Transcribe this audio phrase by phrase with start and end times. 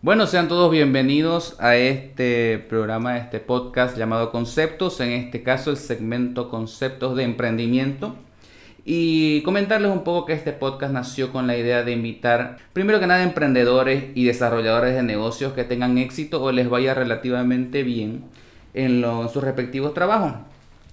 [0.00, 5.72] Bueno, sean todos bienvenidos a este programa, a este podcast llamado Conceptos, en este caso
[5.72, 8.14] el segmento Conceptos de Emprendimiento.
[8.84, 13.08] Y comentarles un poco que este podcast nació con la idea de invitar, primero que
[13.08, 18.22] nada, emprendedores y desarrolladores de negocios que tengan éxito o les vaya relativamente bien
[18.74, 20.34] en, en sus respectivos trabajos.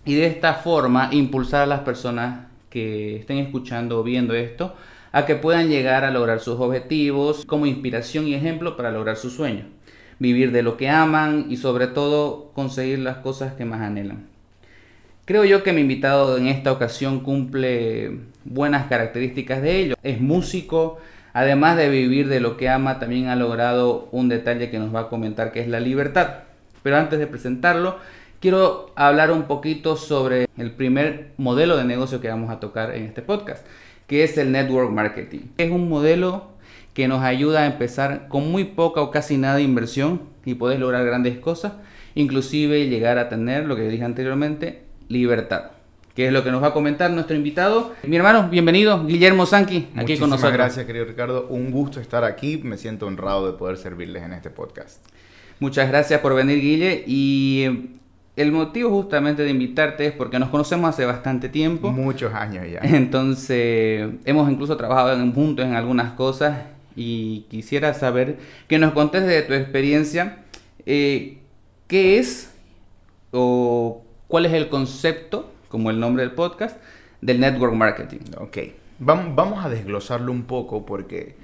[0.04, 4.74] Y de esta forma impulsar a las personas que estén escuchando o viendo esto
[5.16, 9.31] a que puedan llegar a lograr sus objetivos como inspiración y ejemplo para lograr sus
[9.31, 9.66] sueños.
[10.20, 14.27] Vivir de lo que aman y sobre todo conseguir las cosas que más anhelan.
[15.23, 19.95] Creo yo que mi invitado en esta ocasión cumple buenas características de ello.
[20.04, 20.98] Es músico,
[21.32, 24.99] además de vivir de lo que ama, también ha logrado un detalle que nos va
[24.99, 26.40] a comentar que es la libertad.
[26.84, 27.99] Pero antes de presentarlo,
[28.41, 33.05] quiero hablar un poquito sobre el primer modelo de negocio que vamos a tocar en
[33.05, 33.66] este podcast
[34.08, 35.41] que es el network marketing.
[35.58, 36.48] Es un modelo
[36.94, 40.80] que nos ayuda a empezar con muy poca o casi nada de inversión y poder
[40.80, 41.73] lograr grandes cosas,
[42.13, 45.71] inclusive llegar a tener, lo que dije anteriormente, libertad.
[46.16, 47.94] Que es lo que nos va a comentar nuestro invitado.
[48.04, 50.54] Mi hermano, bienvenido, Guillermo Sanqui, aquí con nosotros.
[50.54, 51.48] gracias, querido Ricardo.
[51.49, 52.62] Un gusto estar aquí.
[52.63, 55.04] Me siento honrado de poder servirles en este podcast.
[55.60, 57.04] Muchas gracias por venir, Guille.
[57.05, 57.98] Y
[58.36, 61.91] el motivo justamente de invitarte es porque nos conocemos hace bastante tiempo.
[61.91, 62.80] Muchos años ya.
[62.84, 66.58] Entonces, hemos incluso trabajado juntos en algunas cosas
[66.96, 68.38] y quisiera saber
[68.68, 70.40] que nos contes de tu experiencia,
[70.86, 71.40] eh,
[71.88, 72.53] qué es
[73.31, 76.78] o cuál es el concepto, como el nombre del podcast,
[77.22, 78.19] del network marketing.
[78.40, 78.58] Ok,
[79.00, 81.36] vamos a desglosarlo un poco porque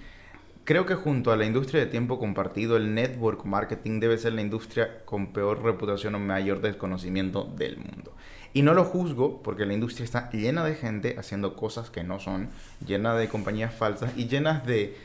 [0.63, 4.41] Creo que junto a la industria de tiempo compartido, el network marketing debe ser la
[4.41, 8.13] industria con peor reputación o mayor desconocimiento del mundo.
[8.53, 12.19] Y no lo juzgo porque la industria está llena de gente haciendo cosas que no
[12.19, 12.49] son,
[12.85, 14.95] llena de compañías falsas y llenas de,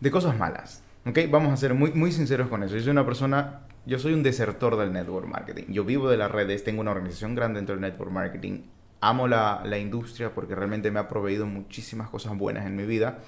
[0.00, 0.82] de cosas malas.
[1.06, 1.20] ¿Ok?
[1.30, 2.74] Vamos a ser muy, muy sinceros con eso.
[2.74, 5.66] Yo soy una persona, yo soy un desertor del network marketing.
[5.68, 8.62] Yo vivo de las redes, tengo una organización grande dentro del network marketing.
[9.00, 13.20] Amo la, la industria porque realmente me ha proveído muchísimas cosas buenas en mi vida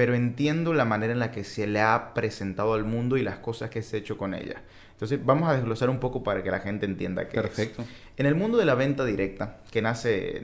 [0.00, 3.36] pero entiendo la manera en la que se le ha presentado al mundo y las
[3.36, 4.62] cosas que se ha hecho con ella.
[4.92, 7.84] Entonces vamos a desglosar un poco para que la gente entienda que Perfecto.
[8.16, 10.40] En el mundo de la venta directa, que nace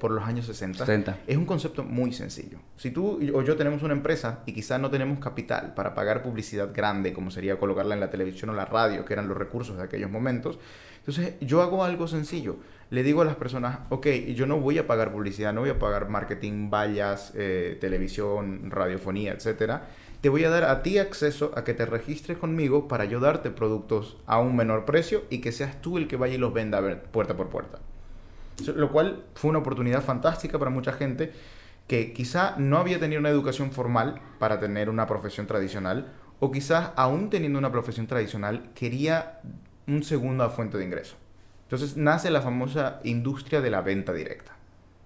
[0.00, 2.58] por los años 60, es un concepto muy sencillo.
[2.76, 6.74] Si tú o yo tenemos una empresa y quizás no tenemos capital para pagar publicidad
[6.74, 9.84] grande, como sería colocarla en la televisión o la radio, que eran los recursos de
[9.84, 10.58] aquellos momentos,
[11.06, 12.56] entonces yo hago algo sencillo
[12.94, 15.78] le digo a las personas, ok, yo no voy a pagar publicidad, no voy a
[15.78, 19.88] pagar marketing, vallas, eh, televisión, radiofonía, etcétera.
[20.20, 23.50] Te voy a dar a ti acceso a que te registres conmigo para yo darte
[23.50, 26.80] productos a un menor precio y que seas tú el que vaya y los venda
[27.10, 27.80] puerta por puerta.
[28.74, 31.32] Lo cual fue una oportunidad fantástica para mucha gente
[31.88, 36.92] que quizá no había tenido una educación formal para tener una profesión tradicional o quizás
[36.96, 39.40] aún teniendo una profesión tradicional quería
[39.86, 41.16] un segunda fuente de ingreso.
[41.64, 44.52] Entonces nace la famosa industria de la venta directa,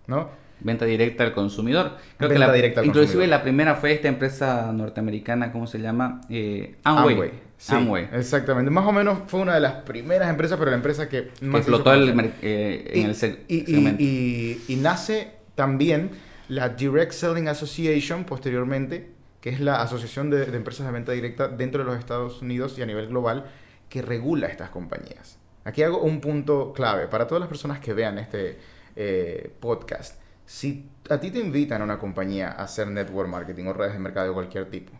[0.06, 0.28] ¿no?
[0.60, 1.92] Venta directa al consumidor.
[2.16, 6.20] Creo que la, directa al inclusive la primera fue esta empresa norteamericana, ¿cómo se llama?
[6.28, 7.30] Eh, Amway.
[7.68, 8.08] Amway.
[8.12, 8.70] Exactamente.
[8.70, 11.60] Más o menos fue una de las primeras empresas, pero la empresa que más...
[11.60, 13.44] explotó el, eh, en el segmento.
[13.48, 16.10] Y, y, nace también
[16.48, 21.46] la Direct Selling Association posteriormente, que es la asociación de, de empresas de venta directa
[21.46, 23.44] dentro de los Estados Unidos y a nivel global,
[23.88, 25.38] que regula estas compañías.
[25.64, 28.58] Aquí hago un punto clave para todas las personas que vean este
[28.96, 30.20] eh, podcast.
[30.46, 33.98] Si a ti te invitan a una compañía a hacer network marketing o redes de
[33.98, 34.92] mercado de cualquier tipo,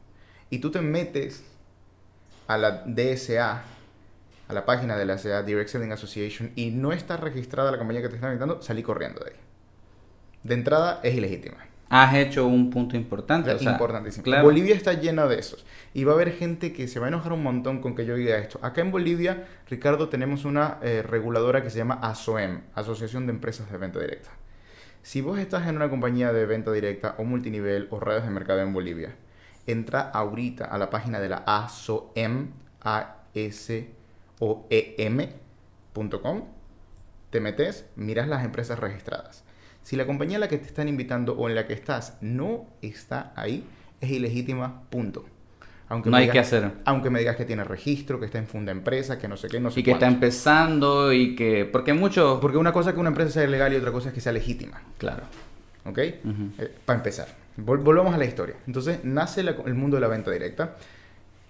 [0.50, 1.43] y tú te metes
[2.47, 3.62] a la DSA,
[4.49, 8.03] a la página de la DSA, Direct Selling Association, y no está registrada la compañía
[8.03, 9.37] que te está invitando, salí corriendo de ahí.
[10.43, 13.50] De entrada es ilegítima has hecho un punto importante.
[13.60, 14.43] Importantísimo.
[14.43, 15.65] Bolivia está llena de esos.
[15.94, 18.15] Y va a haber gente que se va a enojar un montón con que yo
[18.15, 18.59] diga esto.
[18.62, 23.71] Acá en Bolivia, Ricardo, tenemos una eh, reguladora que se llama ASOEM, Asociación de Empresas
[23.71, 24.31] de Venta Directa.
[25.03, 28.60] Si vos estás en una compañía de venta directa o multinivel o redes de mercado
[28.60, 29.15] en Bolivia,
[29.66, 32.50] entra ahorita a la página de la ASOEM,
[32.82, 33.88] a s
[34.40, 36.44] o e m.com,
[37.31, 39.44] te metes, miras las empresas registradas
[39.88, 42.67] si la compañía a la que te están invitando o en la que estás no
[42.82, 43.64] está ahí,
[44.02, 45.25] es ilegítima, punto.
[45.88, 46.73] Aunque no hay que hacer.
[46.85, 49.61] Aunque me digas que tiene registro, que está en funda empresa, que no sé qué,
[49.61, 51.64] no sé Y que está empezando y que...
[51.64, 52.38] Porque mucho...
[52.38, 54.31] Porque una cosa es que una empresa sea legal y otra cosa es que sea
[54.32, 54.82] legítima.
[54.99, 55.23] Claro.
[55.87, 55.96] ¿Ok?
[55.96, 56.20] Eh,
[56.85, 57.29] para empezar.
[57.56, 58.56] volvamos a la historia.
[58.67, 60.76] Entonces, nace el mundo de la venta directa.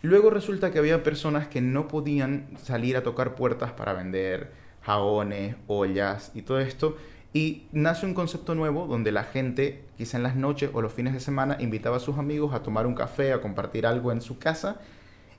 [0.02, 4.52] Luego resulta que había personas que no podían salir a tocar puertas para vender
[4.82, 6.96] jabones, ollas y todo esto
[7.32, 11.12] Y nace un concepto nuevo donde la gente, quizá en las noches o los fines
[11.12, 14.38] de semana, invitaba a sus amigos a tomar un café, a compartir algo en su
[14.38, 14.76] casa.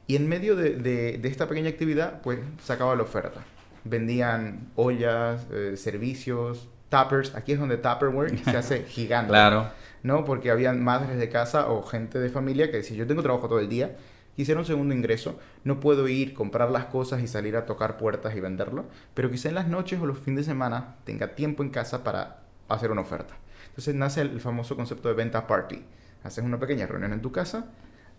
[0.05, 3.41] Y en medio de, de, esta pequeña actividad, pues sacaba la oferta.
[3.83, 7.35] Vendían ollas, eh, servicios, tappers.
[7.35, 9.29] Aquí es donde Tupperware se hace gigante.
[9.29, 9.69] Claro.
[10.03, 10.25] ¿No?
[10.25, 13.59] Porque habían madres de casa o gente de familia que decía, yo tengo trabajo todo
[13.59, 13.97] el día,
[14.39, 18.33] quisiera un segundo ingreso, no puedo ir, comprar las cosas y salir a tocar puertas
[18.37, 21.71] y venderlo, pero quizá en las noches o los fines de semana tenga tiempo en
[21.71, 23.33] casa para hacer una oferta.
[23.67, 25.83] Entonces nace el famoso concepto de venta party.
[26.23, 27.65] Haces una pequeña reunión en tu casa,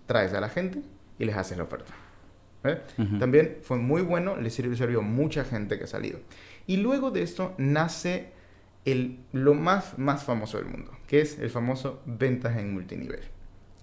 [0.05, 0.83] traes a la gente
[1.19, 1.95] y les haces la oferta.
[3.19, 6.21] También fue muy bueno, le sirvió, sirvió mucha gente que ha salido.
[6.67, 8.29] Y luego de esto nace
[8.85, 13.21] el, lo más, más famoso del mundo, que es el famoso ventas en multinivel.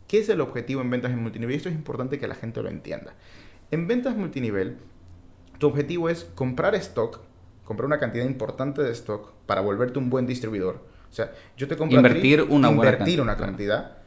[0.07, 1.55] ¿Qué es el objetivo en ventas en multinivel?
[1.55, 3.13] Esto es importante que la gente lo entienda.
[3.71, 4.77] En ventas multinivel,
[5.57, 7.19] tu objetivo es comprar stock,
[7.65, 10.81] comprar una cantidad importante de stock para volverte un buen distribuidor.
[11.09, 13.97] O sea, yo te compro invertir una invertir una cantidad.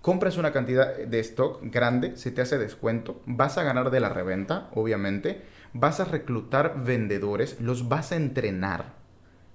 [0.00, 4.08] Compras una cantidad de stock grande, se te hace descuento, vas a ganar de la
[4.08, 5.42] reventa, obviamente,
[5.74, 8.94] vas a reclutar vendedores, los vas a entrenar.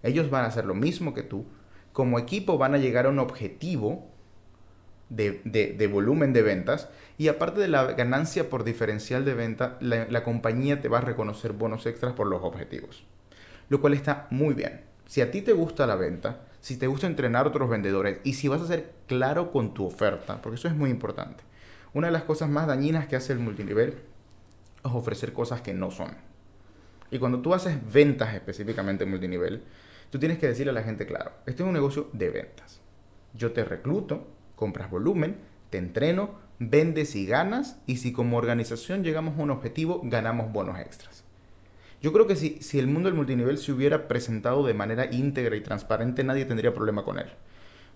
[0.04, 1.48] Ellos van a hacer lo mismo que tú.
[1.92, 4.10] Como equipo van a llegar a un objetivo
[5.10, 10.82] de, volumen de ventas y aparte de la ganancia por diferencial de venta, la, compañía
[10.82, 13.04] te va a reconocer bonos extras por los objetivos.
[13.70, 14.82] Lo cual está muy bien.
[15.06, 18.34] Si a ti te gusta la venta, si te gusta entrenar a otros vendedores y
[18.34, 21.44] si vas a ser claro con tu oferta, porque eso es muy importante.
[21.94, 23.96] Una de las cosas más dañinas que hace el multinivel
[24.84, 26.12] es ofrecer cosas que no son.
[27.10, 29.64] Y cuando tú haces ventas específicamente en multinivel,
[30.10, 32.82] tú tienes que decirle a la gente, claro, este es un negocio de ventas.
[33.34, 34.28] Yo te recluto,
[34.58, 35.38] compras volumen,
[35.70, 40.78] te entreno, vendes y ganas, y si como organización llegamos a un objetivo, ganamos bonos
[40.80, 41.24] extras.
[42.02, 45.56] Yo creo que si, si el mundo del multinivel se hubiera presentado de manera íntegra
[45.56, 47.28] y transparente, nadie tendría problema con él.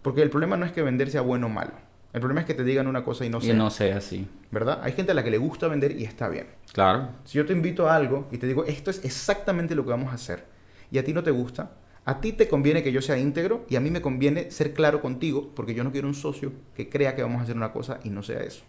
[0.02, 1.74] Porque el problema no es que vender sea bueno o malo.
[2.14, 3.54] El problema es que te digan una cosa y no sea.
[3.54, 4.28] Y no sea así.
[4.52, 4.82] ¿Verdad?
[4.84, 6.48] Hay gente a la que le gusta vender y está bien.
[6.74, 7.10] Claro.
[7.24, 10.12] Si yo te invito a algo y te digo, esto es exactamente lo que vamos
[10.12, 10.46] a hacer,
[10.92, 11.72] y a ti no te gusta,
[12.06, 15.02] a ti te conviene que yo sea íntegro y a mí me conviene ser claro
[15.02, 18.00] contigo porque yo no quiero un socio que crea que vamos a hacer una cosa
[18.04, 18.64] y no sea eso.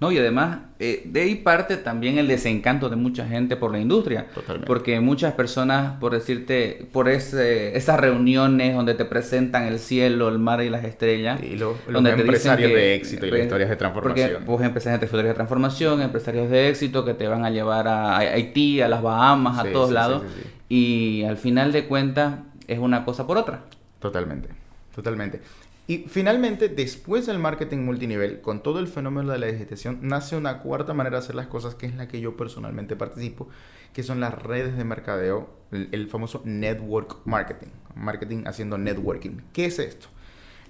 [0.00, 3.78] No, y además, eh, de ahí parte también el desencanto de mucha gente por la
[3.78, 4.26] industria.
[4.34, 4.66] Totalmente.
[4.66, 10.40] Porque muchas personas, por decirte, por ese, esas reuniones donde te presentan el cielo, el
[10.40, 11.40] mar y las estrellas.
[11.42, 14.30] Y los empresarios de éxito y las historias de transformación.
[14.32, 17.86] Porque vos empresarios de historias de transformación, empresarios de éxito que te van a llevar
[17.86, 20.22] a Haití, a las Bahamas, a todos lados.
[20.68, 23.64] y al final de cuentas, es una cosa por otra.
[24.00, 24.48] Totalmente,
[24.94, 25.40] totalmente.
[25.86, 30.60] Y finalmente, después del marketing multinivel, con todo el fenómeno de la digitación, nace una
[30.60, 33.48] cuarta manera de hacer las cosas, que es la que yo personalmente participo,
[33.92, 39.42] que son las redes de mercadeo, el, famoso network marketing, marketing haciendo networking.
[39.52, 40.06] ¿Qué es esto?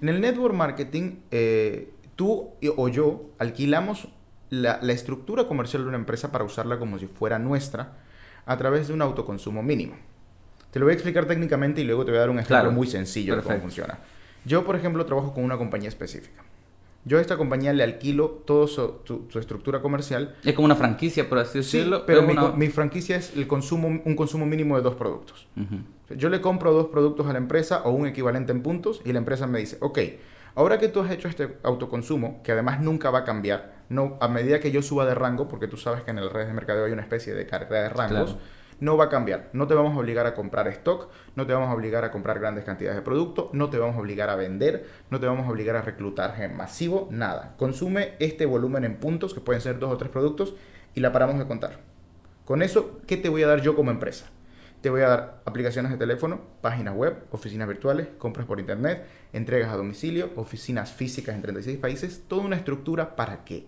[0.03, 4.09] En el network marketing, eh, tú o yo alquilamos
[4.51, 7.99] la, la estructura comercial de una empresa para usarla como si fuera nuestra
[8.47, 9.95] a través de un autoconsumo mínimo.
[10.75, 12.89] Te lo voy a explicar técnicamente y luego te voy a dar un ejemplo muy
[12.89, 14.01] sencillo de cómo funciona.
[14.45, 16.43] Yo, por ejemplo, trabajo con una compañía específica.
[17.05, 20.35] Yo a esta compañía le alquilo toda su, estructura comercial.
[20.43, 22.05] Es como una franquicia, por así decirlo.
[22.05, 22.25] pero
[22.57, 25.47] mi, franquicia es el consumo, un consumo mínimo de dos productos.
[26.11, 29.19] Yo le compro dos productos a la empresa o un equivalente en puntos y la
[29.19, 30.01] empresa me dice, ok,
[30.57, 34.27] ahora que tú has hecho este autoconsumo, que además nunca va a cambiar, no, a
[34.27, 36.87] medida que yo suba de rango, porque tú sabes que en el redes de mercadeo
[36.87, 38.37] hay una especie de carrera de rangos,
[38.81, 39.51] no va a cambiar.
[39.53, 42.39] No te vamos a obligar a comprar stock, no te vamos a obligar a comprar
[42.39, 45.51] grandes cantidades de producto, no te vamos a obligar a vender, no te vamos a
[45.51, 47.55] obligar a reclutar en masivo, nada.
[47.57, 50.55] Consume este volumen en puntos, que pueden ser dos o tres productos,
[50.95, 51.81] y la paramos de contar.
[52.45, 54.27] Con eso, ¿qué te voy a dar yo como empresa?
[54.83, 59.73] Te voy a dar aplicaciones de teléfono, páginas web, oficinas virtuales, compras por internet, entregas
[59.73, 63.67] a domicilio, oficinas físicas en 36 países, toda una estructura para qué?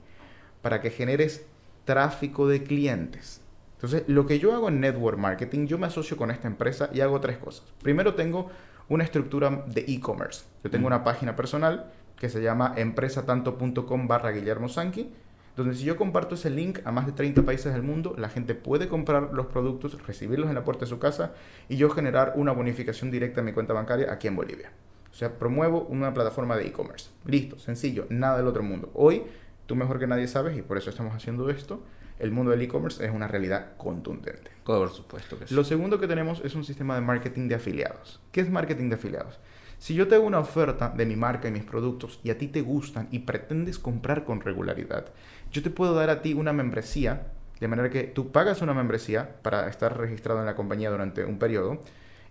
[0.60, 1.46] Para que generes
[1.86, 3.40] tráfico de clientes
[3.76, 7.02] entonces, lo que yo hago en network marketing, yo me asocio con esta empresa y
[7.02, 7.66] hago tres cosas.
[7.82, 8.50] Primero, tengo
[8.88, 10.44] una estructura de e-commerce.
[10.64, 15.12] Yo tengo una página personal que se llama empresatanto.com barra Guillermo Sanqui,
[15.56, 18.54] donde si yo comparto ese link a más de 30 países del mundo, la gente
[18.54, 21.32] puede comprar los productos, recibirlos en la puerta de su casa
[21.68, 24.70] y yo generar una bonificación directa en mi cuenta bancaria aquí en Bolivia.
[25.10, 27.10] O sea, promuevo una plataforma de e-commerce.
[27.26, 28.90] Listo, sencillo, nada del otro mundo.
[28.94, 29.22] Hoy,
[29.66, 31.82] tú mejor que nadie sabes, y por eso estamos haciendo esto,
[32.18, 34.50] el mundo del e-commerce es una realidad contundente.
[34.64, 35.54] Por supuesto que sí.
[35.54, 38.20] Lo segundo que tenemos es un sistema de marketing de afiliados.
[38.32, 39.38] ¿Qué es marketing de afiliados?
[39.78, 42.48] Si yo te hago una oferta de mi marca y mis productos y a ti
[42.48, 45.06] te gustan y pretendes comprar con regularidad,
[45.52, 47.26] yo te puedo dar a ti una membresía,
[47.60, 51.38] de manera que tú pagas una membresía para estar registrado en la compañía durante un
[51.38, 51.80] periodo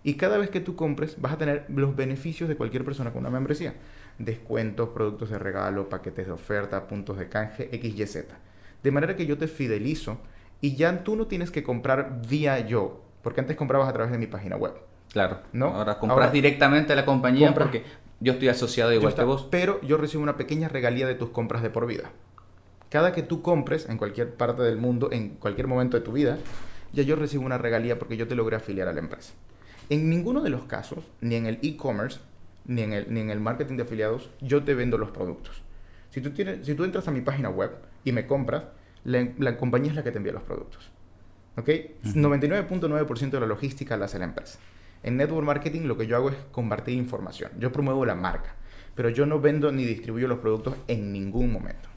[0.02, 3.20] Y cada vez que tú compres, vas a tener los beneficios de cualquier persona con
[3.20, 3.74] una membresía.
[4.18, 8.26] Descuentos, productos de regalo, paquetes de oferta, puntos de canje, XYZ.
[8.86, 10.18] De manera que yo te fidelizo
[10.60, 14.18] y ya tú no tienes que comprar vía yo, porque antes comprabas a través de
[14.18, 14.74] mi página web.
[15.10, 15.40] Claro.
[15.52, 15.74] ¿No?
[15.74, 17.82] Ahora compras directamente a la compañía porque
[18.20, 19.48] yo estoy asociado igual que vos.
[19.50, 22.12] Pero yo recibo una pequeña regalía de tus compras de por vida.
[22.88, 26.38] Cada que tú compres en cualquier parte del mundo, en cualquier momento de tu vida,
[26.92, 29.32] ya yo recibo una regalía porque yo te logré afiliar a la empresa.
[29.90, 32.20] En ninguno de los casos, ni en el e-commerce,
[32.66, 35.60] ni, en el, ni en el marketing de afiliados, yo te vendo los productos.
[36.10, 37.72] Si tú, tienes, si tú entras a mi página web
[38.06, 38.62] y me compras,
[39.04, 40.90] la, compañía es la que te envía los productos.
[41.56, 41.68] ¿Ok?
[42.04, 44.60] 99.9% de la logística la hace la empresa.
[45.02, 47.50] En network marketing lo que yo hago es compartir información.
[47.58, 48.54] Yo promuevo la marca,
[48.94, 51.88] pero yo no vendo ni distribuyo los productos en ningún momento.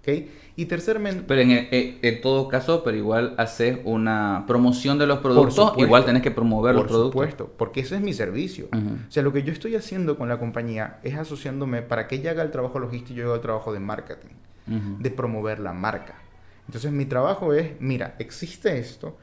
[0.00, 0.32] ¿Okay?
[0.56, 1.22] Y terceramente...
[1.28, 6.04] Pero en, eh, en, todo caso, pero igual haces una promoción de los productos, igual
[6.04, 7.12] tenés que promover los productos.
[7.12, 8.66] Por supuesto, porque ese es mi servicio.
[8.72, 12.32] O sea, lo que yo estoy haciendo con la compañía es asociándome para que ella
[12.32, 14.30] haga el trabajo logístico y yo haga el trabajo de marketing,
[14.66, 16.14] de promover la marca.
[16.66, 19.18] Entonces mi trabajo es, mira, existe esto,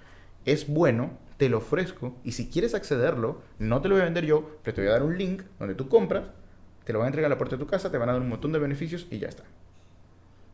[0.46, 4.25] es bueno, te lo ofrezco y si quieres accederlo, no te lo voy a vender
[4.25, 6.25] yo, pero te voy a dar un link donde tú compras,
[6.84, 8.22] te lo van a entregar a la puerta de tu casa, te van a dar
[8.22, 9.43] un montón de beneficios y ya está.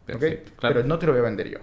[0.06, 1.60] Pero no te lo voy a vender yo.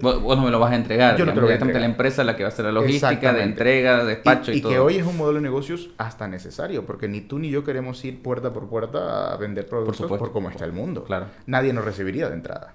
[0.00, 1.16] vos, no me lo vas a entregar.
[1.16, 1.80] Yo no te lo voy a entregar.
[1.80, 4.60] la empresa la que va a hacer la logística, de entrega, de despacho y, y,
[4.62, 4.72] todo.
[4.72, 7.64] Y que hoy es un modelo de negocios hasta necesario, porque ni tú ni yo
[7.64, 11.04] queremos ir puerta por puerta a vender productos por, por cómo está el mundo.
[11.04, 11.26] Claro.
[11.46, 12.74] Nadie nos recibiría de entrada.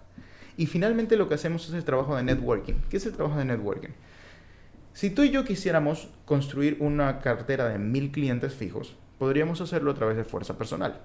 [0.57, 2.75] Y finalmente lo que hacemos es el trabajo de networking.
[2.89, 3.89] ¿Qué es el trabajo de networking?
[4.93, 9.93] Si tú y yo quisiéramos construir una cartera de mil clientes fijos, podríamos hacerlo a
[9.93, 10.99] través de fuerza personal.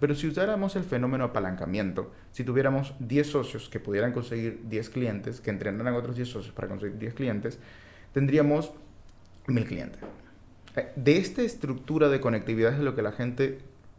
[0.00, 5.40] Pero si usáramos el fenómeno apalancamiento, si tuviéramos 10 socios que pudieran conseguir 10 clientes,
[5.40, 7.58] que entrenaran otros 10 socios para conseguir 10 clientes,
[8.12, 8.72] tendríamos
[9.46, 10.00] 1000 clientes.
[10.76, 13.58] Eh, de esta estructura de conectividad es lo que la gente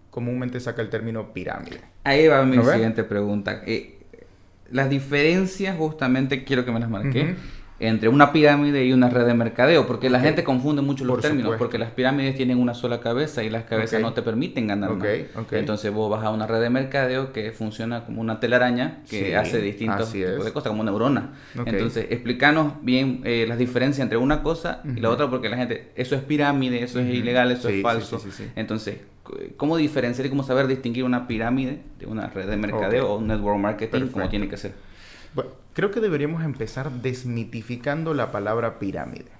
[0.10, 1.82] comúnmente saca el término pirámide.
[2.03, 3.62] Ahí va mi siguiente pregunta.
[3.65, 3.98] Eh,
[4.72, 7.36] las diferencias, justamente quiero que me las marque
[7.79, 11.55] entre una pirámide y una red de mercadeo, porque la gente confunde mucho los términos,
[11.57, 15.27] porque las pirámides tienen una sola cabeza y las cabezas no te permiten ganar okay.
[15.51, 19.62] Entonces vos vas a una red de mercadeo que funciona como una telaraña que hace
[19.62, 21.33] distintos tipos de cosas, como neurona.
[21.65, 25.91] Entonces, explícanos bien eh, las diferencias entre una cosa y la otra, porque la gente,
[25.95, 28.21] eso es pirámide, eso es ilegal, eso es falso.
[28.55, 28.98] Entonces,
[29.57, 33.27] ¿cómo diferenciar y cómo saber distinguir una pirámide de una red de mercadeo o un
[33.27, 34.88] network marketing como tiene que ser?
[35.33, 39.31] Bueno, creo que deberíamos empezar desmitificando la palabra pirámide.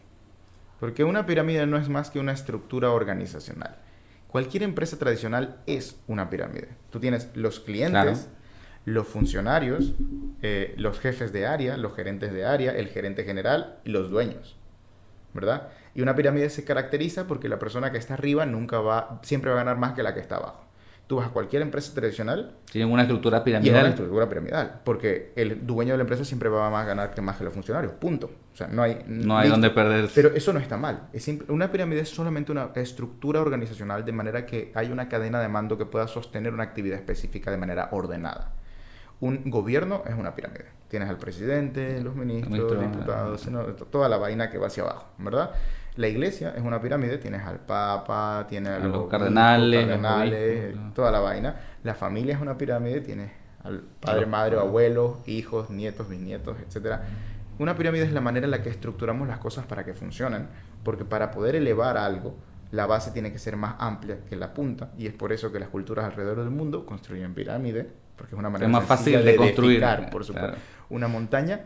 [0.80, 3.76] Porque una pirámide no es más que una estructura organizacional.
[4.30, 6.70] Cualquier empresa tradicional es una pirámide.
[6.92, 8.30] Tú tienes los clientes,
[8.86, 9.94] los funcionarios,
[10.42, 14.56] eh, los jefes de área, los gerentes de área, el gerente general y los dueños.
[15.34, 15.70] ¿Verdad?
[15.96, 19.58] Y una pirámide se caracteriza porque la persona que está arriba nunca va, siempre va
[19.58, 20.69] a ganar más que la que está abajo.
[21.10, 22.52] Tú vas a cualquier empresa tradicional.
[22.72, 23.80] Tienen una estructura piramidal.
[23.80, 24.82] una estructura piramidal.
[24.84, 27.52] Porque el dueño de la empresa siempre va a más ganar que más que los
[27.52, 27.94] funcionarios.
[27.94, 28.30] Punto.
[28.54, 29.04] O sea, no hay.
[29.08, 30.08] No hay donde perder.
[30.14, 31.08] Pero eso no está mal.
[31.12, 35.48] Es una pirámide es solamente una estructura organizacional de manera que hay una cadena de
[35.48, 38.54] mando que pueda sostener una actividad específica de manera ordenada.
[39.20, 40.66] Un gobierno es una pirámide.
[40.90, 43.50] Tienes al presidente, los ministros, los diputados,
[43.90, 45.56] toda la vaina que va hacia abajo, ¿verdad?
[45.96, 51.56] La iglesia es una pirámide, tienes al papa, tienes a los, cardenales, toda la vaina.
[51.84, 53.32] La familia es una pirámide, tienes
[53.64, 57.00] al padre, madre, abuelos, hijos, nietos, bisnietos, etc.
[57.58, 60.48] Una pirámide es la manera en la que estructuramos las cosas para que funcionen,
[60.84, 62.38] porque para poder elevar algo,
[62.72, 65.60] la base tiene que ser más amplia que la punta, y es por eso que
[65.60, 69.84] las culturas alrededor del mundo construyen pirámides, porque es una manera más fácil de, construir.
[70.12, 70.58] por supuesto.
[70.90, 71.62] Una montaña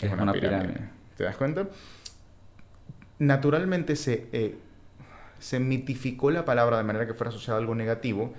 [0.00, 0.88] es, una, pirámide.
[1.16, 1.66] ¿Te das cuenta?
[3.26, 4.56] Naturalmente se, eh,
[5.38, 8.32] se mitificó la palabra de manera que fuera asociada a algo negativo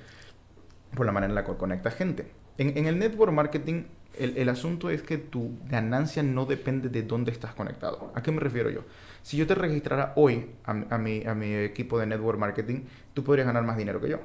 [0.96, 2.32] por la manera en la que conecta gente.
[2.58, 3.84] En, el network marketing,
[4.18, 8.14] el, asunto es que tu ganancia no depende de dónde estás conectado.
[8.16, 8.86] ¿A qué me refiero yo?
[9.24, 13.46] Si yo te registrara hoy a, mi, a mi equipo de network marketing, tú podrías
[13.46, 14.20] ganar más dinero que yo.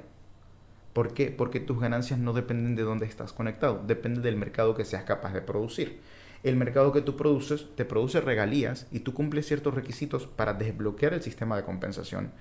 [0.93, 1.35] ¿Por qué?
[1.37, 5.33] Porque tus ganancias no dependen de dónde estás conectado, depende del mercado que seas capaz
[5.33, 6.01] de producir
[6.43, 11.15] el mercado que tú produces te produce regalías y tú cumples ciertos requisitos para desbloquear
[11.15, 12.33] el sistema de compensación.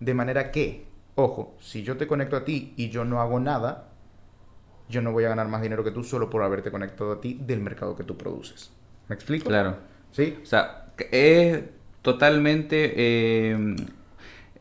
[0.00, 3.88] De manera que, ojo, si yo te conecto a ti y yo no hago nada,
[4.88, 7.40] yo no voy a ganar más dinero que tú solo por haberte conectado a ti
[7.40, 8.70] del mercado que tú produces.
[9.08, 9.48] ¿Me explico?
[9.48, 9.78] Claro.
[10.12, 10.38] ¿Sí?
[10.42, 11.62] O sea, es
[12.02, 12.92] totalmente...
[12.96, 13.76] Eh,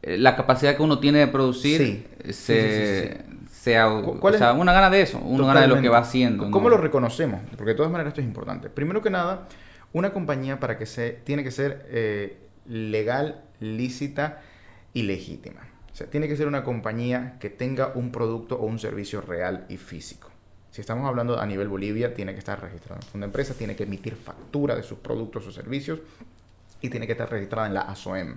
[0.05, 3.25] la capacidad que uno tiene de producir se,
[3.65, 6.51] sea, ¿Cuál o una gana de eso, una gana de lo que va haciendo.
[6.51, 7.41] ¿Cómo lo reconocemos?
[7.57, 8.69] Porque de todas maneras esto es importante.
[8.69, 9.47] Primero que nada,
[9.91, 14.41] una compañía para que se tiene que ser eh, legal, lícita
[14.93, 15.61] ilegítima.
[15.91, 19.65] O sea, tiene que ser una compañía que tenga un producto o un servicio real
[19.67, 20.29] y físico.
[20.69, 23.83] Si estamos hablando a nivel Bolivia, tiene que estar registrada en una empresa, tiene que
[23.83, 26.01] emitir factura de sus productos o servicios
[26.81, 28.35] y tiene que estar registrada en la ASOEM.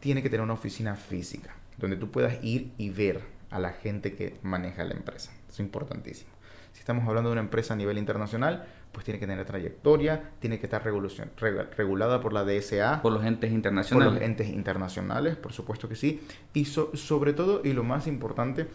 [0.00, 4.14] Tiene que tener una oficina física donde tú puedas ir y ver a la gente
[4.14, 5.32] que maneja la empresa.
[5.48, 6.30] Es importantísimo.
[6.72, 10.58] Si estamos hablando de una empresa a nivel internacional, pues tiene que tener trayectoria, tiene
[10.58, 13.00] que estar regulada por la DSA.
[13.00, 14.12] Por los entes internacionales.
[14.12, 16.26] Por los entes internacionales, por supuesto que sí.
[16.52, 18.66] Y sobre todo, y lo más importante,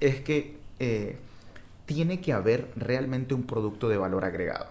[0.00, 1.18] es que eh,
[1.86, 4.70] tiene que haber realmente un producto de valor agregado.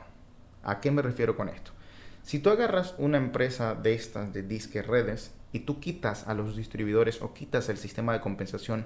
[0.64, 1.72] ¿A qué me refiero con esto?
[2.24, 6.56] Si tú agarras una empresa de estas, de disque redes, y tú quitas a los
[6.56, 8.86] distribuidores o quitas el sistema de compensación,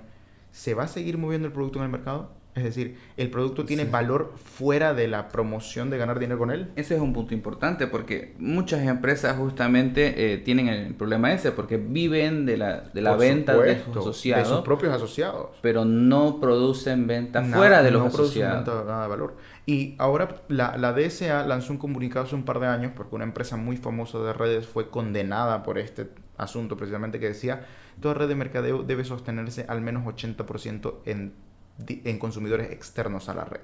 [0.51, 2.31] ¿se va a seguir moviendo el producto en el mercado?
[2.55, 6.71] Es decir, ¿el producto tiene valor fuera de la promoción de ganar dinero con él?
[6.77, 11.75] Ese es un punto importante porque muchas empresas justamente eh, tienen el problema ese porque
[11.75, 14.47] viven de la, de la venta de sus asociados.
[14.47, 15.49] De sus propios asociados.
[15.61, 18.63] Pero no producen venta fuera de los no asociados.
[18.63, 19.35] Producen nada de valor.
[19.65, 23.25] Y ahora la, la DSA lanzó un comunicado hace un par de años porque una
[23.25, 26.07] empresa muy famosa de redes fue condenada por este
[26.37, 27.65] asunto precisamente que decía
[27.99, 31.33] toda red de mercadeo debe sostenerse al menos 80% en
[31.77, 33.61] en consumidores externos a la red.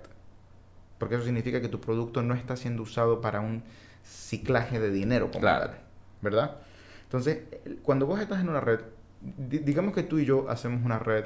[0.97, 3.63] Porque eso significa que tu producto no está siendo usado para un
[4.03, 5.73] ciclaje de dinero como claro.
[6.21, 6.57] ¿verdad?
[7.03, 7.39] Entonces,
[7.83, 8.79] cuando vos estás en una red,
[9.21, 11.25] digamos que tú y yo hacemos una red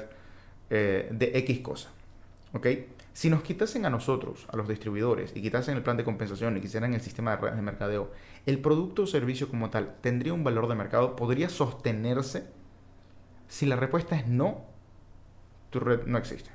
[0.70, 1.90] eh, de X cosa,
[2.52, 2.66] ¿ok?
[3.16, 6.60] Si nos quitasen a nosotros, a los distribuidores, y quitasen el plan de compensación y
[6.60, 8.10] quisieran el sistema de redes de mercadeo,
[8.44, 12.44] el producto o servicio como tal tendría un valor de mercado, podría sostenerse.
[13.48, 14.66] Si la respuesta es no,
[15.70, 16.50] tu red no existe.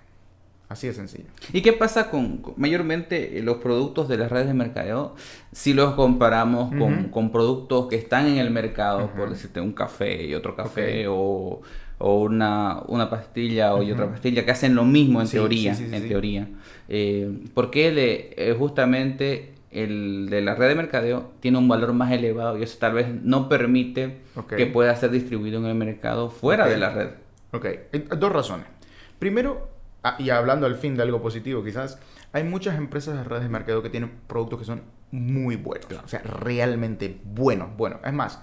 [0.70, 1.30] Así de sencillo.
[1.52, 5.16] ¿Y qué pasa con, mayormente eh, los productos de las redes de mercadeo?
[5.52, 6.72] Si los comparamos
[7.10, 11.64] con, productos que están en el mercado, por decirte un café y otro café, o,
[12.04, 15.76] una, pastilla o y otra pastilla, que hacen lo mismo en teoría.
[15.78, 16.48] en teoría.
[16.90, 22.12] Eh, ¿Por qué eh, justamente el de la red de mercadeo tiene un valor más
[22.12, 24.18] elevado y eso tal vez no permite
[24.56, 27.10] que pueda ser distribuido en el mercado fuera de la red?
[27.52, 27.66] Ok,
[28.18, 28.66] dos razones.
[29.20, 29.72] Primero,
[30.04, 32.00] Ah, y hablando al fin de algo positivo quizás,
[32.34, 36.08] hay muchas empresas de redes de mercado que tienen productos que son muy buenos, o
[36.08, 38.42] sea, realmente buenos, bueno, es más,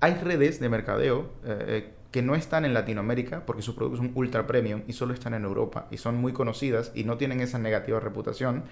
[0.00, 4.12] hay redes de mercadeo eh, eh, que no están en Latinoamérica porque sus productos son
[4.14, 7.58] ultra premium y solo están en Europa y son muy conocidas y no tienen esa
[7.58, 8.64] negativa reputación,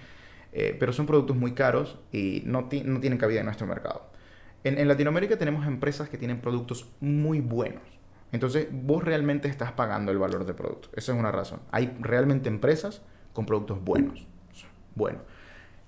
[0.53, 4.11] eh, pero son productos muy caros y no, no tienen cabida en nuestro mercado.
[4.65, 7.97] en Latinoamérica tenemos empresas que tienen productos muy buenos
[8.33, 10.89] entonces, vos realmente estás pagando el valor del producto.
[10.95, 11.61] Esa es una razón.
[11.71, 14.27] Hay realmente empresas con productos buenos.
[14.95, 15.21] Bueno.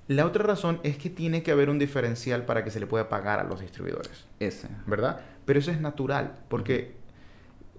[0.06, 3.10] La otra razón es que tiene que haber un diferencial para que se le pueda
[3.10, 4.26] pagar a los distribuidores.
[4.40, 4.68] Ese.
[4.86, 5.20] ¿Verdad?
[5.44, 6.96] Pero eso es natural, porque...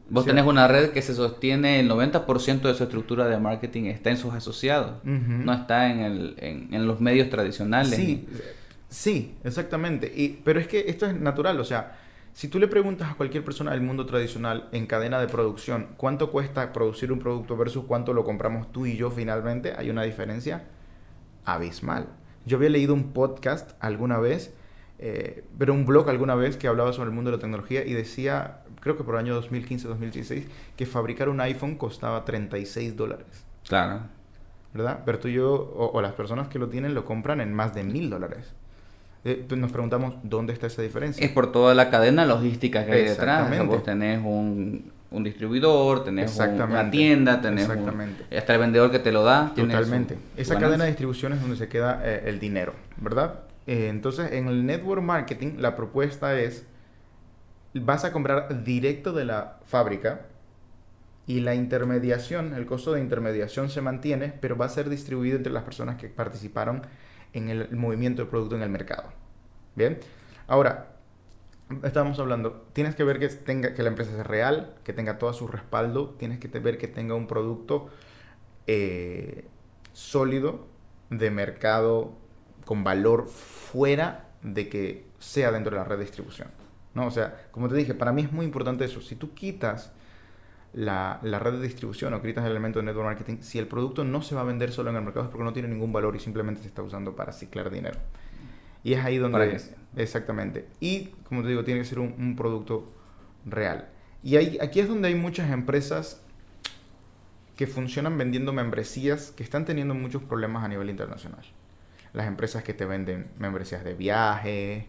[0.10, 4.10] Vos tenés una red que se sostiene, el 90% de su estructura de marketing está
[4.10, 7.96] en sus asociados, no está en, el, en, los medios tradicionales.
[7.96, 8.28] Sí,
[8.88, 10.12] sí exactamente.
[10.16, 11.98] Y, pero es que esto es natural, o sea,
[12.34, 16.32] si tú le preguntas a cualquier persona del mundo tradicional en cadena de producción cuánto
[16.32, 20.64] cuesta producir un producto versus cuánto lo compramos tú y yo finalmente, hay una diferencia
[21.44, 22.08] abismal.
[22.46, 24.54] Yo había leído un podcast alguna vez,
[25.00, 27.94] eh, pero un blog alguna vez que hablaba sobre el mundo de la tecnología y
[27.94, 30.44] decía, creo que por el año 2015-2016,
[30.76, 33.28] que fabricar un iPhone costaba 36 dólares.
[33.68, 34.02] Claro.
[34.74, 35.00] ¿Verdad?
[35.06, 37.74] Pero tú y yo, o, o las personas que lo tienen, lo compran en más
[37.74, 38.54] de mil dólares.
[39.26, 41.26] Eh, nos preguntamos dónde está esa diferencia.
[41.26, 43.66] Es por toda la cadena logística que hay detrás.
[43.66, 48.38] Vos tenés un, un distribuidor, tenés una tienda, tenés Exactamente.
[48.38, 49.52] hasta el vendedor que te lo da.
[49.56, 50.18] Totalmente.
[50.38, 53.42] esa cadena de distribución es donde se queda eh, el dinero, ¿verdad?
[53.70, 56.66] Eh, entonces, en el network marketing, la propuesta es,
[57.76, 60.26] vas a comprar directo de la fábrica
[61.28, 65.54] y la intermediación, el costo de intermediación se mantiene, pero va a ser distribuido entre
[65.54, 66.82] las personas que participaron
[67.34, 69.14] en el movimiento del producto en el mercado.
[69.76, 70.00] Bien,
[70.48, 70.96] ahora,
[71.84, 75.32] estábamos hablando, tienes que ver que, tenga, que la empresa sea real, que tenga todo
[75.32, 77.88] su respaldo, tienes que ver que tenga un producto
[78.66, 79.46] eh,
[79.94, 80.66] sólido
[81.12, 82.18] de mercado
[82.70, 86.50] con valor fuera de que sea dentro de la red de distribución.
[86.94, 87.08] ¿no?
[87.08, 89.02] O sea, como te dije, para mí es muy importante eso.
[89.02, 89.92] Si tú quitas
[90.74, 94.22] la, red de distribución o quitas el elemento de network marketing, si el producto no
[94.22, 96.20] se va a vender solo en el mercado es porque no tiene ningún valor y
[96.20, 97.98] simplemente se está usando para ciclar dinero.
[98.84, 99.60] Y es ahí donde...
[99.96, 100.68] exactamente.
[100.80, 102.94] Y, como te digo, tiene que ser un, producto
[103.48, 103.90] real.
[104.22, 106.22] Y ahí, aquí es donde hay muchas empresas
[107.58, 111.44] que funcionan vendiendo membresías que están teniendo muchos problemas a nivel internacional.
[112.14, 114.88] Las empresas que te venden membresías de viaje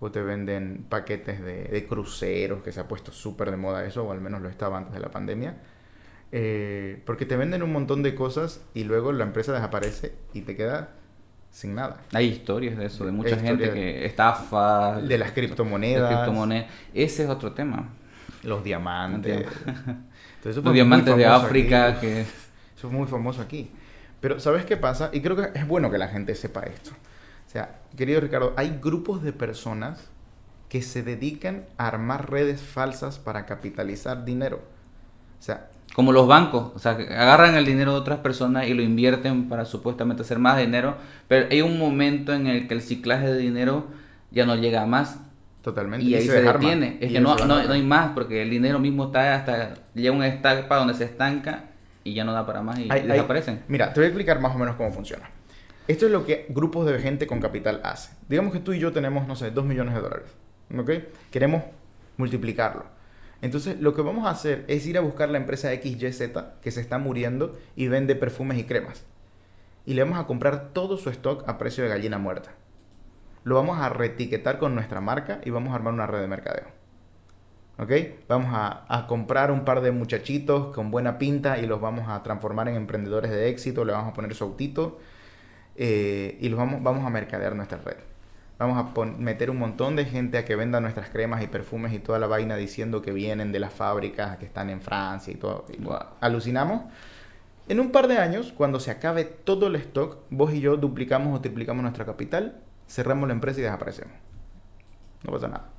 [0.00, 4.12] o te venden paquetes de, cruceros, que se ha puesto súper de moda eso, o
[4.12, 5.56] al menos lo estaba antes de la pandemia.
[6.32, 10.56] Eh, porque te venden un montón de cosas y luego la empresa desaparece y te
[10.56, 10.90] queda
[11.50, 12.02] sin nada.
[12.12, 15.00] Hay historias de eso, de mucha gente que estafa.
[15.00, 16.10] De las criptomonedas.
[16.10, 16.66] De criptomonedas.
[16.92, 17.88] Ese es otro tema.
[18.42, 19.46] Los diamantes.
[20.44, 21.98] Los diamantes de África.
[21.98, 22.20] Que...
[22.20, 23.70] Eso es muy famoso aquí.
[24.20, 25.10] Pero ¿sabes qué pasa?
[25.12, 26.90] Y creo que es bueno que la gente sepa esto.
[27.46, 30.08] O sea, querido Ricardo, hay grupos de personas
[30.68, 34.60] que se dedican a armar redes falsas para capitalizar dinero.
[35.38, 38.82] O sea, como los bancos, o sea, agarran el dinero de otras personas y lo
[38.82, 40.96] invierten para supuestamente hacer más dinero,
[41.28, 43.86] pero hay un momento en el que el ciclaje de dinero
[44.30, 45.20] ya no llega a más.
[45.62, 46.04] Totalmente.
[46.06, 46.98] Y, ahí se, detiene.
[47.00, 50.22] Es que no, no, hay más porque el dinero mismo está hasta llega a un
[50.22, 51.64] etapa donde se estanca
[52.06, 53.64] y ya no da para más y desaparecen.
[53.68, 55.28] mira, te voy a explicar más o menos cómo funciona.
[55.88, 58.12] Esto es lo que grupos de gente con capital hace.
[58.28, 60.26] Digamos que tú y yo tenemos, no sé, 2 millones de dólares.
[60.76, 60.90] ¿Ok?
[61.30, 61.62] Queremos
[62.16, 62.84] multiplicarlo.
[63.42, 66.22] Entonces, lo que vamos a hacer es ir a buscar la empresa XYZ
[66.60, 69.04] que se está muriendo y vende perfumes y cremas.
[69.84, 72.50] Y le vamos a comprar todo su stock a precio de gallina muerta.
[73.44, 76.75] Lo vamos a reetiquetar con nuestra marca y vamos a armar una red de mercadeo.
[77.78, 77.90] ¿Ok?
[78.28, 82.68] Vamos a, comprar un par de muchachitos con buena pinta y los vamos a transformar
[82.68, 84.98] en emprendedores de éxito, le vamos a poner su autito
[85.76, 87.96] eh, y los vamos, vamos a mercadear nuestra red.
[88.58, 91.98] Vamos a meter un montón de gente a que venda nuestras cremas y perfumes y
[91.98, 95.66] toda la vaina diciendo que vienen de las fábricas que están en Francia y todo.
[96.20, 96.84] Alucinamos.
[97.68, 101.36] En un par de años, cuando se acabe todo el stock, vos y yo duplicamos
[101.36, 104.14] o triplicamos nuestra capital, cerramos la empresa y desaparecemos.
[105.24, 105.75] No pasa nada.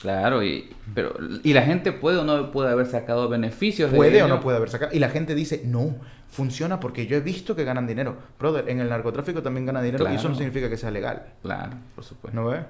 [0.00, 3.92] Claro, y, pero, y la gente puede o no puede haber sacado beneficios.
[3.92, 4.94] Puede o no puede haber sacado.
[4.94, 5.96] Y la gente dice, no,
[6.28, 8.16] funciona porque yo he visto que ganan dinero.
[8.38, 11.26] Brother, en el narcotráfico también gana dinero y eso no significa que sea legal.
[11.42, 12.38] Claro, por supuesto.
[12.38, 12.62] ¿No ves?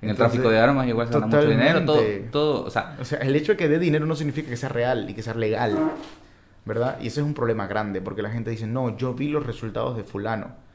[0.00, 2.96] En el tráfico de armas igual se gana mucho dinero, todo, todo, o sea...
[3.00, 5.22] O sea, el hecho de que dé dinero no significa que sea real y que
[5.22, 5.76] sea legal,
[6.64, 6.98] ¿verdad?
[7.00, 9.96] Y ese es un problema grande, porque la gente dice, no, yo vi los resultados
[9.96, 10.67] de fulano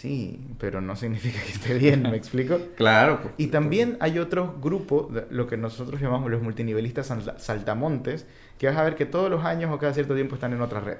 [0.00, 2.58] Sí, pero no significa que esté bien, ¿me explico?
[2.76, 3.20] claro.
[3.36, 8.24] Y también hay otro grupo, lo que nosotros llamamos los multinivelistas saltamontes,
[8.56, 10.80] que vas a ver que todos los años o cada cierto tiempo están en otra
[10.80, 10.96] red.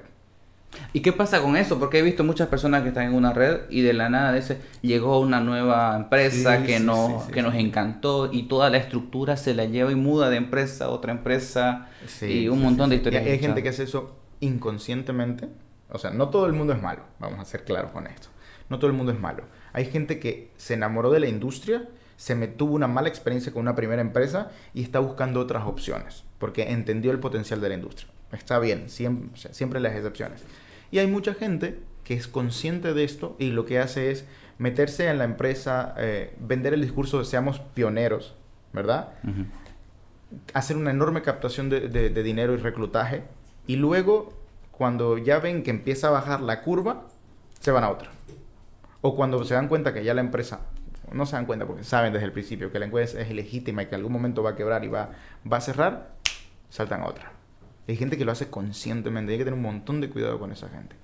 [0.93, 1.79] ¿Y qué pasa con eso?
[1.79, 4.59] Porque he visto muchas personas que están en una red y de la nada ese
[4.83, 9.65] llegó una nueva empresa que, no, que nos encantó y toda la estructura se la
[9.65, 11.89] lleva y muda de empresa a otra empresa
[12.21, 13.25] y un montón de historias.
[13.25, 15.49] hay gente que hace eso inconscientemente.
[15.89, 18.29] O sea, no todo el mundo es malo, vamos a ser claros con esto.
[18.71, 19.43] No todo el mundo es malo.
[19.73, 23.63] Hay gente que se enamoró de la industria, se me tuvo una mala experiencia con
[23.63, 28.09] una primera empresa y está buscando otras opciones, porque entendió el potencial de la industria.
[28.31, 30.45] Está bien, siempre, siempre las excepciones.
[30.89, 34.23] Y hay mucha gente que es consciente de esto y lo que hace es
[34.57, 38.35] meterse en la empresa, eh, vender el discurso de seamos pioneros,
[38.71, 39.09] ¿verdad?
[40.53, 43.23] Hacer una enorme captación de, de dinero y reclutaje
[43.67, 44.31] y luego
[44.71, 47.03] cuando ya ven que empieza a bajar la curva,
[47.59, 48.11] se van a otra.
[49.01, 50.61] O cuando se dan cuenta que ya la empresa,
[51.11, 53.87] no se dan cuenta porque saben desde el principio que la empresa es ilegítima y
[53.87, 55.09] que en algún momento va a quebrar y va,
[55.51, 56.11] va a cerrar,
[56.69, 57.31] saltan a otra.
[57.87, 60.69] Hay gente que lo hace conscientemente, hay que tener un montón de cuidado con esa
[60.69, 60.95] gente.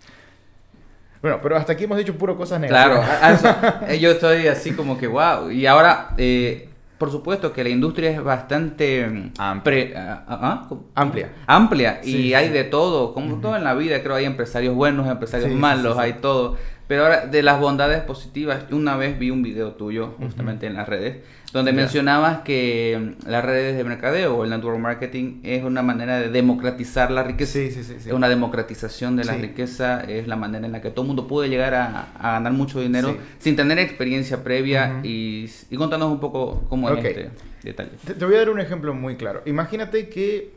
[1.22, 3.40] Bueno, pero hasta aquí hemos dicho puro cosas negativas.
[3.42, 5.50] Claro, yo estoy así como que wow.
[5.50, 10.24] Y ahora, eh, por supuesto que la industria es bastante mm, amplia.
[10.28, 11.30] Ah, ah, amplia.
[11.48, 12.02] Amplia.
[12.04, 15.98] y hay de todo, como todo en la vida, creo hay empresarios buenos, empresarios malos,
[15.98, 16.58] hay todo.
[16.88, 20.88] Pero ahora, de las bondades positivas, una vez vi un video tuyo, justamente en las
[20.88, 21.17] redes,
[21.52, 26.19] donde mencionabas que mm, las redes de mercadeo o el network marketing es una manera
[26.19, 27.54] de democratizar la riqueza.
[27.54, 27.95] Sí, sí, sí.
[27.97, 31.28] Es una democratización de la riqueza, es la manera en la que todo el mundo
[31.28, 36.63] puede llegar a, ganar mucho dinero sin tener experiencia previa y, y, contanos un poco
[36.69, 37.32] cómo es este
[37.63, 37.91] detalle.
[38.06, 39.41] Te, voy a dar un ejemplo muy claro.
[39.45, 40.54] Imagínate que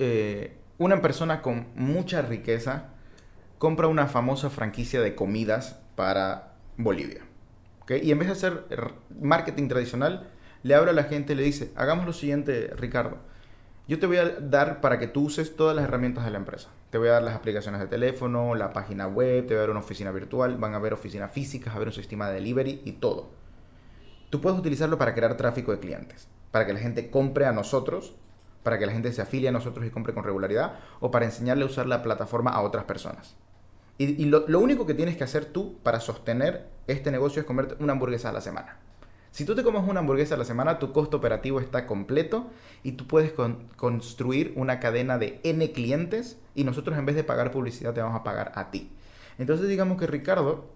[0.00, 2.88] eh, una persona con mucha riqueza
[3.60, 7.20] compra una famosa franquicia de comidas para Bolivia.
[7.90, 8.64] Y en vez de hacer
[9.20, 10.30] marketing tradicional,
[10.62, 13.18] le habla a la gente y le dice, hagamos lo siguiente, Ricardo.
[13.86, 16.70] Yo te voy a dar para que tú uses todas las herramientas de la empresa.
[16.88, 19.70] Te voy a dar las aplicaciones de teléfono, la página web, te voy a dar
[19.70, 22.92] una oficina virtual, van a haber oficinas físicas, a haber un sistema de delivery y
[22.92, 23.28] todo.
[24.30, 28.14] Tú puedes utilizarlo para crear tráfico de clientes, para que la gente compre a nosotros,
[28.62, 31.64] para que la gente se afilie a nosotros y compre con regularidad, o para enseñarle
[31.64, 33.36] a usar la plataforma a otras personas.
[34.02, 37.92] Y, lo, único que tienes que hacer tú para sostener este negocio es comerte una
[37.92, 38.78] hamburguesa a la semana.
[39.30, 42.46] Si tú te comes una hamburguesa a la semana, tu costo operativo está completo
[42.82, 43.34] y tú puedes
[43.76, 48.18] construir una cadena de N clientes y nosotros en vez de pagar publicidad te vamos
[48.18, 48.90] a pagar a ti.
[49.36, 50.70] Entonces digamos que Ricardo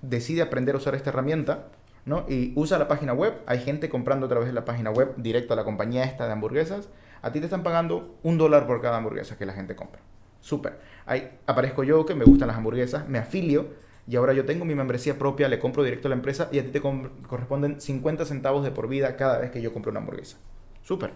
[0.00, 1.66] decide aprender a usar esta herramienta,
[2.04, 2.26] ¿no?
[2.28, 5.52] Y usa la página web, hay gente comprando a través de la página web directo
[5.52, 6.90] a la compañía esta de hamburguesas,
[7.22, 10.00] a ti te están pagando un dólar por cada hamburguesa que la gente compra.
[10.48, 10.78] Súper.
[11.04, 13.66] Ahí aparezco yo que me gustan las hamburguesas, me afilio
[14.06, 16.64] y ahora yo tengo mi membresía propia, le compro directo a la empresa y a
[16.64, 20.38] ti te corresponden 50 centavos de por vida cada vez que yo compro una hamburguesa.
[20.82, 21.12] Súper.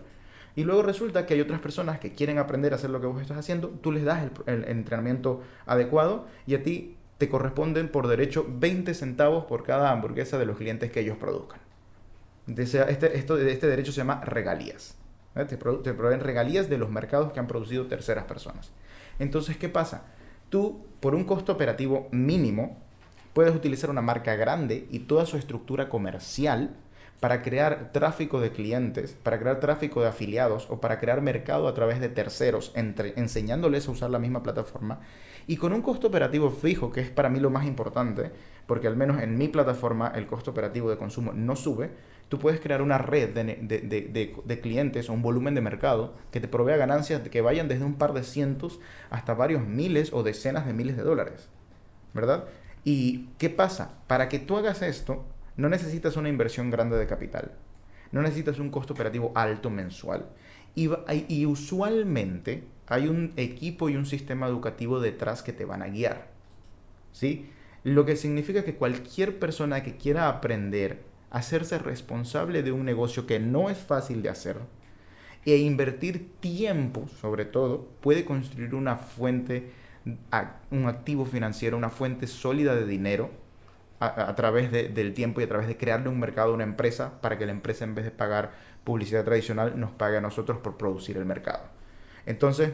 [0.55, 3.23] Y luego resulta que hay otras personas que quieren aprender a hacer lo que vos
[3.23, 8.47] estás haciendo, tú les das el, entrenamiento adecuado y a ti te corresponden por derecho
[8.47, 11.61] 20 centavos por cada hamburguesa de los clientes que ellos produzcan.
[12.55, 14.99] Este, esto, este derecho se llama regalías.
[15.33, 18.73] Te, te proveen regalías de los mercados que han producido terceras personas.
[19.19, 20.05] Entonces, ¿qué pasa?
[20.49, 22.79] Tú, por un costo operativo mínimo,
[23.33, 26.77] puedes utilizar una marca grande y toda su estructura comercial
[27.21, 31.75] para crear tráfico de clientes, para crear tráfico de afiliados o para crear mercado a
[31.75, 35.01] través de terceros, entre, enseñándoles a usar la misma plataforma
[35.47, 38.31] y con un costo operativo fijo, que es para mí lo más importante,
[38.67, 41.91] porque al menos en mi plataforma el costo operativo de consumo no sube,
[42.29, 46.77] tú puedes crear una red de, clientes o un volumen de mercado que te provea
[46.77, 50.97] ganancias que vayan desde un par de cientos hasta varios miles o decenas de miles
[50.97, 51.49] de dólares.
[52.15, 52.45] ¿Verdad?
[52.85, 53.99] ¿Y qué pasa?
[54.07, 55.25] Para que tú hagas esto,
[55.57, 57.53] no necesitas una inversión grande de capital.
[58.13, 60.27] No necesitas un costo operativo alto mensual.
[60.75, 60.91] Y,
[61.29, 66.29] y, usualmente hay un equipo y un sistema educativo detrás que te van a guiar.
[67.13, 67.51] ¿Sí?
[67.85, 73.41] Lo que significa que cualquier persona que quiera aprender hacerse responsable de un negocio que
[73.41, 74.59] no es fácil de hacer
[75.45, 79.71] e invertir tiempo, sobre todo, puede construir una fuente,
[80.71, 83.31] un activo financiero, una fuente sólida de dinero
[83.99, 87.39] a, través del tiempo y a través de crearle un mercado a una empresa para
[87.39, 88.53] que la empresa en vez de pagar
[88.85, 91.65] publicidad tradicional nos pague a nosotros por producir el mercado.
[92.27, 92.73] Entonces,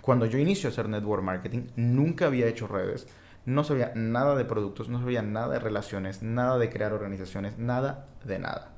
[0.00, 3.06] cuando yo inicio a hacer network marketing, nunca había hecho redes,
[3.46, 8.06] no sabía nada de productos, no sabía nada de relaciones, nada de crear organizaciones, nada
[8.24, 8.70] de nada.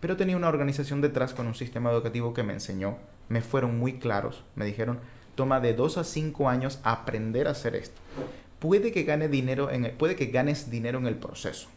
[0.00, 3.98] Pero tenía una organización detrás con un sistema educativo que me enseñó, me fueron muy
[3.98, 5.00] claros, me dijeron,
[5.34, 8.00] toma de 2 a 5 años aprender a hacer esto
[8.58, 11.68] puede que, gane dinero en puede que ganes dinero en el proceso,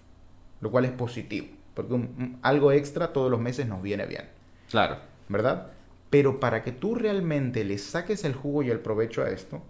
[0.62, 2.08] lo cual es positivo, porque
[2.42, 4.26] algo extra todos los meses nos viene bien.
[4.70, 4.98] Claro.
[5.28, 5.68] ¿Verdad?
[6.10, 9.62] Pero para que tú realmente le saques el jugo y el provecho a esto,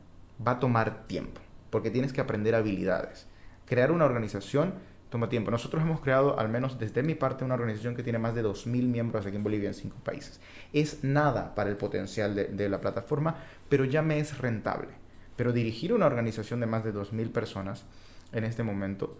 [0.45, 3.27] va a tomar tiempo, porque tienes que aprender habilidades.
[3.65, 4.73] Crear una organización
[5.09, 5.51] toma tiempo.
[5.51, 8.83] Nosotros hemos creado, al menos desde mi parte, una organización que tiene más de 2.000
[8.83, 10.39] miembros aquí en Bolivia en cinco países.
[10.71, 13.35] Es nada para el potencial de, de la plataforma,
[13.67, 14.89] pero ya me es rentable.
[15.35, 17.85] Pero dirigir una organización de más de 2.000 personas
[18.31, 19.17] en este momento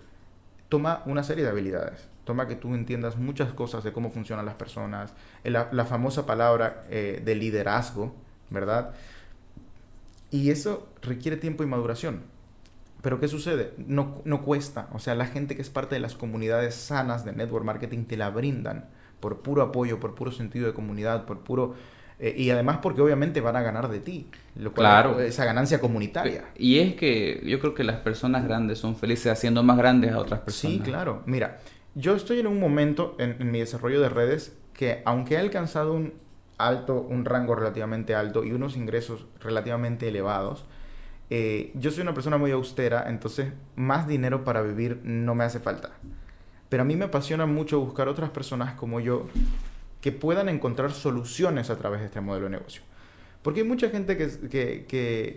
[0.70, 2.08] toma una serie de habilidades.
[2.30, 6.84] Toma que tú entiendas muchas cosas de cómo funcionan las personas, la, la famosa palabra
[6.92, 8.14] eh, de liderazgo,
[8.52, 8.92] ¿verdad?
[10.30, 12.22] Y eso requiere tiempo y maduración.
[13.02, 13.74] Pero ¿qué sucede?
[13.80, 14.90] No, no cuesta.
[14.94, 18.16] O sea, la gente que es parte de las comunidades sanas de network marketing te
[18.16, 18.86] la brindan
[19.20, 21.74] por puro apoyo, por puro sentido de comunidad, por puro
[22.20, 24.28] eh, y además porque obviamente van a ganar de ti.
[24.56, 25.20] Lo claro.
[25.20, 26.46] esa ganancia comunitaria.
[26.56, 30.20] Y es que yo creo que las personas grandes son felices haciendo más grandes a
[30.20, 30.78] otras personas.
[30.78, 31.24] Sí, claro.
[31.26, 31.58] Mira,
[32.00, 36.14] yo estoy en un momento en, mi desarrollo de redes que aunque he alcanzado un
[36.58, 40.66] alto, un rango relativamente alto y unos ingresos relativamente elevados,
[41.30, 45.60] eh, yo soy una persona muy austera, entonces más dinero para vivir no me hace
[45.60, 45.92] falta.
[46.70, 49.28] Pero a mí me apasiona mucho buscar otras personas como yo
[50.00, 52.82] que puedan encontrar soluciones a través de este modelo de negocio.
[53.42, 54.86] Porque hay mucha gente que,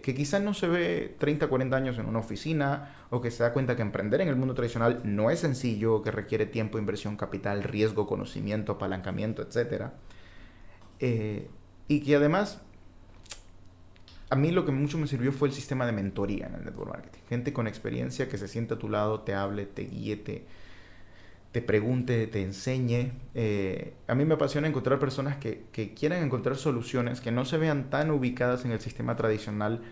[0.03, 3.53] que, quizás no se ve 30, 40 años en una oficina o que se da
[3.53, 7.63] cuenta que emprender en el mundo tradicional no es sencillo, que requiere tiempo, inversión, capital,
[7.63, 9.91] riesgo, conocimiento, apalancamiento, etc.
[10.99, 11.49] Eh,
[11.87, 12.61] y que además,
[14.31, 16.91] a mí lo que mucho me sirvió fue el sistema de mentoría en el network
[16.91, 17.21] marketing.
[17.29, 20.45] Gente con experiencia que se siente a tu lado, te hable, te guíe, te,
[21.53, 23.13] te pregunte, te enseñe.
[23.35, 27.59] Eh, a mí me apasiona encontrar personas que, que, quieran encontrar soluciones que no se
[27.59, 29.83] vean tan ubicadas en el sistema tradicional,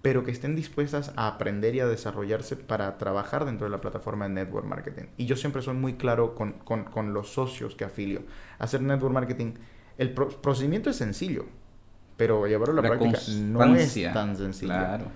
[0.00, 4.28] pero que estén dispuestas a aprender y a desarrollarse para trabajar dentro de la plataforma
[4.28, 5.06] de network marketing.
[5.16, 8.22] Y yo siempre soy muy claro con, con, con los socios que afilio.
[8.60, 9.54] Hacer network marketing,
[9.98, 11.46] el procedimiento es sencillo,
[12.16, 14.72] pero llevarlo a la, práctica no es tan sencillo.
[14.72, 15.06] Claro.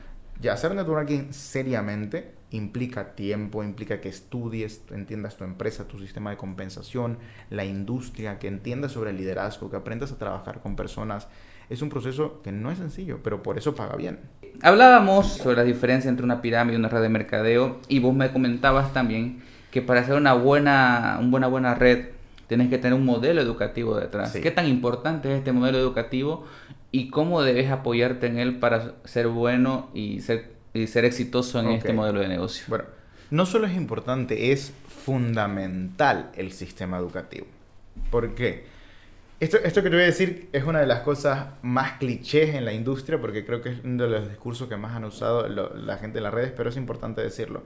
[0.40, 6.36] Ya hacer networking seriamente implica tiempo, implica que estudies, entiendas tu empresa, tu sistema de
[6.36, 7.18] compensación,
[7.50, 11.28] la industria, que entiendas sobre el liderazgo, que aprendas a trabajar con personas.
[11.70, 14.20] Es un proceso que no es sencillo, pero por eso paga bien.
[14.60, 18.30] Hablábamos sobre la diferencia entre una pirámide y una red de mercadeo y vos me
[18.30, 22.08] comentabas también que para hacer una buena, una buena, buena red
[22.46, 24.32] tienes que tener un modelo educativo detrás.
[24.32, 26.44] ¿Qué tan importante es este modelo educativo
[26.90, 31.68] y cómo debes apoyarte en él para ser bueno y ser y ser exitoso en
[31.68, 32.64] este modelo de negocio?
[32.68, 32.84] Bueno,
[33.30, 34.72] no solo es importante, es
[35.04, 37.46] fundamental el sistema educativo.
[38.10, 38.64] ¿Por qué?
[39.40, 42.64] Esto, esto que te voy a decir es una de las cosas más clichés en
[42.64, 45.96] la industria porque creo que es uno de los discursos que más han usado la
[45.96, 47.64] gente en las redes, pero es importante decirlo.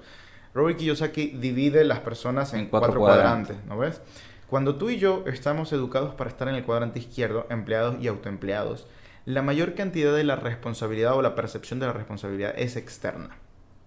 [0.55, 4.01] Robert Kiyosaki divide las personas en, cuatro, cuadrantes, ¿no ves?
[4.49, 8.87] Cuando tú y yo estamos educados para estar en el cuadrante izquierdo, empleados y autoempleados,
[9.27, 13.37] la mayor cantidad de la responsabilidad o la percepción de la responsabilidad es externa.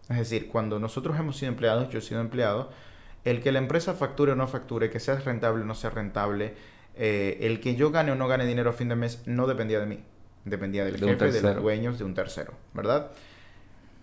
[0.10, 2.72] Es decir, cuando nosotros hemos sido empleados, yo he sido empleado,
[3.24, 6.56] el que la empresa facture o no facture, que sea rentable o no sea rentable,
[6.96, 9.80] eh, el que yo gane o no gane dinero a fin de mes no dependía
[9.80, 10.00] de mí,
[10.44, 13.12] dependía del jefe, de los dueños, de un tercero, ¿verdad?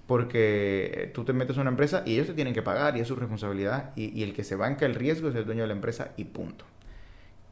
[0.07, 3.09] Porque tú te metes a una empresa y ellos te tienen que pagar y es
[3.09, 5.75] su responsabilidad y, y el que se banca el riesgo es el dueño de la
[5.75, 6.65] empresa y punto.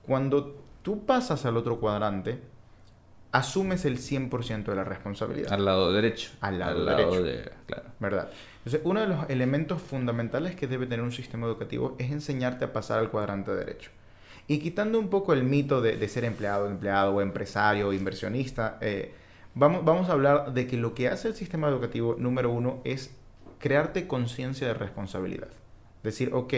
[0.07, 2.54] Cuando tú pasas al otro cuadrante,
[3.35, 5.53] asumes el 100% de la responsabilidad.
[5.53, 6.31] Al lado derecho.
[6.41, 7.23] Al lado, derecho.
[7.25, 7.83] De, claro.
[7.99, 8.31] ¿Verdad?
[8.59, 12.73] Entonces, uno de los elementos fundamentales que debe tener un sistema educativo es enseñarte a
[12.73, 13.91] pasar al cuadrante derecho.
[14.47, 19.13] Y quitando un poco el mito de, ser empleado, empleado o empresario o inversionista, eh,
[19.57, 23.17] vamos, vamos a hablar de que lo que hace el sistema educativo número uno es
[23.59, 25.49] crearte conciencia de responsabilidad.
[26.05, 26.55] Decir, ok,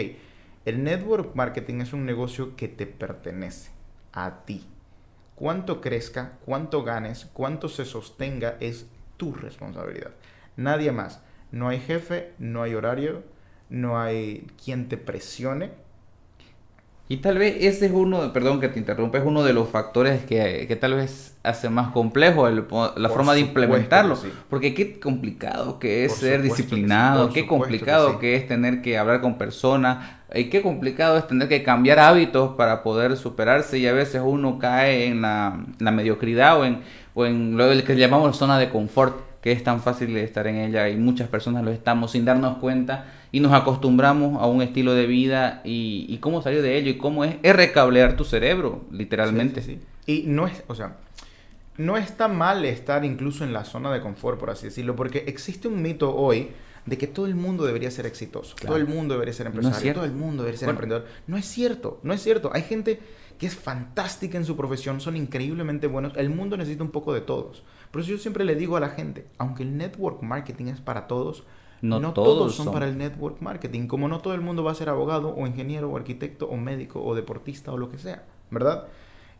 [0.65, 3.71] el network marketing es un negocio que te pertenece
[4.13, 4.63] a ti
[5.37, 10.11] cuánto crezca, cuánto ganes, cuánto se sostenga es tu responsabilidad.
[10.55, 11.21] Nadie más.
[11.51, 13.23] No hay jefe, no hay horario,
[13.69, 15.71] no hay quien te presione.
[17.09, 20.25] Y tal vez ese es uno, perdón que te interrumpa, es uno de los factores
[20.25, 24.17] que, tal vez hace más complejo la forma de implementarlo.
[24.49, 29.37] Porque qué complicado que es ser disciplinado, qué complicado que, es tener que hablar con
[29.37, 33.79] personas, y qué complicado es tener que cambiar hábitos para poder superarse.
[33.79, 36.81] Y a veces uno cae en la, mediocridad o en,
[37.13, 40.57] o en lo que llamamos zona de confort, que es tan fácil de estar en
[40.57, 40.89] ella.
[40.89, 45.05] Y muchas personas lo estamos sin darnos cuenta y nos acostumbramos a un estilo de
[45.05, 49.61] vida y, cómo salir de ello y cómo es, recablear tu cerebro, literalmente.
[49.61, 50.97] Sí, Y no es, o sea,
[51.77, 55.67] no está mal estar incluso en la zona de confort, por así decirlo, porque existe
[55.67, 56.49] un mito hoy
[56.85, 60.05] de que todo el mundo debería ser exitoso, todo el mundo debería ser empresario, todo
[60.05, 61.05] el mundo debería ser emprendedor.
[61.27, 62.49] No es cierto, no es cierto.
[62.53, 62.99] Hay gente
[63.37, 66.13] que es fantástica en su profesión, son increíblemente buenos.
[66.15, 67.63] El mundo necesita un poco de todos.
[67.91, 71.07] Por eso yo siempre le digo a la gente, aunque el network marketing es para
[71.07, 71.43] todos,
[71.81, 73.87] no, todos, son, para el network marketing.
[73.87, 77.03] Como no todo el mundo va a ser abogado o ingeniero o arquitecto o médico
[77.03, 78.87] o deportista o lo que sea, ¿verdad?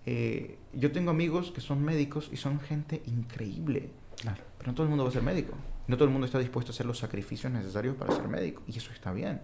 [0.06, 3.90] Eh, yo tengo amigos que son médicos y son gente increíble.
[4.22, 4.42] Claro.
[4.58, 5.54] Pero no todo el mundo va a ser médico.
[5.88, 8.62] No todo el mundo está dispuesto a hacer los sacrificios necesarios para ser médico.
[8.68, 9.42] Y eso está bien.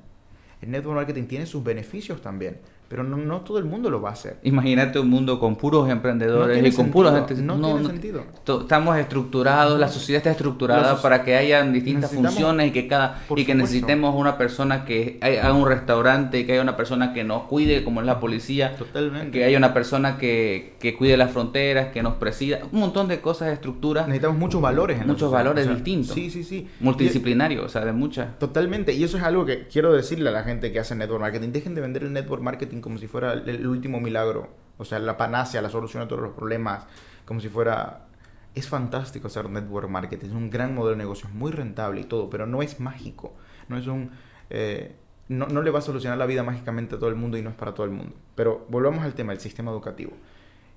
[0.62, 2.60] El network marketing tiene sus beneficios también
[2.94, 4.38] pero no, no, todo el mundo lo va a hacer.
[4.44, 7.34] Imagínate un mundo con puros emprendedores y con puros gente.
[7.42, 8.24] No, tiene sentido.
[8.62, 13.46] Estamos estructurados, la sociedad está estructurada para que haya distintas funciones y que cada y
[13.46, 17.84] que necesitemos una persona que haga un restaurante, que haya una persona que nos cuide,
[17.84, 19.32] como es la policía, Totalmente.
[19.32, 23.22] que haya una persona que, que cuide las fronteras, que nos presida, un montón de
[23.22, 24.06] cosas, estructuras.
[24.06, 25.02] Necesitamos muchos valores.
[25.02, 26.14] En muchos valores distintos.
[26.14, 26.68] Sí, sí, sí.
[26.80, 28.38] Multidisciplinarios, o sea, de muchas.
[28.38, 28.94] Totalmente.
[28.94, 31.50] Y eso es algo que quiero decirle a la gente que hace network marketing.
[31.52, 35.18] Dejen de vender el network marketing como si fuera el, último milagro, o sea, la
[35.18, 36.86] panacea, la solución a todos los problemas,
[37.26, 38.08] como si fuera...
[38.54, 42.04] Es fantástico hacer network marketing, es un gran modelo de negocio, es muy rentable y
[42.04, 43.34] todo, pero no es mágico,
[43.68, 44.12] no es un...
[44.52, 44.96] Eh,
[45.30, 47.50] no, no, le va a solucionar la vida mágicamente a todo el mundo y no
[47.50, 48.14] es para todo el mundo.
[48.36, 50.12] Pero volvamos al tema, el sistema educativo.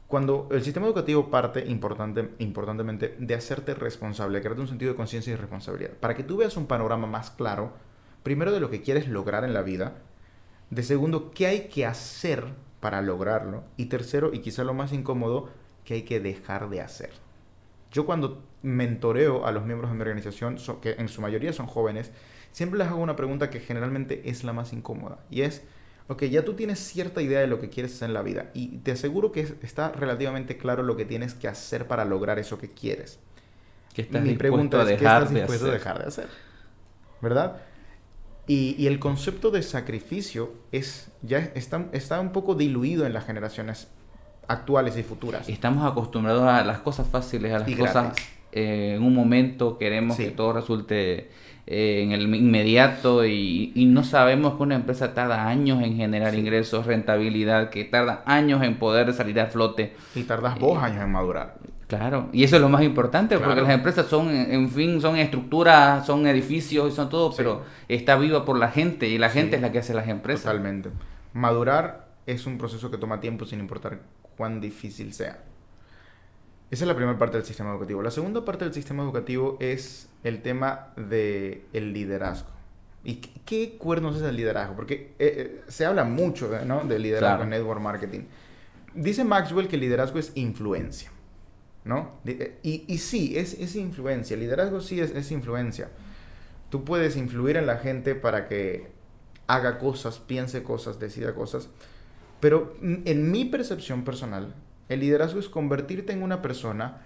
[0.07, 4.97] Cuando el sistema educativo parte importante, importantemente de hacerte responsable, de crearte un sentido de
[4.97, 7.73] conciencia y responsabilidad, para que tú veas un panorama más claro,
[8.23, 9.99] primero de lo que quieres lograr en la vida,
[10.71, 12.45] de segundo, qué hay que hacer
[12.81, 13.65] para lograrlo.
[13.77, 15.51] Y tercero, y quizá lo más incómodo,
[15.85, 17.11] qué hay que dejar de hacer.
[17.93, 22.11] Yo cuando mentoreo a los miembros de mi organización, que en su mayoría son jóvenes,
[22.53, 25.19] siempre les hago una pregunta que generalmente es la más incómoda.
[25.31, 25.63] Y es,
[26.09, 28.51] ok, ya tú tienes cierta idea de lo que quieres hacer en la vida.
[28.55, 32.59] Y te aseguro que está relativamente claro lo que tienes que hacer para lograr eso
[32.59, 33.21] que quieres.
[34.11, 36.29] Mi pregunta es, ¿qué estás dispuesto a dejar de hacer?
[37.23, 37.63] ¿Verdad?
[38.49, 43.89] Y, el concepto de sacrificio es, ya está, está un poco diluido en las generaciones
[44.47, 45.49] actuales y futuras.
[45.49, 48.17] Estamos acostumbrados a las cosas fáciles, a las cosas
[48.53, 51.31] eh, en un momento, queremos que todo resulte
[51.67, 56.87] eh, en el inmediato y, no sabemos que una empresa tarda años en generar ingresos,
[56.87, 59.95] rentabilidad, que tarda años en poder salir a flote.
[60.15, 61.59] Y tardas dos años en madurar.
[61.87, 66.05] Claro, y eso es lo más importante, porque las empresas son, en fin, son estructuras,
[66.05, 69.71] son edificios, son todo, pero está viva por la gente y la gente es la
[69.71, 70.47] que hace las empresas.
[70.47, 70.91] Totalmente.
[71.33, 74.01] Madurar es un proceso que toma tiempo sin importar
[74.37, 75.39] cuán difícil sea.
[76.69, 78.03] Esa es la primera parte del sistema educativo.
[78.03, 82.51] La segunda parte del sistema educativo es el tema del el liderazgo.
[83.05, 83.15] ¿Y
[83.45, 84.75] qué, cuernos es el liderazgo?
[84.75, 86.81] Porque eh, eh, se habla mucho ¿no?
[86.81, 88.23] de liderazgo en network marketing.
[88.93, 91.13] Dice Maxwell que el liderazgo es influencia.
[91.87, 92.21] ¿No?
[92.27, 94.35] Eh, y, sí, es, es influencia.
[94.35, 95.89] El liderazgo sí es, es influencia.
[96.69, 98.89] Tú puedes influir en la gente para que
[99.47, 101.69] haga cosas, piense cosas, decida cosas.
[102.41, 104.55] Pero en mi percepción personal,
[104.89, 107.03] el liderazgo es convertirte en una persona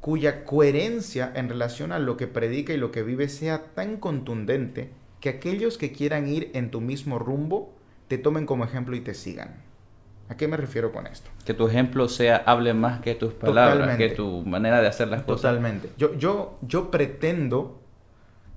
[0.00, 4.90] cuya coherencia en relación a lo que predica y lo que vive sea tan contundente
[5.20, 7.74] que aquellos que quieran ir en tu mismo rumbo
[8.08, 9.65] te tomen como ejemplo y te sigan.
[10.28, 11.30] ¿A qué me refiero con esto?
[11.44, 15.22] Que tu ejemplo sea, hable más que tus palabras, que tu manera de hacer las
[15.22, 15.42] cosas.
[15.42, 15.90] Totalmente.
[15.96, 17.80] Yo, yo, yo pretendo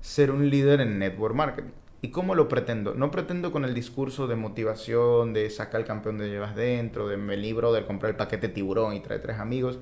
[0.00, 1.70] ser un líder en network marketing.
[2.02, 2.94] ¿Y cómo lo pretendo?
[2.94, 7.18] No pretendo con el discurso de motivación, de sacar el campeón de llevas dentro, de
[7.18, 9.78] me libro de comprar el paquete tiburón y traer tres amigos,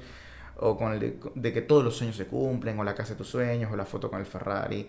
[0.56, 3.28] o con el de, que todos los sueños se cumplen, o la casa de tus
[3.28, 4.88] sueños, o la foto con el Ferrari.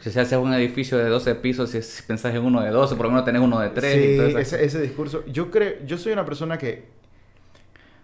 [0.00, 3.06] Si se hace un edificio de 12 pisos, si pensás en uno de 12, por
[3.06, 3.92] lo menos tenés uno de 3.
[3.92, 5.24] Sí, ese, ese, discurso.
[5.26, 6.86] Yo creo, yo soy una persona que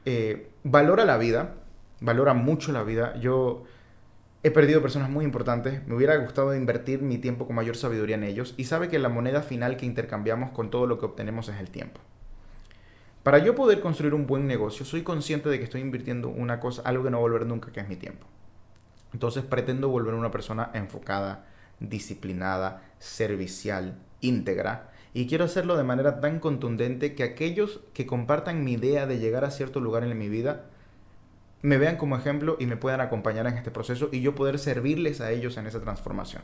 [0.04, 1.54] eh, valora la vida,
[2.00, 3.18] valora mucho la vida.
[3.20, 3.64] Yo
[4.44, 8.22] He perdido personas muy importantes, me hubiera gustado invertir mi tiempo con mayor sabiduría en
[8.22, 11.58] ellos y sabe que la moneda final que intercambiamos con todo lo que obtenemos es
[11.58, 12.00] el tiempo.
[13.24, 16.82] Para yo poder construir un buen negocio, soy consciente de que estoy invirtiendo una cosa,
[16.84, 18.26] algo que no volver nunca, que es mi tiempo.
[19.12, 21.44] Entonces pretendo volver una persona enfocada,
[21.80, 28.74] disciplinada, servicial, íntegra, y quiero hacerlo de manera tan contundente que aquellos que compartan mi
[28.74, 30.66] idea de llegar a cierto lugar en mi vida
[31.62, 35.20] me vean como ejemplo y me puedan acompañar en este proceso y yo poder servirles
[35.20, 36.42] a ellos en esa transformación.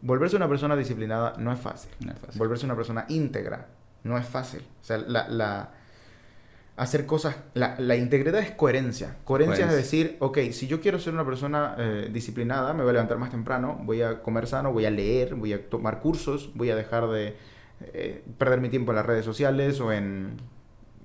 [0.00, 1.90] Volverse una persona disciplinada no es fácil.
[2.34, 3.68] Volverse una persona íntegra
[4.04, 4.62] no es fácil.
[4.80, 5.70] O sea, la,
[6.76, 9.16] hacer cosas, la, integridad es coherencia.
[9.24, 12.92] Coherencia es decir, ok, si yo quiero ser una persona eh, disciplinada, me voy a
[12.94, 16.70] levantar más temprano, voy a comer sano, voy a leer, voy a tomar cursos, voy
[16.70, 17.36] a dejar de
[17.80, 20.36] eh, perder mi tiempo en las redes sociales o en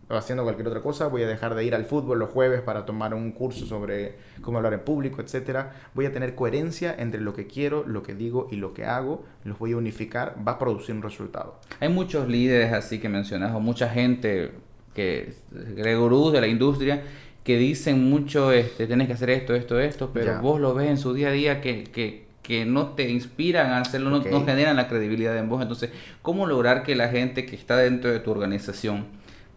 [0.10, 2.86] o haciendo cualquier otra cosa, voy a dejar de ir al fútbol los jueves para
[2.86, 5.74] tomar un curso sobre cómo hablar en público, etcétera.
[5.94, 9.26] Voy a tener coherencia entre lo que quiero, lo que digo y lo que hago,
[9.44, 11.60] los voy a unificar, va a producir un resultado.
[11.82, 14.54] Hay muchos líderes así que mencionas, o mucha gente
[14.98, 17.04] que gurús de la industria
[17.44, 20.98] que dicen mucho, este, tienes que hacer esto, esto, esto, pero vos lo ves en
[20.98, 24.76] su día a día que, que, que no te inspiran a hacerlo, no, no generan
[24.76, 25.62] la credibilidad en vos.
[25.62, 25.92] Entonces,
[26.22, 29.06] ¿cómo lograr que la gente que está dentro de tu organización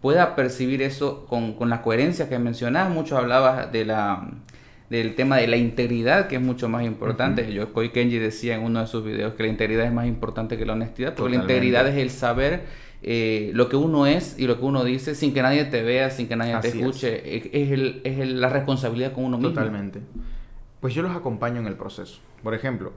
[0.01, 2.93] pueda percibir eso con, con la coherencia que mencionabas.
[2.93, 4.29] Muchos hablabas de la,
[4.89, 7.53] del tema de la integridad, que es mucho más importante.
[7.53, 10.57] Yo, Koi Kenji decía en uno de sus videos que la integridad es más importante
[10.57, 12.63] que la honestidad, porque la integridad es el saber
[13.03, 16.11] eh, lo que uno es y lo que uno dice sin que nadie te vea,
[16.11, 17.37] sin que nadie te escuche.
[17.37, 19.53] Es, el, es la responsabilidad con uno mismo.
[19.53, 20.01] Totalmente.
[20.81, 22.21] Pues yo los acompaño en el proceso.
[22.43, 22.93] Por ejemplo,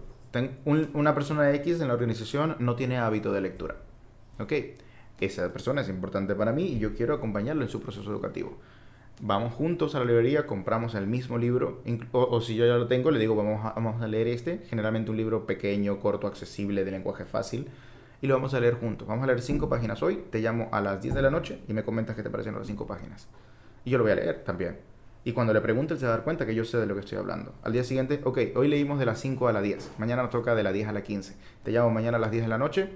[0.94, 3.78] una persona X en la organización no tiene hábito de lectura.
[4.40, 4.54] ¿Ok?
[5.26, 8.58] esa persona es importante para mí y yo quiero acompañarlo en su proceso educativo.
[9.22, 11.82] Vamos juntos a la librería, compramos el mismo libro,
[12.12, 15.12] o, si yo ya lo tengo, le digo, vamos a, vamos a leer este, generalmente
[15.12, 17.68] un libro pequeño, corto, accesible, de lenguaje fácil,
[18.24, 19.06] y lo vamos a leer juntos.
[19.06, 21.74] Vamos a leer cinco páginas hoy, te llamo a las 10 de la noche y
[21.74, 23.28] me comentas qué te parecen las cinco páginas.
[23.84, 24.78] Y yo lo voy a leer también.
[25.26, 26.94] Y cuando le pregunte, él se va a dar cuenta que yo sé de lo
[26.94, 27.54] que estoy hablando.
[27.64, 29.92] Al día siguiente, ok, hoy leímos de las 5 a las 10.
[29.98, 31.36] Mañana nos toca de las 10 a las 15.
[31.64, 32.92] Te llamo mañana a las 10 de la noche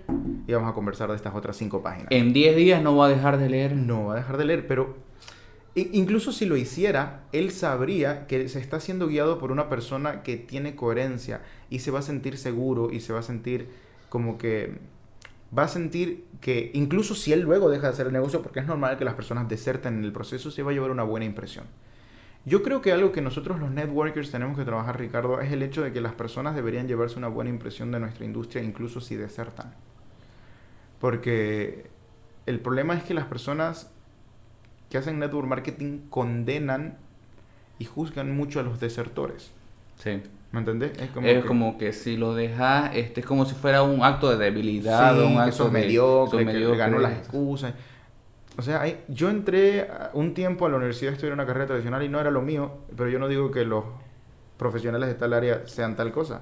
[0.47, 2.07] y vamos a conversar de estas otras 5 páginas.
[2.09, 3.75] En 10 días no va a dejar de leer.
[3.75, 4.95] No va a dejar de leer, pero
[5.75, 10.37] incluso si lo hiciera, él sabría que se está siendo guiado por una persona que
[10.37, 13.67] tiene coherencia y se va a sentir seguro y se va a sentir
[14.07, 14.95] como que
[15.55, 18.67] va a sentir que incluso si él luego deja de hacer el negocio, porque es
[18.67, 21.65] normal que las personas deserten en el proceso, se va a llevar una buena impresión.
[22.45, 25.81] Yo creo que algo que nosotros los networkers tenemos que trabajar, Ricardo, es el hecho
[25.83, 29.73] de que las personas deberían llevarse una buena impresión de nuestra industria, incluso si desertan.
[30.99, 31.89] Porque
[32.45, 33.91] el problema es que las personas
[34.89, 36.97] que hacen network marketing condenan
[37.79, 39.51] y juzgan mucho a los desertores.
[39.97, 40.21] Sí.
[40.57, 40.97] ¿Me entendés?
[40.99, 41.93] Es como, que...
[41.93, 45.71] si lo dejas, este, es como si fuera un acto de debilidad, un acto de
[45.71, 47.75] mediocre, que ganó las excusas.
[48.57, 52.09] O sea, yo entré un tiempo a la universidad a estudiar una carrera tradicional y
[52.09, 53.83] no era lo mío, pero yo no digo que los
[54.57, 56.41] profesionales de tal área sean tal cosa.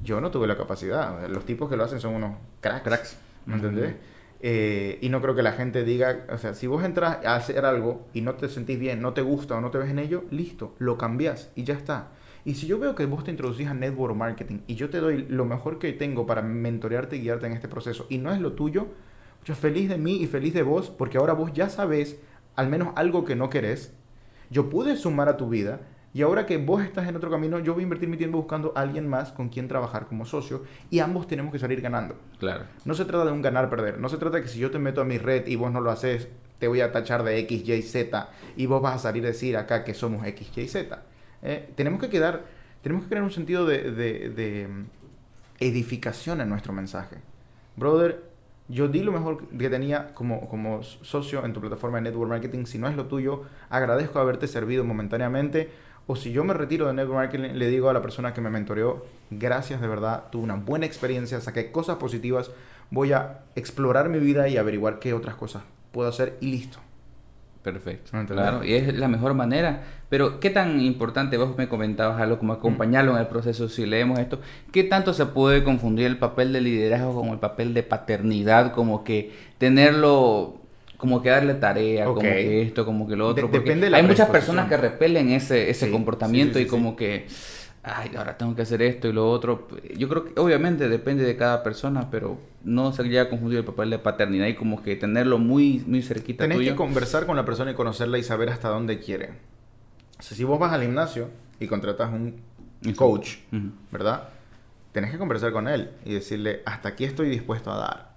[0.00, 1.28] Yo no tuve la capacidad.
[1.28, 2.84] Los tipos que lo hacen son unos cracks.
[2.84, 3.16] cracks.
[3.46, 3.96] ¿Me entendés?
[4.40, 7.64] Eh, y no creo que la gente diga, o sea, si vos entras a hacer
[7.64, 10.22] algo y no te sentís bien, no te gusta o no te ves en ello,
[10.30, 12.10] listo, lo cambias y ya está.
[12.44, 15.26] Y si yo veo que vos te introducís a network marketing y yo te doy
[15.28, 18.52] lo mejor que tengo para mentorearte y guiarte en este proceso y no es lo
[18.52, 18.88] tuyo,
[19.44, 22.20] yo feliz de mí y feliz de vos, porque ahora vos ya sabés
[22.56, 23.94] al menos algo que no querés.
[24.50, 25.80] Yo pude sumar a tu vida
[26.14, 28.72] Y ahora que vos estás en otro camino, yo voy a invertir mi tiempo buscando
[28.76, 32.16] a alguien más con quien trabajar como socio y ambos tenemos que salir ganando.
[32.38, 32.66] Claro.
[32.84, 33.98] No se trata de un ganar-perder.
[33.98, 35.80] No se trata de que si yo te meto a mi red y vos no
[35.80, 36.28] lo haces,
[36.58, 39.56] te voy a tachar de X, Y, Z y vos vas a salir a decir
[39.56, 41.02] acá que somos X, Y, Z.
[41.42, 42.44] Eh, tenemos que quedar,
[42.82, 44.84] tenemos que crear un sentido de, de, mm,
[45.60, 47.16] edificación en nuestro mensaje.
[47.76, 48.22] Brother,
[48.68, 52.64] yo di lo mejor que tenía como, como socio en tu plataforma de Network Marketing.
[52.64, 55.70] Si no es lo tuyo, agradezco haberte servido momentáneamente
[56.06, 58.50] o si yo me retiro de network marketing, le digo a la persona que me
[58.50, 62.50] mentoreó, gracias de verdad, tuve una buena experiencia, saqué cosas positivas,
[62.90, 65.62] voy a explorar mi vida y averiguar qué otras cosas
[65.92, 66.78] puedo hacer y listo.
[67.62, 68.10] Perfecto.
[68.26, 69.82] Claro, y es la mejor manera.
[70.08, 74.18] Pero, ¿qué tan importante, vos me comentabas algo como acompañarlo en el proceso, si leemos
[74.18, 74.40] esto,
[74.72, 79.04] qué tanto se puede confundir el papel de liderazgo con el papel de paternidad, como
[79.04, 80.58] que tenerlo
[80.96, 83.48] como que darle tarea, como que esto, como que lo otro.
[83.48, 87.26] depende hay muchas personas que repelen ese, ese comportamiento y como que,
[87.82, 89.68] ay, ahora tengo que hacer esto y lo otro.
[89.96, 93.64] Yo creo que obviamente depende de cada persona, pero no se llega a confundir el
[93.64, 96.44] papel de paternidad y como que tenerlo muy, muy cerquita.
[96.44, 99.30] Tenés que conversar con la persona y conocerla y saber hasta dónde quiere.
[100.18, 102.42] O sea, si vos vas al gimnasio y contratas un
[102.96, 103.38] coach,
[103.90, 104.28] ¿verdad?
[104.92, 108.12] Tenés que conversar con él y decirle, hasta aquí estoy dispuesto a dar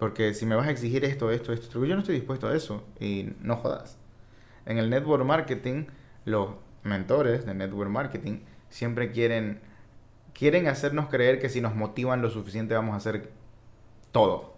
[0.00, 2.82] porque si me vas a exigir esto, esto, esto, yo no estoy dispuesto a eso
[2.98, 3.98] y no jodas.
[4.64, 5.84] En el network marketing,
[6.24, 6.52] los
[6.82, 8.38] mentores de network marketing
[8.70, 9.60] siempre quieren,
[10.32, 13.30] quieren hacernos creer que si nos motivan lo suficiente vamos a hacer
[14.12, 14.54] todo.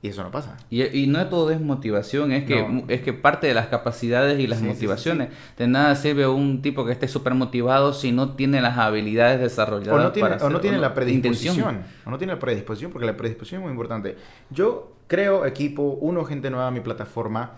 [0.00, 0.56] Y eso no pasa.
[0.70, 4.46] Y, y no todo es motivación, es que, es que parte de las capacidades y
[4.46, 5.30] las motivaciones.
[5.56, 9.98] de nada sirve un tipo que esté súper motivado si no tiene las habilidades desarrolladas.
[9.98, 11.82] O no tiene, o no tiene la predisposición.
[12.04, 14.16] O no tiene la predisposición, porque la predisposición es muy importante.
[14.50, 17.54] Yo creo equipo, uno, gente nueva a mi plataforma,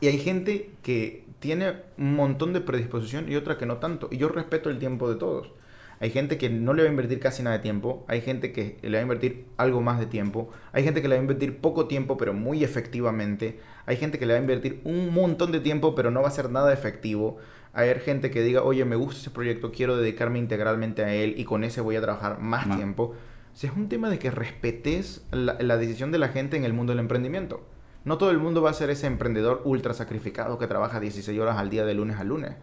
[0.00, 4.08] y hay gente que tiene un montón de predisposición y otra que no tanto.
[4.10, 5.52] Y yo respeto el tiempo de todos.
[6.00, 8.78] Hay gente que no le va a invertir casi nada de tiempo, hay gente que
[8.80, 11.58] le va a invertir algo más de tiempo, hay gente que le va a invertir
[11.58, 15.60] poco tiempo pero muy efectivamente, hay gente que le va a invertir un montón de
[15.60, 17.36] tiempo pero no va a ser nada efectivo,
[17.74, 21.44] hay gente que diga, oye, me gusta ese proyecto, quiero dedicarme integralmente a él y
[21.44, 23.14] con ese voy a trabajar más tiempo.
[23.52, 26.64] O sea, es un tema de que respetes la, la decisión de la gente en
[26.64, 27.64] el mundo del emprendimiento.
[28.04, 31.56] No todo el mundo va a ser ese emprendedor ultra sacrificado que trabaja 16 horas
[31.56, 32.54] al día de lunes a lunes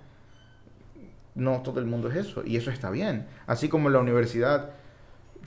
[1.36, 3.28] no todo el mundo es eso, y eso está bien.
[3.48, 4.72] Así como la universidad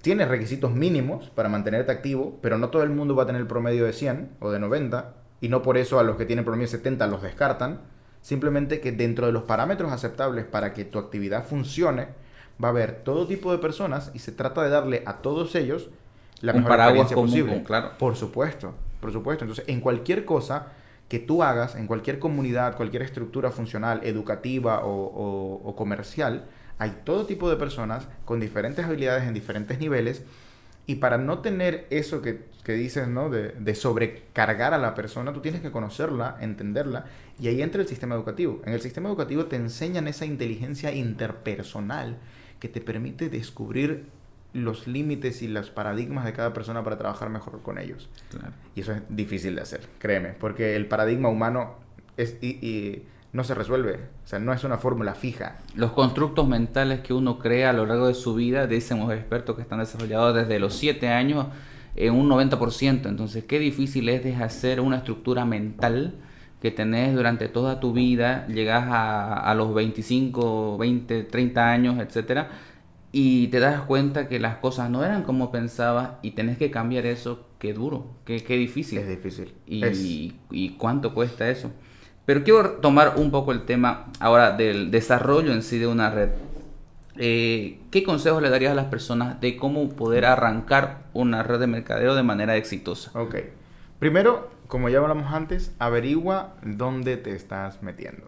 [0.02, 3.46] tiene requisitos mínimos para mantenerte activo, pero no todo el mundo va a tener el
[3.46, 6.66] promedio de 100 o de 90, y no por eso a los que tienen promedio
[6.66, 7.80] de 70 los descartan,
[8.20, 12.08] simplemente que dentro de los parámetros aceptables para que tu actividad funcione,
[12.62, 15.90] va a haber todo tipo de personas y se trata de darle a todos ellos
[16.40, 17.62] la mejor experiencia posible.
[17.62, 17.92] claro.
[17.98, 18.74] Por supuesto,
[19.04, 19.44] por supuesto.
[19.44, 20.68] Entonces, en cualquier cosa,
[21.10, 26.46] que tú hagas en cualquier comunidad, cualquier estructura funcional, educativa o, comercial,
[26.78, 30.22] hay todo tipo de personas con diferentes habilidades en diferentes niveles
[30.86, 33.28] y para no tener eso que, dices, ¿no?
[33.28, 37.04] De, de, sobrecargar a la persona, tú tienes que conocerla, entenderla,
[37.38, 38.62] y ahí entra el sistema educativo.
[38.64, 42.16] En el sistema educativo te enseñan esa inteligencia interpersonal
[42.58, 44.06] que te permite descubrir
[44.54, 48.08] los límites y los paradigmas de cada persona para trabajar mejor con ellos.
[48.74, 51.74] Y eso es difícil de hacer, créeme, porque el paradigma humano
[52.16, 53.02] es, y,
[53.32, 55.58] no se resuelve, o sea, no es una fórmula fija.
[55.74, 59.56] Los constructos mentales que uno crea a lo largo de su vida, dicen los expertos
[59.56, 61.48] que están desarrollados desde los 7 años
[61.96, 66.14] en un 90%, entonces qué difícil es deshacer una estructura mental
[66.62, 72.50] que tenés durante toda tu vida, llegas a, a los 25, 20, 30 años, etcétera,
[73.16, 77.06] y te das cuenta que las cosas no eran como pensabas y tenés que cambiar
[77.06, 78.98] eso, qué duro, qué, qué difícil.
[78.98, 79.54] Es difícil.
[79.68, 81.70] Y, y, cuánto cuesta eso.
[82.26, 86.30] Pero quiero tomar un poco el tema ahora del desarrollo en sí de una red.
[87.16, 91.68] Eh, ¿Qué consejos le darías a las personas de cómo poder arrancar una red de
[91.68, 93.16] mercadeo de manera exitosa?
[93.16, 93.36] Ok.
[94.00, 98.26] Primero, como ya hablamos antes, averigua dónde te estás metiendo.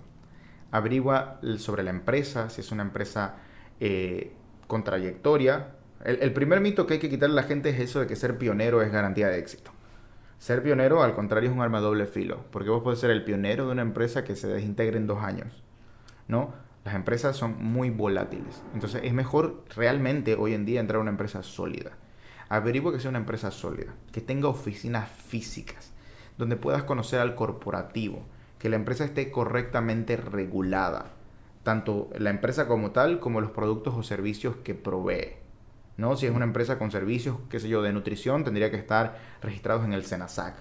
[0.70, 3.34] Averigua sobre la empresa, si es una empresa
[3.80, 4.32] eh,
[4.66, 5.68] con trayectoria.
[6.04, 8.38] El, primer mito que hay que quitarle a la gente es eso de que ser
[8.38, 9.70] pionero es garantía de éxito.
[10.38, 13.66] Ser pionero, al contrario, es un arma doble filo, porque vos podés ser el pionero
[13.66, 15.64] de una empresa que se desintegre en dos años,
[16.28, 16.52] ¿no?
[16.84, 21.10] Las empresas son muy volátiles, entonces es mejor realmente hoy en día entrar a una
[21.10, 21.92] empresa sólida.
[22.48, 25.92] Averigua que sea una empresa sólida, que tenga oficinas físicas,
[26.38, 28.22] donde puedas conocer al corporativo,
[28.60, 31.06] que la empresa esté correctamente regulada,
[31.66, 35.32] tanto la empresa como tal como los productos o servicios que provee.
[35.96, 36.16] ¿no?
[36.16, 39.84] Si es una empresa con servicios, qué sé yo, de nutrición, tendría que estar registrados
[39.84, 40.54] en el SENASAC.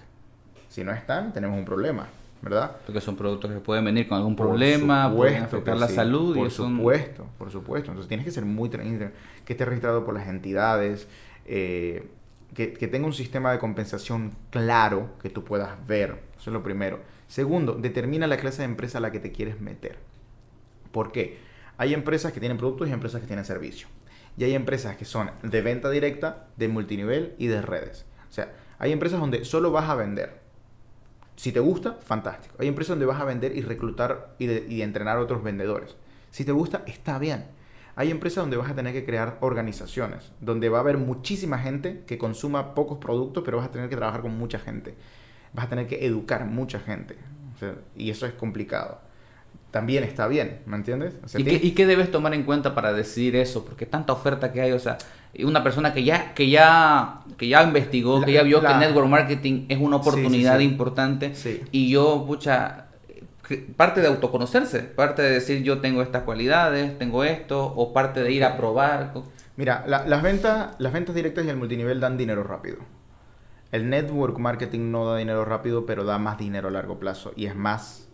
[0.68, 2.08] Si no están, tenemos un problema.
[2.42, 2.72] ¿verdad?
[2.84, 6.36] Porque son productos que pueden venir con algún problema, pueden afectar la salud.
[6.36, 7.92] Por supuesto, por supuesto.
[7.92, 8.68] Entonces tienes que ser muy...
[8.68, 9.12] que
[9.46, 11.06] esté registrado por las entidades,
[11.44, 12.08] eh,
[12.52, 16.20] que, que tenga un sistema de compensación claro que tú puedas ver.
[16.36, 16.98] Eso es lo primero.
[17.28, 19.98] Segundo, determina la clase de empresa a la que te quieres meter.
[20.96, 21.36] ¿Por qué?
[21.76, 23.90] Hay empresas que tienen productos y empresas que tienen servicios.
[24.38, 28.06] Y hay empresas que son de venta directa, de multinivel y de redes.
[28.30, 30.40] O sea, hay empresas donde solo vas a vender.
[31.36, 32.54] Si te gusta, fantástico.
[32.58, 35.96] Hay empresas donde vas a vender y reclutar y, entrenar a otros vendedores.
[36.30, 37.44] Si te gusta, está bien.
[37.94, 42.04] Hay empresas donde vas a tener que crear organizaciones, donde va a haber muchísima gente
[42.06, 44.94] que consuma pocos productos, pero vas a tener que trabajar con mucha gente.
[45.52, 47.18] Vas a tener que educar mucha gente.
[47.94, 49.05] y eso es complicado
[49.76, 51.12] también está bien, ¿me entiendes?
[51.36, 53.62] ¿Y, qué, debes tomar en cuenta para decidir eso?
[53.62, 54.96] Porque tanta oferta que hay, o sea,
[55.44, 59.66] una persona que ya, que ya, que ya investigó, que ya vio que network marketing
[59.68, 61.34] es una oportunidad importante
[61.72, 62.86] y yo, pucha,
[63.76, 68.32] parte de autoconocerse, parte de decir yo tengo estas cualidades, tengo esto, o parte de
[68.32, 69.12] ir a probar.
[69.58, 72.78] Mira, las, ventas, las ventas directas y el multinivel dan dinero rápido.
[73.72, 77.44] El network marketing no da dinero rápido, pero da más dinero a largo plazo y
[77.44, 78.05] es más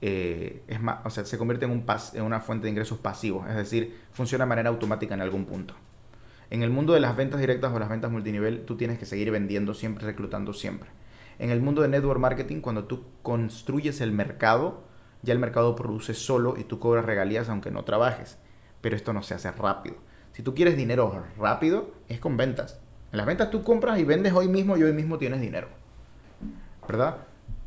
[0.00, 2.98] eh, es más, o sea, se convierte en, un pas, en una fuente de ingresos
[2.98, 5.74] pasivos, es decir, funciona de manera automática en algún punto.
[6.50, 9.30] En el mundo de las ventas directas o las ventas multinivel, tú tienes que seguir
[9.30, 10.90] vendiendo siempre, reclutando siempre.
[11.38, 14.84] En el mundo de network marketing, cuando tú construyes el mercado,
[15.22, 18.38] ya el mercado produce solo y tú cobras regalías aunque no trabajes.
[18.80, 19.96] Pero esto no se hace rápido.
[20.32, 22.80] Si tú quieres dinero rápido, es con ventas.
[23.10, 25.68] En las ventas tú compras y vendes hoy mismo y hoy mismo tienes dinero.
[26.86, 27.16] ¿Verdad?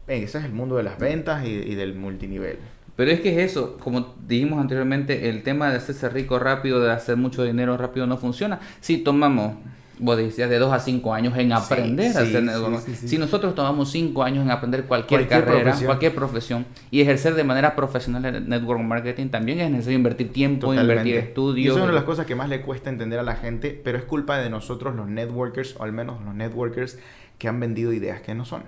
[0.10, 2.58] Ese es el mundo de las ventas y, del multinivel.
[2.96, 6.92] Pero es que es eso, como dijimos anteriormente, el tema de hacerse rico rápido, de
[6.92, 8.60] hacer mucho dinero rápido no funciona.
[8.82, 9.54] Si tomamos,
[10.00, 12.44] vos decías, de 2 a cinco años en aprender a hacer
[12.84, 17.74] Si nosotros tomamos cinco años en aprender cualquier, carrera, cualquier profesión y ejercer de manera
[17.74, 21.68] profesional el network marketing, también es necesario invertir tiempo, invertir estudios.
[21.68, 23.80] Y eso es una de las cosas que más le cuesta entender a la gente,
[23.82, 26.98] pero es culpa de nosotros los networkers, o al menos los networkers
[27.38, 28.64] que han vendido ideas que no son.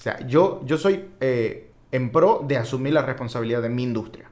[0.00, 4.30] O sea, yo, yo soy eh, en pro de asumir la responsabilidad de mi industria.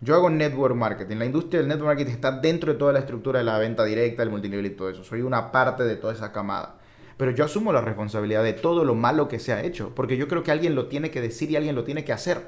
[0.00, 1.16] Yo hago network marketing.
[1.16, 4.22] La industria del network marketing está dentro de toda la estructura de la venta directa,
[4.22, 5.04] el multinivel y todo eso.
[5.04, 6.76] Soy una parte de toda esa camada.
[7.18, 9.94] Pero yo asumo la responsabilidad de todo lo malo que se ha hecho.
[9.94, 12.42] Porque yo creo que alguien lo tiene que decir y alguien lo tiene que hacer.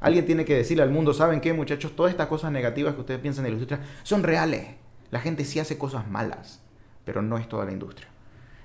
[0.00, 1.96] Alguien tiene que decirle al mundo, ¿saben qué muchachos?
[1.96, 4.66] Todas estas cosas negativas que ustedes piensan de la industria son reales.
[5.10, 6.60] La gente sí hace cosas malas,
[7.06, 8.08] pero no es toda la industria.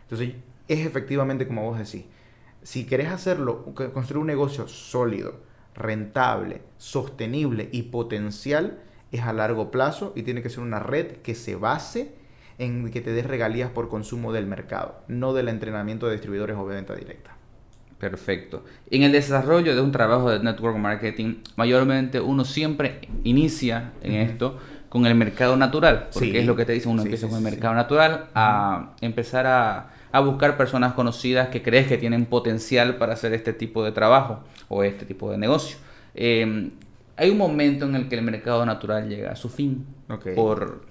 [0.02, 0.34] Entonces,
[0.68, 2.04] es efectivamente como vos decís
[2.70, 5.39] si querés hacerlo, construir un negocio sólido,
[5.74, 8.78] rentable, sostenible y potencial,
[9.11, 12.13] es a largo plazo y tiene que ser una red que se base
[12.59, 16.70] en que te des regalías por consumo del mercado, no del entrenamiento de distribuidores o
[16.70, 17.36] de venta directa.
[17.97, 18.63] Perfecto.
[18.91, 24.59] En el desarrollo de un trabajo de network marketing, mayormente uno siempre inicia en esto
[24.89, 27.74] con el mercado natural, porque es lo que te dice, uno empieza con el mercado
[27.74, 33.34] natural a empezar a a buscar personas conocidas que crees que tienen potencial para hacer
[33.34, 35.78] este tipo de trabajo o este tipo de negocio.
[36.16, 36.72] Em,
[37.16, 39.86] hay un momento en el que el mercado natural llega a su fin
[40.36, 40.82] por,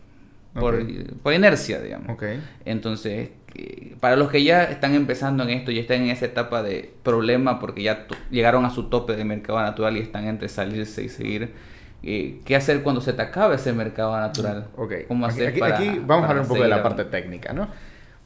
[0.55, 2.17] por, inercia, digamos.
[2.65, 6.63] Entonces, eh, para los que ya están empezando en esto y están en esa etapa
[6.63, 11.03] de problema porque ya llegaron a su tope de mercado natural y están entre salirse
[11.03, 11.55] y seguir,
[12.03, 14.69] eh, ¿qué hacer cuando se te acabe ese mercado natural?
[15.09, 17.69] ¿Cómo hacer aquí, aquí, vamos a hablar un poco de la parte técnica, ¿no?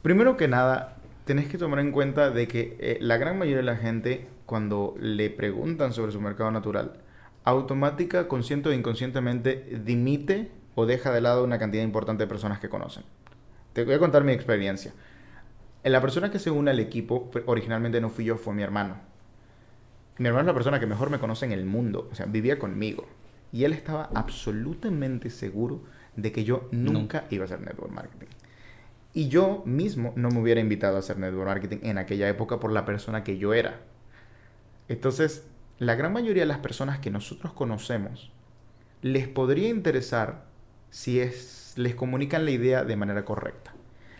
[0.03, 3.63] Primero que nada, tenés que tomar en cuenta de que eh, la gran mayoría de
[3.63, 6.99] la gente, cuando le preguntan sobre su mercado natural,
[7.45, 12.67] automática, consciente o inconscientemente, dimite o deja de lado una cantidad importante de personas que
[12.67, 13.05] conocen.
[13.71, 14.91] Te voy a contar mi experiencia.
[15.83, 18.97] La persona que se une al equipo, originalmente no fui yo, fue mi hermano.
[20.17, 22.59] Mi hermano es la persona que mejor me conoce en el mundo, o sea, vivía
[22.59, 23.07] conmigo.
[23.53, 25.83] Y él estaba absolutamente seguro
[26.17, 28.32] de que yo nunca iba a hacer network marketing.
[29.13, 32.71] Y yo mismo no me hubiera invitado a hacer network marketing en aquella época por
[32.71, 33.81] la persona que yo era.
[34.87, 35.47] Entonces,
[35.77, 38.31] la gran mayoría de las personas que nosotros conocemos
[39.01, 40.45] les podría interesar
[40.89, 43.73] si es, les comunican la idea de manera correcta.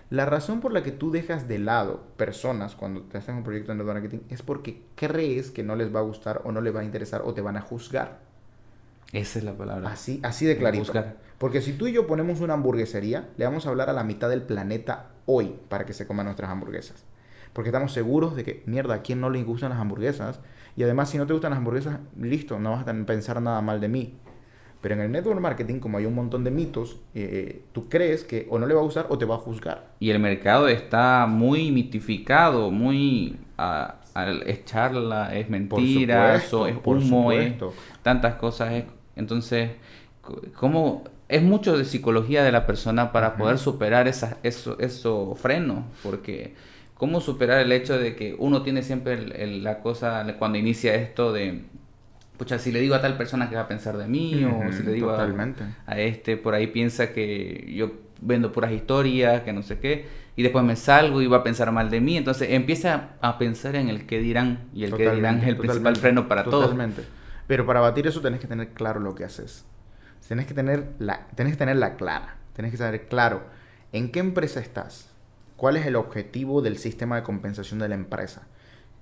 [0.10, 3.72] La razón por la que tú dejas de lado personas cuando te hacen un proyecto
[3.72, 6.76] de network marketing es porque crees que no les va a gustar o no les
[6.76, 8.20] va a interesar o te van a juzgar.
[9.14, 9.92] Esa es la palabra.
[9.92, 10.92] Así, así de clarito.
[11.38, 14.28] Porque si tú y yo ponemos una hamburguesería, le vamos a hablar a la mitad
[14.28, 17.06] del planeta hoy para que se coman nuestras hamburguesas.
[17.54, 20.40] Porque estamos seguros de que, mierda, ¿a quién no le gustan las hamburguesas?
[20.76, 23.80] Y además, si no te gustan las hamburguesas, listo, no vas a pensar nada mal
[23.80, 24.18] de mí.
[24.82, 28.48] Pero en el network marketing, como hay un montón de mitos, eh, tú crees que
[28.50, 29.92] o no le va a gustar o te va a juzgar.
[30.00, 33.38] Y el mercado está muy mitificado, muy...
[33.58, 34.00] Ah,
[34.46, 37.54] es charla, es mentira, es humo, es
[38.02, 38.84] tantas cosas.
[39.16, 39.72] Entonces,
[40.56, 45.86] ¿cómo es mucho de psicología de la persona para poder superar esa, eso, eso freno?
[46.04, 46.56] Porque,
[46.96, 51.64] ¿cómo superar el hecho de que uno tiene siempre la cosa cuando inicia esto de
[52.38, 54.84] pucha, si le digo a tal persona que va a pensar de mí, o si
[54.84, 55.28] le digo a,
[55.86, 57.92] a, este, por ahí piensa que yo
[58.22, 60.06] vendo puras historias, que no sé qué,
[60.36, 63.76] y después me salgo y va a pensar mal de mí, entonces empieza a pensar
[63.76, 66.64] en el qué dirán, y el qué dirán es el principal freno para todos.
[66.64, 67.04] Totalmente.
[67.48, 69.66] Pero para batir eso tenés que tener claro lo que haces.
[70.28, 73.44] Tienes que tener la, que tenerla clara, tenés que saber claro
[73.92, 75.10] en qué empresa estás,
[75.58, 78.48] cuál es el objetivo del sistema de compensación de la empresa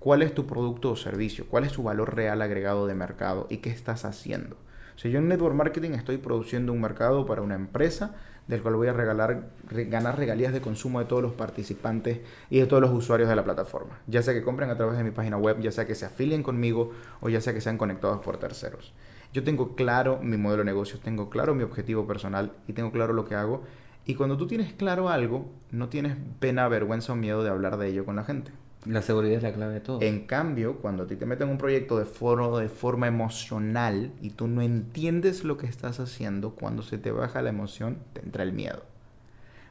[0.01, 3.57] cuál es tu producto o servicio, cuál es su valor real agregado de mercado y
[3.57, 4.57] qué estás haciendo.
[4.95, 8.15] Si yo en Network Marketing estoy produciendo un mercado para una empresa
[8.47, 12.19] del cual voy a regalar, ganar regalías de consumo de todos los participantes
[12.49, 13.99] y de todos los usuarios de la plataforma.
[14.07, 16.43] Ya sea que compren a través de mi página web, ya sea que se afilien
[16.43, 18.93] conmigo o ya sea que sean conectados por terceros.
[19.33, 23.13] Yo tengo claro mi modelo de negocios, tengo claro mi objetivo personal y tengo claro
[23.13, 23.63] lo que hago.
[24.05, 27.87] Y cuando tú tienes claro algo, no tienes pena, vergüenza o miedo de hablar de
[27.87, 28.51] ello con la gente.
[28.85, 30.01] La seguridad es la clave de todo.
[30.01, 34.11] En cambio, cuando a ti te meten en un proyecto de foro de forma emocional
[34.21, 38.21] y tú no entiendes lo que estás haciendo, cuando se te baja la emoción, te
[38.21, 38.83] entra el miedo.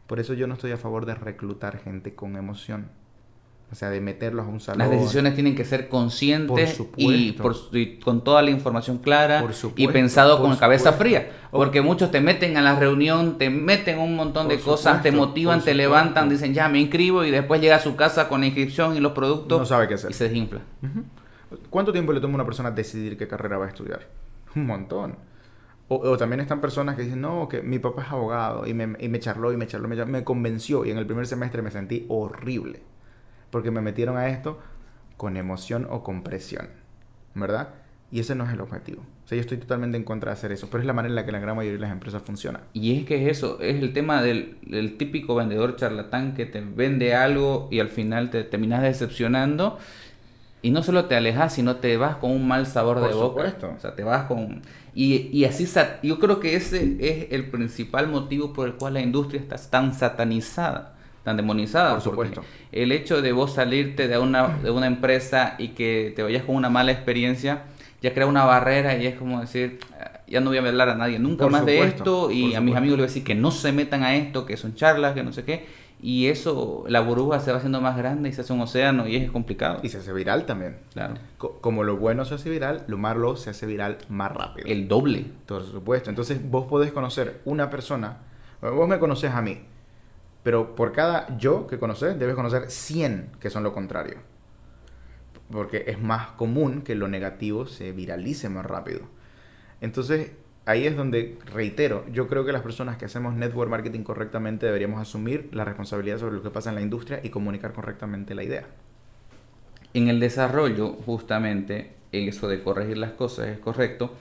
[0.06, 2.88] Por eso yo no estoy a favor de reclutar gente con emoción.
[3.72, 4.78] O sea, de meterlos a un salón.
[4.80, 7.34] Las decisiones tienen que ser conscientes y,
[8.02, 9.44] con toda la información clara
[9.76, 11.30] y pensado con cabeza fría.
[11.52, 15.62] Porque muchos te meten a la reunión, te meten un montón de cosas, te motivan,
[15.62, 18.96] te levantan, dicen ya me inscribo y después llega a su casa con la inscripción
[18.96, 19.60] y los productos.
[19.60, 20.10] No sabe qué hacer.
[20.10, 20.60] Y se desinfla.
[21.68, 24.06] ¿Cuánto tiempo le toma a una persona decidir qué carrera va a estudiar?
[24.56, 25.16] Un montón.
[25.92, 29.08] O, también están personas que dicen, no, que mi papá es abogado y me, y
[29.08, 32.06] me charló y me charló, me, me convenció y en el primer semestre me sentí
[32.08, 32.80] horrible
[33.50, 34.58] porque me metieron a esto
[35.16, 36.68] con emoción o con presión,
[37.34, 37.68] ¿verdad?
[38.10, 39.02] Y ese no es el objetivo.
[39.24, 41.16] O sea, yo estoy totalmente en contra de hacer eso, pero es la manera en
[41.16, 42.62] la que la gran mayoría de las empresas funcionan.
[42.72, 44.56] Y es que es eso, es el tema del,
[44.98, 49.78] típico vendedor charlatán que te vende algo y al final te terminas decepcionando
[50.62, 53.42] y no solo te alejas, sino te vas con un mal sabor de boca.
[53.42, 53.74] Supuesto.
[53.76, 54.62] O sea, te vas con...
[54.94, 55.68] Y, y así,
[56.02, 59.94] yo creo que ese es el principal motivo por el cual la industria está tan
[59.94, 60.96] satanizada
[61.30, 61.92] tan demonizada.
[61.92, 62.42] Por supuesto.
[62.72, 66.56] El hecho de vos salirte de una, de una empresa y que te vayas con
[66.56, 67.64] una mala experiencia,
[68.02, 69.78] ya crea una barrera y es como decir,
[70.26, 72.98] ya no voy a hablar a nadie nunca más de esto y a mis amigos
[72.98, 75.32] les voy a decir que no se metan a esto, que son charlas, que no
[75.32, 75.66] sé qué.
[76.02, 79.16] Y eso, la burbuja se va haciendo más grande y se hace un océano y
[79.16, 79.80] es complicado.
[79.82, 80.78] Y se hace viral también.
[80.94, 81.14] Claro.
[81.36, 84.66] como lo bueno se hace viral, lo malo se hace viral más rápido.
[84.66, 85.26] El doble.
[85.44, 86.08] Por supuesto.
[86.08, 88.16] Entonces vos podés conocer una persona,
[88.62, 89.60] vos me conoces a mí,
[90.42, 94.18] pero por cada yo que conoces, debes conocer 100 que son lo contrario.
[95.50, 99.00] Porque es más común que lo negativo se viralice más rápido.
[99.80, 100.32] Entonces,
[100.66, 105.00] ahí es donde, reitero, yo creo que las personas que hacemos network marketing correctamente deberíamos
[105.00, 108.66] asumir la responsabilidad sobre lo que pasa en la industria y comunicar correctamente la idea.
[109.92, 114.14] En el desarrollo, justamente, eso de corregir las cosas es correcto.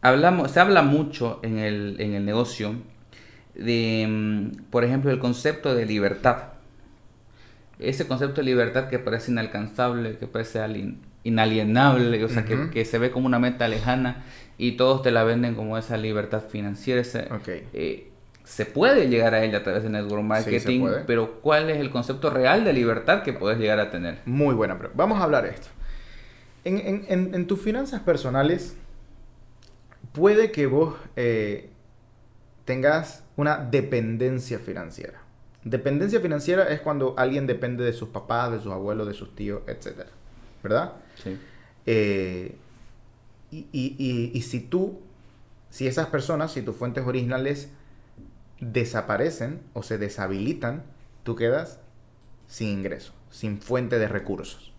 [0.00, 2.74] Hablamos, se habla mucho en el, en el negocio
[3.54, 6.54] de, mm, por ejemplo, el concepto de libertad.
[7.78, 10.60] Ese concepto de libertad que parece inalcanzable, que parece
[11.24, 14.24] inalienable, o sea, que, se ve como una meta lejana
[14.58, 17.02] y todos te la venden como esa libertad financiera.
[17.72, 18.10] Eh,
[18.44, 22.30] se puede llegar a ella a través de network marketing, pero ¿cuál es el concepto
[22.30, 24.18] real de libertad que puedes llegar a tener?
[24.26, 25.68] Muy buena, pero vamos a hablar de esto.
[26.64, 28.76] En, tus finanzas personales,
[30.12, 31.70] puede que vos eh,
[32.64, 35.20] tengas una dependencia financiera.
[35.64, 39.62] Dependencia financiera es cuando alguien depende de sus papás, de sus abuelos, de sus tíos,
[39.66, 40.06] etc.
[40.62, 40.92] ¿Verdad?
[41.22, 41.38] Sí.
[41.86, 42.56] Eh,
[43.50, 45.00] y, si tú,
[45.70, 47.70] si esas personas, si tus fuentes originales
[48.60, 50.82] desaparecen o se deshabilitan,
[51.22, 51.80] tú quedas
[52.46, 54.72] sin ingreso, sin fuente de recursos.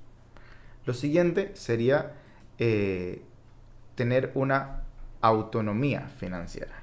[0.85, 2.13] Lo siguiente sería
[2.59, 3.21] eh,
[3.95, 4.83] tener una
[5.21, 6.74] autonomía financiera.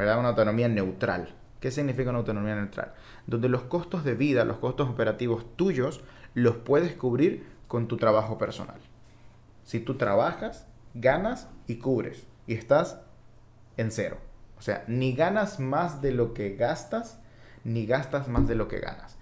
[0.00, 0.18] ¿Verdad?
[0.18, 1.28] Una autonomía neutral.
[1.60, 2.94] ¿Qué significa una autonomía neutral?
[3.26, 8.38] Donde los costos de vida, los costos operativos tuyos, los puedes cubrir con tu trabajo
[8.38, 8.80] personal.
[9.62, 13.02] Si tú trabajas, ganas y cubres y estás
[13.76, 14.16] en cero.
[14.58, 17.20] O sea, ni ganas más de lo que gastas,
[17.62, 19.18] ni gastas más de lo que ganas.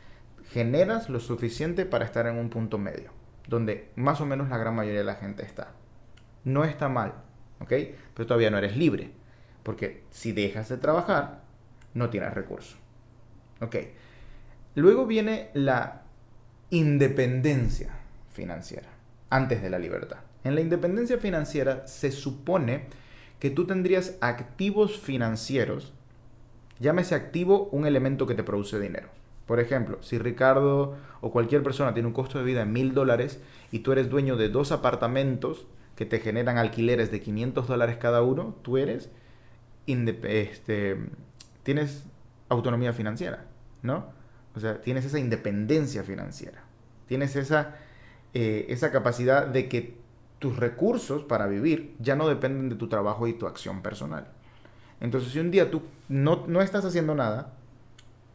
[0.52, 3.10] Generas lo suficiente para estar en un punto medio,
[3.48, 5.72] donde más o menos la gran mayoría de la gente está.
[6.44, 7.14] No está mal,
[7.58, 7.72] ¿ok?
[8.14, 9.17] Pero todavía no eres libre.
[9.68, 11.42] Porque si dejas de trabajar,
[11.92, 12.78] no tienes recursos.
[13.60, 13.76] Ok.
[14.76, 16.04] Luego viene la
[16.70, 17.90] independencia
[18.32, 18.88] financiera.
[19.28, 20.20] antes de la libertad.
[20.42, 22.86] En la independencia financiera se supone
[23.40, 25.92] que tú tendrías activos financieros,
[26.80, 29.10] llámese activo un elemento que te produce dinero.
[29.44, 33.38] Por ejemplo, si Ricardo o cualquier persona tiene un costo de vida de mil dólares
[33.70, 38.22] y tú eres dueño de dos apartamentos que te generan alquileres de 500 dólares cada
[38.22, 39.10] uno, tú eres,
[39.88, 40.96] este,
[41.62, 42.04] tienes
[42.48, 43.44] autonomía financiera,
[43.82, 44.06] ¿no?
[44.54, 46.62] O sea, tienes esa independencia financiera,
[47.06, 47.76] tienes esa,
[48.34, 49.96] eh, esa capacidad de que
[50.38, 54.28] tus recursos para vivir ya no dependen de tu trabajo y tu acción personal.
[55.00, 57.52] Entonces, si un día tú no, no estás haciendo nada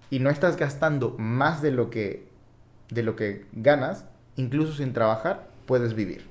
[0.09, 2.27] y no estás gastando más de lo que,
[2.89, 6.25] de lo que ganas, incluso sin trabajar, puedes vivir.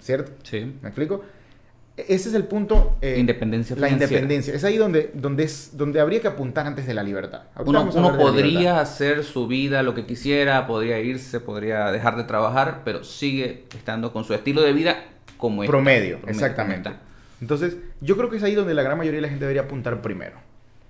[0.00, 0.32] ¿Cierto?
[0.44, 0.76] Sí.
[0.82, 1.24] ¿Me explico?
[1.96, 2.98] Ese es el punto.
[3.00, 4.54] Eh, independencia La independencia.
[4.54, 7.44] Es ahí donde, donde, es, donde habría que apuntar antes de la libertad.
[7.64, 13.02] uno, podría hacer su vida lo que quisiera, podría irse, podría dejar de trabajar, pero
[13.02, 15.04] sigue estando con su estilo de vida
[15.38, 15.70] como es.
[15.70, 16.90] Promedio, exactamente.
[17.40, 20.02] Entonces, yo creo que es ahí donde la gran mayoría de la gente debería apuntar
[20.02, 20.36] primero,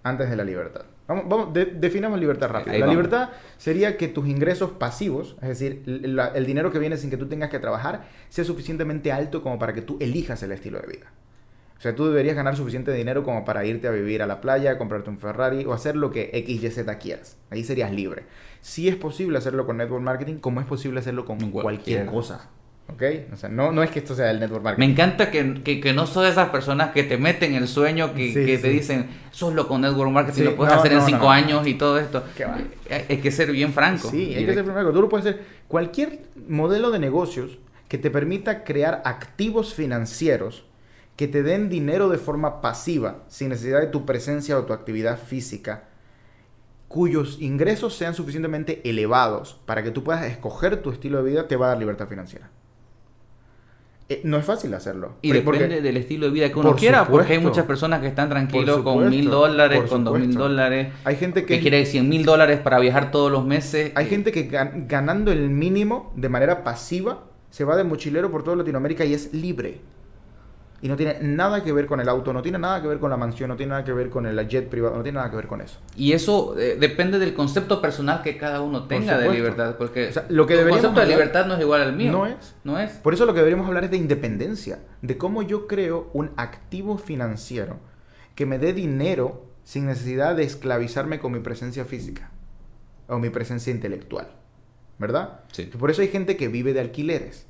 [0.08, 0.82] antes de la libertad.
[1.08, 2.76] Vamos, vamos definamos libertad rápido.
[2.78, 7.16] la libertad sería que tus ingresos pasivos, es decir, el, dinero que viene sin que
[7.16, 10.86] tú tengas que trabajar, sea suficientemente alto como para que tú elijas el estilo de
[10.86, 11.12] vida.
[11.78, 14.78] O sea, tú deberías ganar suficiente dinero como para irte a vivir a la playa,
[14.78, 17.36] comprarte un Ferrari o hacer lo que X, Y, Z quieras.
[17.50, 18.24] Ahí serías libre.
[18.62, 22.48] Si es posible hacerlo con network marketing, como es posible hacerlo con cualquier cosa.
[22.88, 23.02] ¿Ok?
[23.32, 24.86] O sea, no, no es que esto sea el network marketing.
[24.86, 28.58] Me encanta que, que, no son esas personas que te meten el sueño, que, que
[28.58, 32.24] te dicen, solo con network marketing lo puedes hacer en cinco años y todo esto.
[32.88, 34.08] Eh, hay que ser bien franco.
[34.10, 34.92] Sí, hay que ser franco.
[34.92, 35.44] Tú lo puedes hacer.
[35.68, 37.58] Cualquier modelo de negocios
[37.88, 40.64] que te permita crear activos financieros
[41.16, 45.18] que te den dinero de forma pasiva, sin necesidad de tu presencia o tu actividad
[45.18, 45.84] física,
[46.88, 51.56] cuyos ingresos sean suficientemente elevados para que tú puedas escoger tu estilo de vida, te
[51.56, 52.50] va a dar libertad financiera.
[54.08, 55.14] Eh, no es fácil hacerlo.
[55.20, 58.28] Y depende del estilo de vida que uno quiera, porque hay muchas personas que están
[58.28, 60.92] tranquilos con mil dólares, con dos mil dólares.
[61.04, 63.92] Hay gente que, que quiere cien mil dólares para viajar todos los meses.
[63.94, 64.48] Hay gente que
[64.86, 69.32] ganando el mínimo de manera pasiva se va de mochilero por toda Latinoamérica y es
[69.32, 69.80] libre.
[70.82, 73.10] Y no tiene nada que ver con el auto, no tiene nada que ver con
[73.10, 75.36] la mansión, no tiene nada que ver con el jet privado, no tiene nada que
[75.36, 75.78] ver con eso.
[75.96, 80.46] Y eso eh, depende del concepto personal que cada uno tenga de libertad, porque lo
[80.46, 82.12] que el concepto de libertad no es igual al mío.
[82.12, 82.54] No es.
[82.62, 82.92] No es.
[82.92, 86.98] Por eso lo que deberíamos hablar es de independencia, de cómo yo creo un activo
[86.98, 87.78] financiero
[88.34, 92.30] que me dé dinero sin necesidad de esclavizarme con mi presencia física
[93.08, 94.28] o mi presencia intelectual.
[94.98, 95.40] ¿Verdad?
[95.52, 95.64] Sí.
[95.64, 97.46] Por eso hay gente que vive de alquileres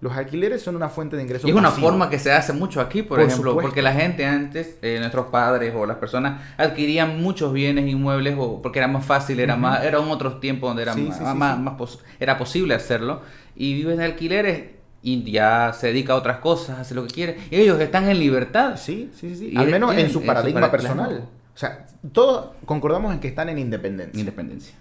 [0.00, 1.48] los alquileres son una fuente de ingresos.
[1.48, 4.76] Y es una forma que se hace mucho aquí, por, ejemplo, porque la gente antes,
[4.82, 9.40] eh, nuestros padres o las personas adquirían muchos bienes inmuebles o porque era más fácil,
[9.40, 13.22] era más, era un otros tiempos donde era más, más, era posible hacerlo
[13.54, 14.70] y viven de alquileres
[15.02, 18.18] y ya se dedica a otras cosas, hace lo que quiere y ellos están en
[18.18, 18.76] libertad.
[18.76, 19.54] Sí, sí, sí.
[19.56, 21.26] Al menos en su paradigma personal.
[21.54, 24.18] O sea, todos concordamos en que están en independencia.
[24.18, 24.74] Independencia.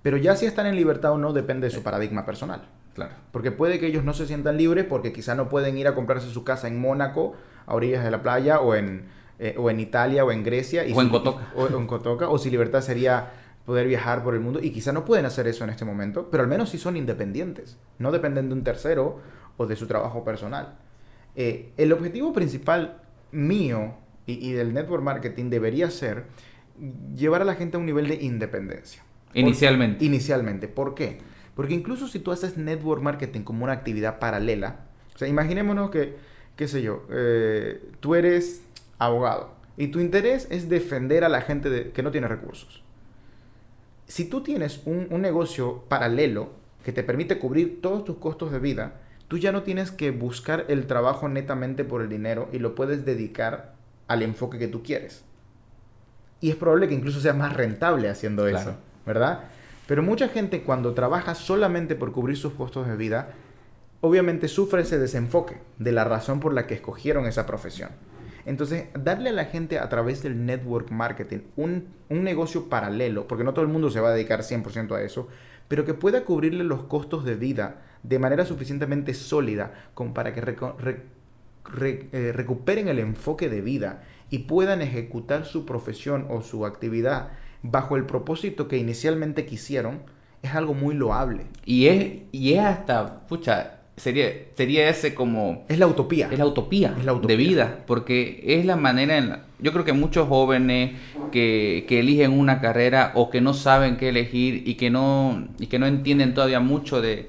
[0.00, 2.62] Pero ya si están en libertad o no depende de su paradigma personal.
[2.94, 3.14] Claro.
[3.30, 6.28] Porque puede que ellos no se sientan libres porque quizá no pueden ir a comprarse
[6.30, 7.34] su casa en Mónaco,
[7.66, 9.06] a orillas de la playa, o en,
[9.38, 10.86] eh, o en Italia, o en Grecia.
[10.86, 11.52] Y o en Cotoca.
[11.56, 12.28] O, en Cotoca.
[12.28, 13.30] O si libertad sería
[13.64, 14.60] poder viajar por el mundo.
[14.62, 17.78] Y quizá no pueden hacer eso en este momento, pero al menos sí son independientes.
[17.98, 19.20] No dependen de un tercero
[19.56, 20.78] o de su trabajo personal.
[21.34, 23.94] Eh, el objetivo principal mío
[24.26, 26.24] y, y, del network marketing debería ser
[27.16, 29.02] llevar a la gente a un nivel de independencia.
[29.34, 30.04] Inicialmente.
[30.04, 30.68] inicialmente.
[30.68, 31.18] ¿Por qué?
[31.54, 34.80] Porque incluso si tú haces network marketing como una actividad paralela,
[35.14, 36.16] o sea, imaginémonos que,
[36.56, 38.62] qué sé yo, eh, tú eres
[38.98, 42.82] abogado y tu interés es defender a la gente que no tiene recursos.
[44.06, 46.50] Si tú tienes un, un negocio paralelo
[46.84, 48.94] que te permite cubrir todos tus costos de vida,
[49.28, 53.04] tú ya no tienes que buscar el trabajo netamente por el dinero y lo puedes
[53.04, 53.74] dedicar
[54.08, 55.24] al enfoque que tú quieres.
[56.40, 58.74] Y es probable que incluso sea más rentable haciendo eso,
[59.06, 59.44] ¿verdad?
[59.86, 63.34] Pero mucha gente cuando trabaja solamente por cubrir sus costos de vida,
[64.00, 67.90] obviamente sufre ese desenfoque de la razón por la que escogieron esa profesión.
[68.44, 73.54] Entonces, darle a la gente a través del network marketing un, negocio paralelo, porque no
[73.54, 75.28] todo el mundo se va a dedicar 100% a eso,
[75.68, 80.40] pero que pueda cubrirle los costos de vida de manera suficientemente sólida como para que
[81.80, 87.30] eh, recuperen el enfoque de vida y puedan ejecutar su profesión o su actividad
[87.62, 90.00] bajo el propósito que inicialmente quisieron,
[90.42, 91.44] es algo muy loable.
[91.64, 95.64] Y es, y es hasta, pucha, sería, sería ese como...
[95.68, 96.28] Es la utopía.
[96.30, 97.36] Es la utopía, es la utopía.
[97.36, 99.44] de vida, porque es la manera en la...
[99.60, 100.92] Yo creo que muchos jóvenes
[101.30, 105.68] que, que, eligen una carrera o que no saben qué elegir y que no, y
[105.68, 107.28] que no entienden todavía mucho de,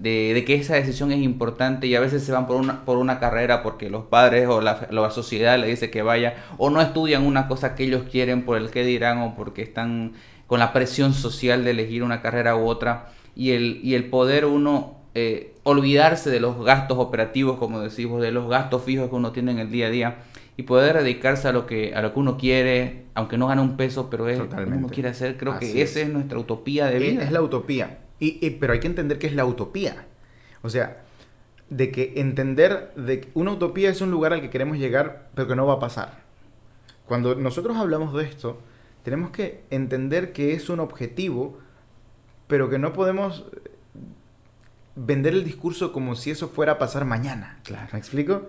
[0.00, 3.18] de, que esa decisión es importante y a veces se van por una, por una
[3.18, 7.26] carrera porque los padres o la, la sociedad le dice que vaya o no estudian
[7.26, 10.12] una cosa que ellos quieren por el que dirán o porque están
[10.46, 14.44] con la presión social de elegir una carrera u otra y el, y el poder
[14.44, 19.32] uno eh, olvidarse de los gastos operativos, como decimos, de los gastos fijos que uno
[19.32, 20.16] tiene en el día a día
[20.56, 23.76] y poder dedicarse a lo que a lo que uno quiere, aunque no gane un
[23.76, 25.36] peso, pero es lo que uno quiere hacer.
[25.36, 27.22] Creo que esa es nuestra utopía de vida.
[27.22, 27.98] Es la utopía.
[28.20, 30.06] Y, pero hay que entender que es la utopía.
[30.62, 31.02] O sea,
[31.70, 35.48] de que entender de que una utopía es un lugar al que queremos llegar, pero
[35.48, 36.22] que no va a pasar.
[37.06, 38.60] Cuando nosotros hablamos de esto,
[39.02, 41.58] tenemos que entender que es un objetivo,
[42.46, 43.46] pero que no podemos
[44.98, 47.60] vender el discurso como si eso fuera a pasar mañana.
[47.64, 47.88] Claro.
[47.92, 48.48] ¿Me explico?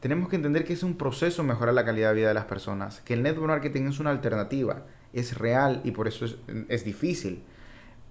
[0.00, 3.00] Tenemos que entender que es un proceso mejorar la calidad de vida de las personas,
[3.02, 6.26] que el network marketing es una alternativa, es real y por eso
[6.68, 7.44] es, difícil,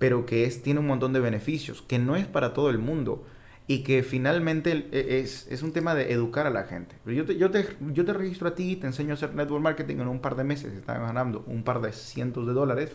[0.02, 3.24] pero que es, tiene un montón de beneficios, que no es para todo el mundo
[3.68, 6.96] y que finalmente e, es, es un tema de educar a la gente.
[7.06, 9.64] Yo te, yo, te, yo te registro a ti y te enseño a hacer network
[9.64, 12.92] marketing en un par de meses, estás ganando un par de cientos de dólares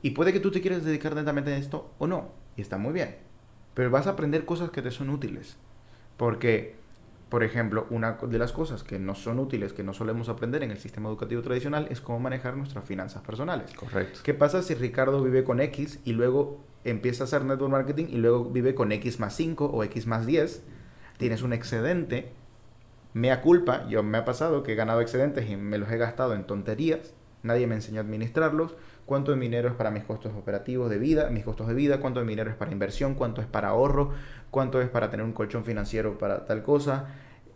[0.00, 2.92] y puede que tú te quieras dedicar netamente a esto o no, y está muy
[2.92, 3.28] bien
[3.78, 5.56] pero vas a aprender cosas que te son útiles.
[6.16, 6.74] Porque,
[7.28, 10.70] por ejemplo, una de las cosas que no son útiles, que no solemos aprender en
[10.70, 13.72] el sistema educativo tradicional, es cómo manejar nuestras finanzas personales.
[13.74, 14.20] Correcto.
[14.22, 18.16] ¿Qué pasa si Ricardo vive con X y luego empieza a hacer network marketing y
[18.16, 20.62] luego vive con X más 5 o X más 10?
[21.18, 22.32] Tienes un excedente.
[23.12, 26.34] Mea culpa, yo me ha pasado que he ganado excedentes y me los he gastado
[26.34, 27.12] en tonterías.
[27.42, 28.74] Nadie me enseñó a administrarlos
[29.08, 32.20] cuánto de dinero es para mis costos operativos de vida, mis costos de vida, cuánto
[32.20, 34.10] de dinero es para inversión, cuánto es para ahorro,
[34.50, 37.06] cuánto es para tener un colchón financiero para tal cosa,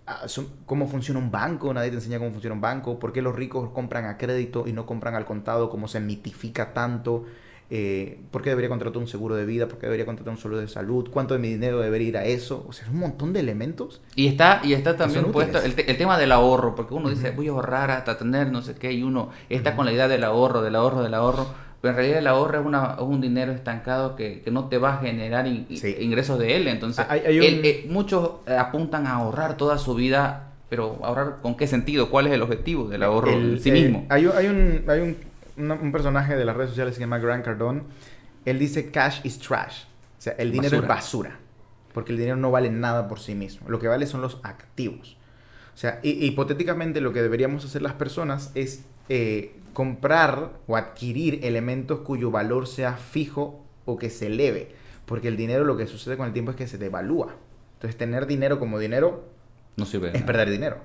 [0.06, 0.24] ah,
[0.64, 3.68] cómo funciona un banco, nadie te enseña cómo funciona un banco, por qué los ricos
[3.68, 7.26] compran a crédito y no compran al contado, cómo se mitifica tanto,
[7.70, 10.58] eh, por qué debería contratar un seguro de vida, por qué debería contratar un seguro
[10.58, 13.32] de salud, cuánto de mi dinero debería ir a eso, o sea, es un montón
[13.32, 14.00] de elementos.
[14.14, 17.52] Y está, y está también puesto el, tema del ahorro, porque uno dice, voy a
[17.52, 20.76] ahorrar hasta tener no sé qué, y uno está con la idea del ahorro, del
[20.76, 21.46] ahorro, del ahorro,
[21.80, 24.98] pero en realidad el ahorro es, una, un dinero estancado que, no te va a
[24.98, 31.40] generar ingresos de él, entonces eh, muchos apuntan a ahorrar toda su vida pero ahorrar
[31.42, 34.06] con qué sentido, cuál es el objetivo del ahorro en sí mismo.
[34.08, 35.16] hay, hay, un, hay un
[35.70, 37.82] un personaje de las redes sociales que se llama Grant Cardone,
[38.44, 39.84] él dice cash is trash.
[40.18, 41.38] O sea, el dinero es basura.
[41.92, 43.68] Porque el dinero no vale nada por sí mismo.
[43.68, 45.16] Lo que vale son los activos.
[45.74, 52.00] O sea, hipotéticamente lo que deberíamos hacer las personas es eh, comprar o adquirir elementos
[52.00, 54.74] cuyo valor sea fijo o que se eleve.
[55.06, 57.34] Porque el dinero lo que sucede con el tiempo es que se devalúa.
[57.74, 59.24] Entonces tener dinero como dinero
[59.76, 60.76] no sirve es perder dinero.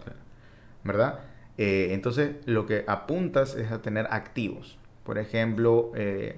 [0.83, 1.19] ¿Verdad?
[1.57, 4.77] Eh, entonces, lo que apuntas es a tener activos.
[5.03, 6.35] Por ejemplo, eh,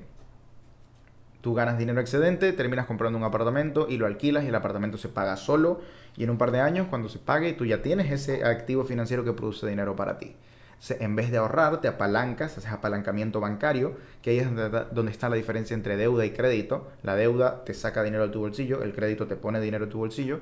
[1.42, 5.10] tú ganas dinero excedente, terminas comprando un apartamento y lo alquilas y el apartamento se
[5.10, 5.82] paga solo
[6.20, 9.24] y en un par de años, cuando se pague, tú ya tienes ese activo financiero
[9.24, 10.36] que produce dinero para ti.
[10.90, 14.48] en vez de ahorrar, te apalancas, haces apalancamiento bancario, que ahí es
[14.94, 16.90] donde está la diferencia entre deuda y crédito.
[17.04, 19.98] La deuda te saca dinero de tu bolsillo, el crédito te pone dinero en tu
[19.98, 20.40] bolsillo.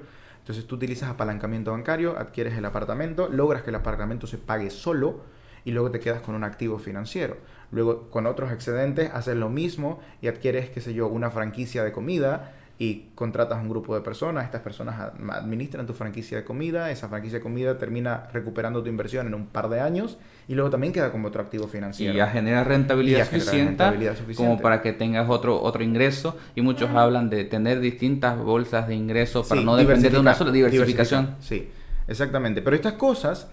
[0.47, 5.19] Entonces tú utilizas apalancamiento bancario, adquieres el apartamento, logras que el apartamento se pague solo
[5.65, 7.35] y luego te quedas con un activo financiero.
[7.69, 11.91] Luego con otros excedentes haces lo mismo y adquieres, qué sé yo, una franquicia de
[11.91, 16.91] comida y contratas a un grupo de personas, estas personas administran tu franquicia de comida,
[16.91, 20.17] esa franquicia de comida termina recuperando tu inversión en un par de años
[20.47, 22.13] y luego también queda como otro activo financiero.
[22.13, 23.84] Y ya genera rentabilidad, suficiente,
[24.36, 28.93] como para que tengas otro, otro ingreso y muchos hablan de tener distintas bolsas de
[28.93, 31.36] ingresos para no depender de una sola diversificación.
[31.39, 31.69] Sí,
[32.07, 32.61] exactamente.
[32.61, 33.47] Pero estas cosas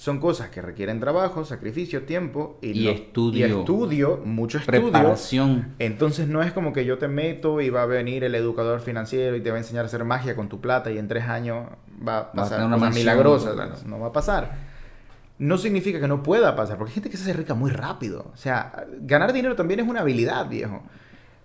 [0.00, 3.46] son cosas que requieren trabajo, sacrificio, tiempo y, estudio.
[3.46, 4.84] Y estudio, mucho estudio.
[4.84, 5.74] Preparación.
[5.78, 9.36] Entonces no es como que yo te meto y va a venir el educador financiero
[9.36, 11.66] y te va a enseñar a hacer magia con tu plata y en tres años
[12.08, 13.84] va a pasar una cosas milagrosas.
[13.84, 14.54] No va a pasar.
[15.38, 18.30] No significa que no pueda pasar, porque hay gente que se hace rica muy rápido.
[18.32, 20.82] O sea, ganar dinero también es una habilidad, viejo.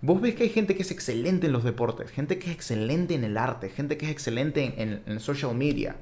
[0.00, 3.14] Vos ves que hay gente que es excelente en los deportes, gente que es excelente
[3.14, 5.96] en el arte, gente que es excelente en, en social media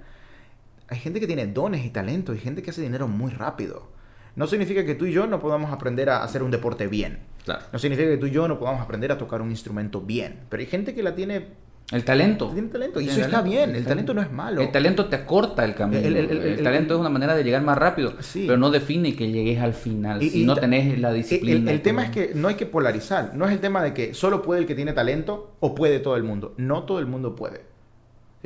[0.89, 3.89] hay gente que tiene dones y talentos y gente que hace dinero muy rápido.
[4.37, 7.21] No significa que tú y yo no podamos aprender a hacer un deporte bien.
[7.73, 10.41] No significa que tú y yo no podamos aprender a tocar un instrumento bien.
[10.49, 11.49] Pero hay gente que la tiene
[11.93, 12.49] el talento.
[12.49, 13.01] Tiene talento.
[13.01, 13.77] Y eso está bien.
[13.77, 14.61] El, talento no es malo.
[14.61, 16.01] El talento te acorta el camino.
[16.01, 18.15] El, talento es una manera de llegar más rápido.
[18.33, 20.21] Pero no define que llegues al final.
[20.21, 21.71] si no tenés la disciplina.
[21.71, 23.35] El, tema es que no hay que polarizar.
[23.35, 26.17] No es el tema de que solo puede el que tiene talento o puede todo
[26.17, 26.55] el mundo.
[26.57, 27.74] No todo el mundo puede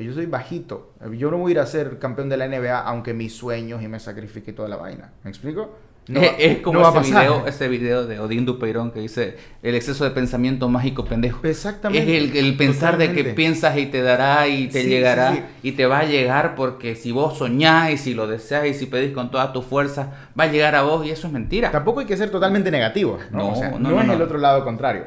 [0.05, 0.93] yo soy bajito.
[1.17, 3.89] Yo no voy a ir a ser campeón de la NBA aunque mis sueños y
[3.89, 5.13] me sacrifique toda la vaina.
[5.25, 5.77] ¿Me explico?
[6.15, 10.69] es, como ese, video, ese video de Odín Dupeirón que dice el exceso de pensamiento
[10.69, 11.47] mágico pendejo.
[11.47, 12.17] Exactamente.
[12.17, 16.01] Es el, pensar de que piensas y te dará y te llegará y te va
[16.01, 19.53] a llegar porque si vos soñás y si lo deseas y si pedís con toda
[19.53, 21.71] tu fuerza, va a llegar a vos y eso es mentira.
[21.71, 23.55] Tampoco hay que ser totalmente negativos, ¿no?
[23.55, 25.07] No, no, es el otro lado contrario,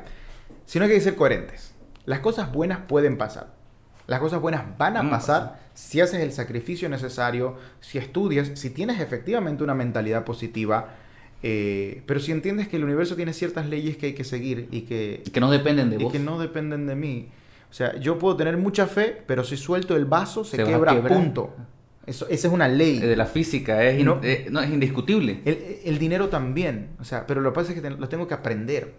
[0.66, 1.74] sino que hay que ser coherentes.
[2.06, 3.61] Las cosas buenas pueden pasar.
[4.12, 9.00] Las cosas buenas van a pasar si haces el sacrificio necesario, si estudias, si tienes
[9.00, 10.90] efectivamente una mentalidad positiva,
[11.42, 14.82] eh, pero si entiendes que el universo tiene ciertas leyes que hay que seguir y
[14.82, 16.10] que, que no dependen de vos.
[16.10, 17.30] Y que no dependen de mí.
[17.70, 21.56] O sea, yo puedo tener mucha fe, pero si suelto el vaso se, quebra, punto.
[22.06, 23.00] Eso, esa es una ley.
[23.00, 25.40] De la física, es, no, eh, es indiscutible.
[25.86, 28.94] El, dinero también, o sea, pero lo que pasa es que lo tengo que aprender.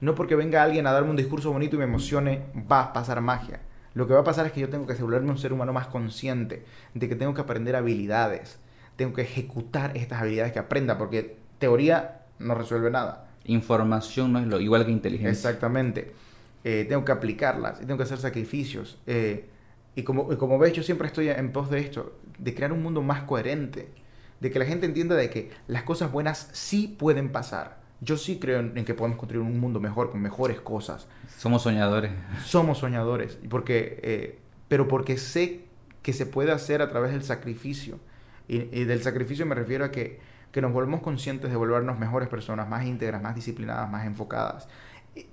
[0.00, 3.20] No porque venga alguien a darme un discurso bonito y me emocione, va a pasar
[3.20, 3.62] magia.
[3.94, 5.88] Lo que va a pasar es que yo tengo que volverme un ser humano más
[5.88, 6.64] consciente
[6.94, 8.58] de que tengo que aprender habilidades,
[8.96, 13.28] tengo que ejecutar estas habilidades que aprenda, porque teoría no resuelve nada.
[13.44, 15.50] Información no es lo igual que inteligencia.
[15.50, 16.12] Exactamente.
[16.62, 18.98] Eh, tengo que aplicarlas y tengo que hacer sacrificios.
[19.06, 19.46] Eh,
[19.96, 22.82] y, como, y como ves, yo siempre estoy en pos de esto, de crear un
[22.82, 23.88] mundo más coherente,
[24.38, 28.38] de que la gente entienda de que las cosas buenas sí pueden pasar yo sí
[28.38, 31.06] creo en, que podemos construir un mundo mejor, con mejores cosas.
[31.36, 32.12] Somos soñadores.
[32.44, 34.38] Somos soñadores, porque, eh,
[34.68, 35.64] pero porque sé
[36.02, 37.98] que se puede hacer a través del sacrificio.
[38.48, 40.18] Y, del sacrificio me refiero a que,
[40.50, 44.66] que nos volvemos conscientes de volvernos mejores personas, más íntegras, más disciplinadas, más enfocadas.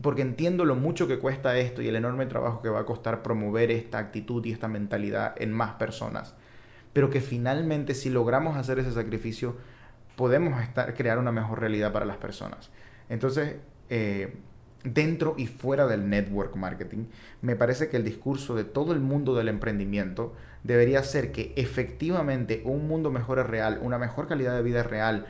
[0.02, 3.24] Porque entiendo lo mucho que cuesta esto y el enorme trabajo que va a costar
[3.24, 6.36] promover esta actitud y esta mentalidad en más personas.
[6.94, 9.56] Pero que finalmente si logramos hacer ese sacrificio,
[10.18, 12.72] podemos estar, crear una mejor realidad para las personas.
[13.08, 13.56] Entonces,
[13.90, 14.34] eh,
[14.84, 17.06] dentro y fuera del network marketing,
[17.42, 22.64] me parece que el discurso de todo el mundo del emprendimiento debería ser que efectivamente
[22.66, 25.28] un mundo mejor es real, una mejor calidad de vida es real,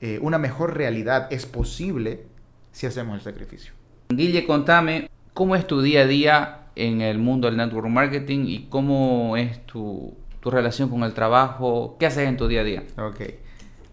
[0.00, 2.24] eh, una mejor realidad es posible
[2.72, 3.72] si hacemos el sacrificio.
[4.08, 8.66] Guille, contame, ¿cómo es tu día a día en el mundo del network marketing y
[8.68, 11.96] cómo es tu, tu relación con el trabajo?
[12.00, 12.82] ¿Qué haces en tu día a día?
[12.98, 13.43] Ok.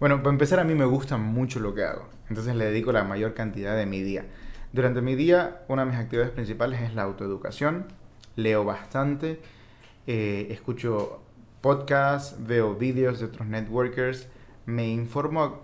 [0.02, 3.04] Bueno, para empezar a mí me gusta mucho lo que hago, entonces le dedico la
[3.04, 4.26] mayor cantidad de mi día.
[4.74, 7.86] Durante mi día, una de mis actividades principales es la autoeducación,
[8.36, 9.40] leo bastante,
[10.08, 11.22] eh, escucho
[11.62, 14.28] podcasts, veo vídeos de otros networkers,
[14.66, 15.62] me informo,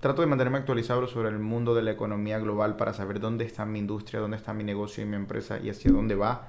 [0.00, 3.66] trato de mantenerme actualizado sobre el mundo de la economía global para saber dónde está
[3.66, 6.48] mi industria, dónde está mi negocio y mi empresa y hacia dónde va.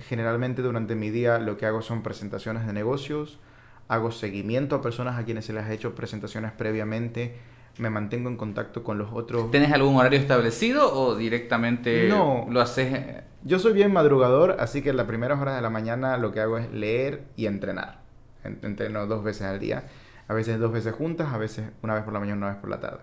[0.00, 3.40] Generalmente durante mi día lo que hago son presentaciones de negocios,
[3.88, 7.34] hago seguimiento a personas a quienes se les ha hecho presentaciones previamente,
[7.78, 9.50] me mantengo en contacto con los otros.
[9.50, 13.22] ¿Tienes algún horario establecido o directamente no, lo haces?
[13.42, 16.40] Yo soy bien madrugador, así que en las primeras horas de la mañana lo que
[16.40, 18.00] hago es leer y entrenar.
[18.44, 19.84] Entreno dos veces al día,
[20.28, 22.70] a veces dos veces juntas, a veces una vez por la mañana, una vez por
[22.70, 23.00] la tarde.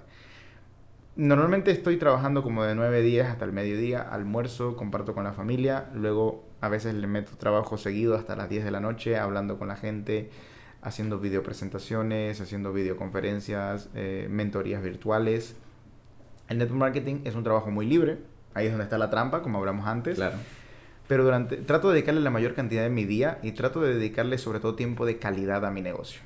[1.16, 5.90] Normalmente estoy trabajando como de 9 días hasta el mediodía, almuerzo, comparto con la familia,
[5.94, 9.68] luego a veces le meto trabajo seguido hasta las 10 de la noche, hablando con
[9.68, 10.30] la gente,
[10.82, 15.56] haciendo videopresentaciones, haciendo videoconferencias, eh, mentorías virtuales.
[16.50, 18.20] El network marketing es un trabajo muy libre,
[18.54, 20.16] ahí es donde está la trampa, como hablamos antes.
[20.16, 20.38] Claro.
[21.08, 24.38] Pero durante, trato de dedicarle la mayor cantidad de mi día y trato de dedicarle
[24.38, 26.22] sobre todo tiempo de calidad a mi negocio,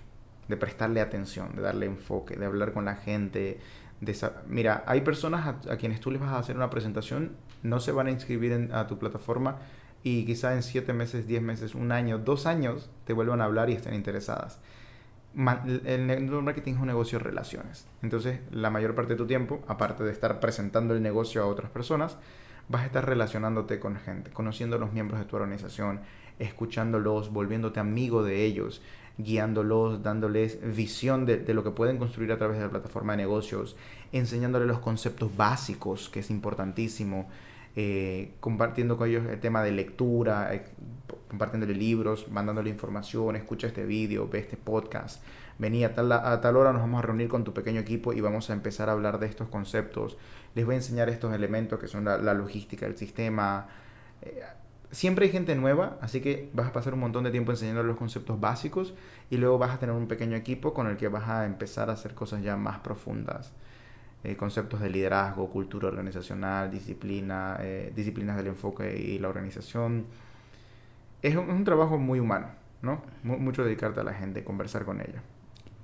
[0.47, 3.59] de prestarle atención, de darle enfoque, de hablar con la gente.
[3.99, 4.15] De
[4.47, 7.31] Mira, hay personas a, quienes tú les vas a hacer una presentación,
[7.63, 9.57] no se van a inscribir en, a tu plataforma
[10.05, 13.71] y quizá en siete meses, diez meses, un año, dos años te vuelvan a hablar
[13.71, 14.59] y estén interesadas.
[15.33, 17.87] el network marketing es un negocio de relaciones.
[18.03, 21.71] Entonces, la mayor parte de tu tiempo, aparte de estar presentando el negocio a otras
[21.71, 22.17] personas,
[22.69, 26.01] vas a estar relacionándote con gente, conociendo a los miembros de tu organización,
[26.37, 28.83] escuchándolos, volviéndote amigo de ellos,
[29.17, 33.23] guiándolos, dándoles visión de, de, lo que pueden construir a través de la plataforma de
[33.23, 33.75] negocios,
[34.11, 37.27] enseñándoles los conceptos básicos, que es importantísimo,
[37.75, 40.65] eh, compartiendo con ellos el tema de lectura, eh,
[41.27, 45.21] compartiéndole libros, mandándole información, escucha este vídeo, ve este podcast,
[45.59, 48.21] vení a tal, a tal hora nos vamos a reunir con tu pequeño equipo y
[48.21, 50.17] vamos a empezar a hablar de estos conceptos,
[50.53, 53.67] les voy a enseñar estos elementos que son la, logística del sistema.
[54.21, 54.41] Eh,
[54.91, 57.97] siempre hay gente nueva, así que vas a pasar un montón de tiempo enseñando los
[57.97, 58.93] conceptos básicos
[59.29, 61.93] y luego vas a tener un pequeño equipo con el que vas a empezar a
[61.93, 63.51] hacer cosas ya más profundas.
[64.25, 70.05] Eh, conceptos de liderazgo, cultura organizacional, disciplina, eh, disciplinas del enfoque y la organización.
[71.21, 72.47] Es un, trabajo muy humano,
[72.81, 73.03] ¿no?
[73.23, 75.21] mucho dedicarte a la gente, conversar con ella.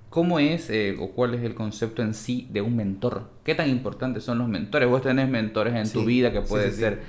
[0.09, 3.29] ¿Cómo es eh, o cuál es el concepto en sí de un mentor?
[3.43, 4.89] ¿Qué tan importantes son los mentores?
[4.89, 7.01] Vos tenés mentores en tu vida que puede ser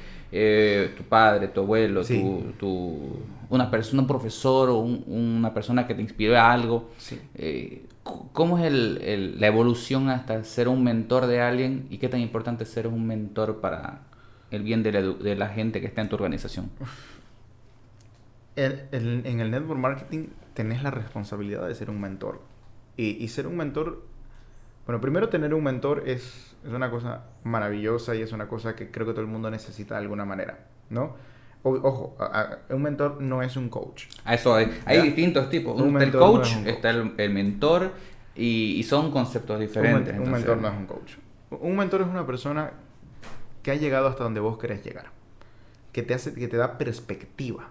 [0.97, 2.03] tu padre, tu abuelo,
[2.59, 6.91] tu, una persona, un profesor o una persona que te inspiró a algo.
[8.03, 12.65] ¿Cómo es el, la evolución hasta ser un mentor de alguien y qué tan importante
[12.65, 14.01] es ser un mentor para
[14.51, 16.71] el bien de la, de la gente que está en tu organización?
[18.55, 22.41] en el network marketing tenés la responsabilidad de ser un mentor.
[22.97, 24.05] Y, ser un mentor,
[24.87, 28.91] bueno, primero tener un mentor es, es, una cosa maravillosa y es una cosa que
[28.91, 31.17] creo que todo el mundo necesita de alguna manera, ¿no?
[31.63, 32.17] Ojo,
[32.71, 34.05] un mentor no es un coach.
[34.29, 35.81] Eso hay, hay distintos tipos.
[35.81, 37.93] Un el coach, está el, mentor
[38.35, 40.19] y, son conceptos diferentes.
[40.19, 41.13] Un, mentor no es un coach.
[41.51, 42.73] Un mentor es una persona
[43.63, 45.07] que ha llegado hasta donde vos querés llegar.
[45.93, 47.69] Que te, hace, que te da perspectiva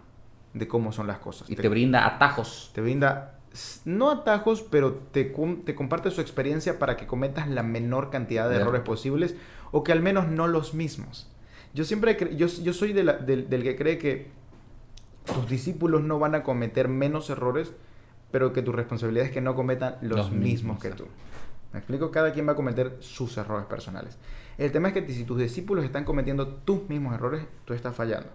[0.54, 1.50] de cómo son las cosas.
[1.50, 2.72] Y te, brinda atajos.
[2.74, 3.40] Te brinda,
[3.84, 5.34] no atajos, pero te,
[5.66, 9.36] te comparte su experiencia para que cometas la menor cantidad de errores posibles
[9.72, 11.31] o que al menos no los mismos.
[11.74, 14.28] Yo siempre, yo, yo soy del, del que cree que
[15.26, 17.74] tus discípulos no van a cometer menos errores,
[18.32, 21.06] pero que tu responsabilidad es que no cometan los, mismos, que tú.
[21.74, 22.12] ¿Me explico?
[22.12, 24.18] Cada quien va a cometer sus errores personales.
[24.58, 28.30] El tema es que si tus discípulos están cometiendo tus mismos errores, tú estás fallando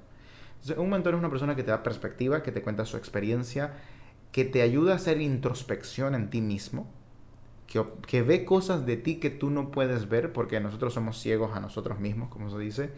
[0.77, 3.75] un mentor es una persona que te da perspectiva, que te cuenta su experiencia,
[4.33, 6.91] que te ayuda a hacer introspección en ti mismo,
[7.67, 11.57] que, que, ve cosas de ti que tú no puedes ver porque nosotros somos ciegos
[11.57, 12.91] a nosotros mismos, como se dice,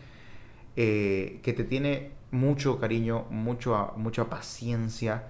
[0.81, 5.25] eh, que te tiene mucho cariño, mucho, mucha paciencia,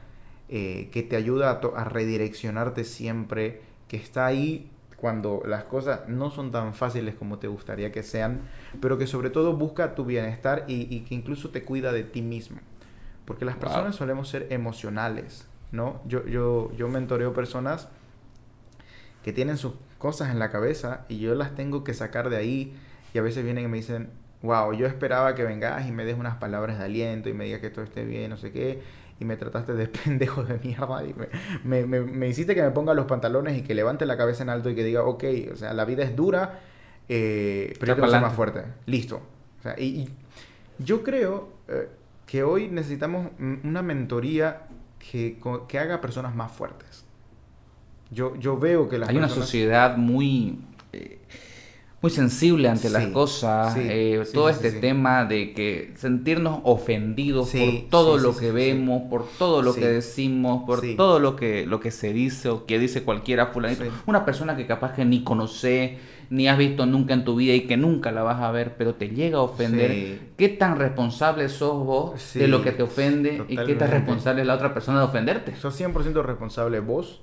[0.51, 6.31] eh, que te ayuda a, a, redireccionarte siempre, que está ahí cuando las cosas no
[6.31, 8.43] son tan fáciles como te gustaría que sean,
[8.83, 12.59] pero que sobre todo busca tu bienestar y, que incluso te cuida de ti mismo.
[13.25, 16.03] Porque las personas solemos ser emocionales, ¿no?
[16.07, 17.89] Yo, yo, yo mentoreo personas
[19.25, 22.77] que tienen sus cosas en la cabeza y yo las tengo que sacar de ahí
[23.15, 24.11] y a veces vienen y me dicen,
[24.43, 27.61] wow, yo esperaba que vengas y me des unas palabras de aliento y me digas
[27.61, 28.83] que todo esté bien, no sé qué,
[29.21, 31.15] y me trataste de pendejo de mierda y
[31.65, 34.51] me, me, me, hiciste que me ponga los pantalones y que levante la cabeza en
[34.51, 36.61] alto y que diga, ok, o sea, la vida es dura,
[37.09, 38.65] eh, pero yo ser más fuerte.
[38.87, 39.17] Listo.
[39.59, 40.09] O sea, y,
[40.79, 41.89] yo creo eh,
[42.27, 47.05] que hoy necesitamos una mentoría que, que haga personas más fuertes.
[48.11, 50.61] Yo, yo veo que las Hay una sociedad muy...
[50.93, 51.19] Eh,
[52.01, 58.19] muy sensible ante las cosas, eh, todo este tema de que sentirnos ofendidos por todo
[58.19, 62.13] lo que vemos, por todo lo que decimos, por todo lo que, lo que se
[62.13, 63.83] dice o que dice cualquiera fulanito.
[64.07, 65.99] Una persona que capaz que ni conoce,
[66.31, 68.95] ni has visto nunca en tu vida y que nunca la vas a ver, pero
[68.95, 70.21] te llega a ofender.
[70.37, 74.47] ¿Qué tan responsable sos vos de lo que te ofende y qué tan responsable es
[74.47, 75.57] la otra persona de ofenderte?
[75.57, 77.23] Sos 100% responsable vos.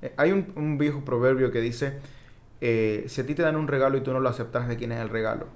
[0.00, 1.98] Eh, hay un, un viejo proverbio que dice
[2.60, 4.92] eh, si a ti te dan un regalo y tú no lo aceptas, ¿de quién
[4.92, 5.48] es el regalo?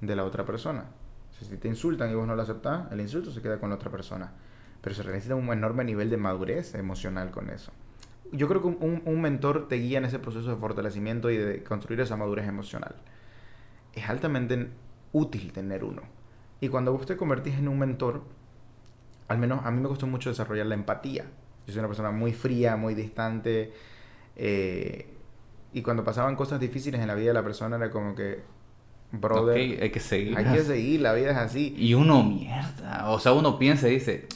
[0.00, 0.86] De la otra persona.
[1.30, 3.90] Si te insultan y vos no lo aceptas, el insulto se queda con la otra
[3.90, 4.32] persona.
[4.80, 7.72] Pero se necesita un enorme nivel de madurez emocional con eso.
[8.32, 11.62] Yo creo que un, un mentor te guía en ese proceso de fortalecimiento y de
[11.62, 12.94] construir esa madurez emocional.
[13.92, 14.70] Es altamente
[15.12, 16.02] útil tener uno.
[16.60, 18.22] Y cuando vos te convertís en un mentor,
[19.28, 21.24] al menos a mí me costó mucho desarrollar la empatía.
[21.66, 23.72] Yo soy una persona muy fría, muy distante.
[24.36, 25.13] Eh,
[25.74, 28.42] y cuando pasaban cosas difíciles en la vida de la persona era como que,
[29.10, 30.38] brother, hay que seguir.
[30.38, 31.74] Hay que seguir, la vida es así.
[31.76, 34.28] Y uno, mierda, o sea, uno piensa y dice,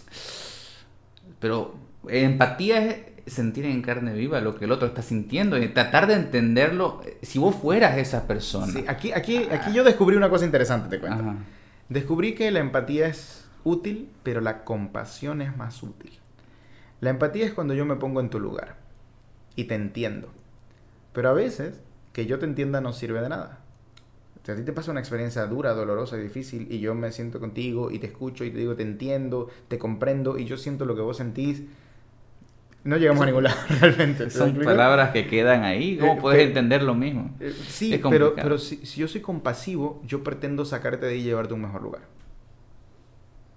[1.39, 1.77] pero
[2.09, 6.15] empatía es sentir en carne viva lo que el otro está sintiendo y tratar de
[6.15, 8.73] entenderlo eh, si vos fueras esa persona.
[8.73, 11.36] Sí, aquí, aquí, aquí yo descubrí una cosa interesante, te cuento.
[11.89, 16.19] Descubrí que la empatía es útil, pero la compasión es más útil.
[17.01, 18.74] La empatía es cuando yo me pongo en tu lugar
[19.55, 20.32] y te entiendo.
[21.19, 21.82] Pero a veces,
[22.12, 23.59] que yo te entienda no sirve de nada.
[24.45, 27.40] Si a ti te pasa una experiencia dura, dolorosa y difícil y yo me siento
[27.40, 30.95] contigo y te escucho y te digo te entiendo, te comprendo y yo siento lo
[30.95, 31.65] que vos sentís,
[32.85, 34.31] no llegamos a ningún lado realmente.
[34.31, 35.99] Son palabras que quedan ahí.
[35.99, 37.35] ¿Cómo eh, puedes entender lo mismo?
[37.40, 41.24] Eh, sí, pero, pero si, si, yo soy compasivo, yo pretendo sacarte de ahí y
[41.24, 42.03] llevarte a un mejor lugar.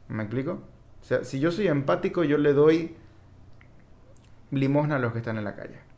[0.08, 0.64] ¿Me explico?
[1.00, 2.96] O sea, si yo soy empático, yo le doy
[4.50, 5.91] limosna a los que están en la calle.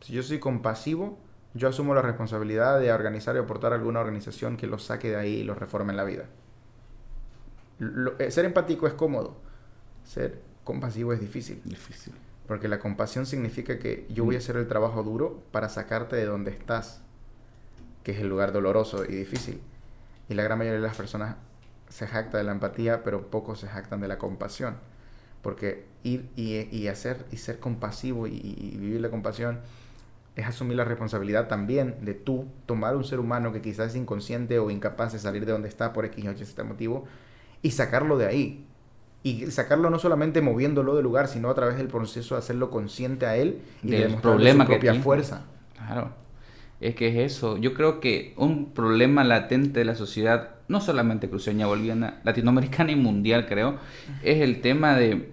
[0.00, 1.18] Si yo soy compasivo,
[1.54, 5.16] yo asumo la responsabilidad de organizar y aportar a alguna organización que los saque de
[5.16, 6.24] ahí y los reforme en la vida.
[8.18, 9.36] Eh, ser empático es cómodo.
[10.04, 11.60] Ser compasivo es difícil.
[11.64, 12.14] Difícil.
[12.46, 16.26] Porque la compasión significa que yo voy a hacer el trabajo duro para sacarte de
[16.26, 17.02] donde estás,
[18.02, 19.60] que es el lugar doloroso y difícil.
[20.28, 21.36] Y la gran mayoría de las personas
[21.88, 24.76] se jacta de la empatía, pero pocos se jactan de la compasión.
[25.42, 29.60] Porque ir y, hacer y ser compasivo y, y vivir la compasión
[30.36, 34.58] es asumir la responsabilidad también de tú tomar un ser humano que quizás es inconsciente
[34.58, 37.04] o incapaz de salir de donde está por X o Y este motivo
[37.62, 38.64] y sacarlo de ahí.
[39.22, 43.26] y sacarlo no solamente moviéndolo del lugar, sino a través del proceso de hacerlo consciente
[43.26, 45.44] a él y del problema su propia fuerza.
[45.76, 46.12] Claro.
[46.80, 47.58] Es que es eso.
[47.58, 52.96] Yo creo que un problema latente de la sociedad, no solamente cruceña, boliviana, latinoamericana y
[52.96, 53.76] mundial, creo,
[54.22, 55.30] es el tema de,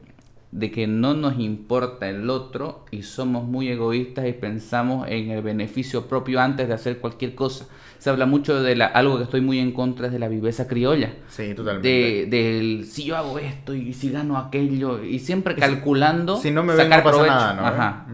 [0.52, 5.41] de que no nos importa el otro y somos muy egoístas y pensamos en el
[5.41, 7.68] beneficio propio antes de hacer cualquier cosa
[7.99, 10.68] se habla mucho de la, algo que estoy muy en contra es de la viveza
[10.68, 11.14] criolla.
[11.30, 11.88] Sí, totalmente.
[11.88, 16.64] De, del si yo hago esto y si gano aquello y siempre calculando si no
[16.64, 17.65] me sacar ven, Nada, ¿no?
[17.65, 18.06] Ajá.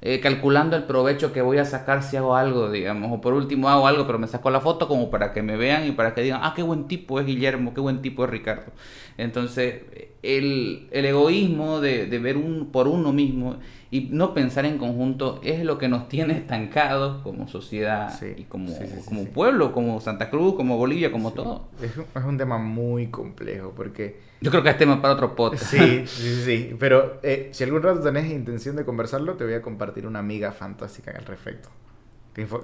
[0.00, 3.68] Eh, calculando el provecho que voy a sacar si hago algo, digamos, o por último
[3.68, 6.22] hago algo, pero me saco la foto como para que me vean y para que
[6.22, 8.72] digan, ah, qué buen tipo es Guillermo, qué buen tipo es Ricardo.
[9.18, 9.82] Entonces,
[10.22, 13.56] el, el egoísmo de, de, ver un, por uno mismo
[13.90, 18.72] y no pensar en conjunto es lo que nos tiene estancados como sociedad y como,
[19.06, 21.68] como pueblo, como Santa Cruz, como Bolivia, como todo.
[21.82, 24.20] Es un, es un, tema muy complejo porque...
[24.40, 25.64] Yo creo que es tema para otro podcast.
[25.64, 29.62] Sí, sí, sí, pero eh, si algún rato tenés intención de conversarlo, te voy a
[29.62, 31.70] compartir una amiga fantástica al respecto.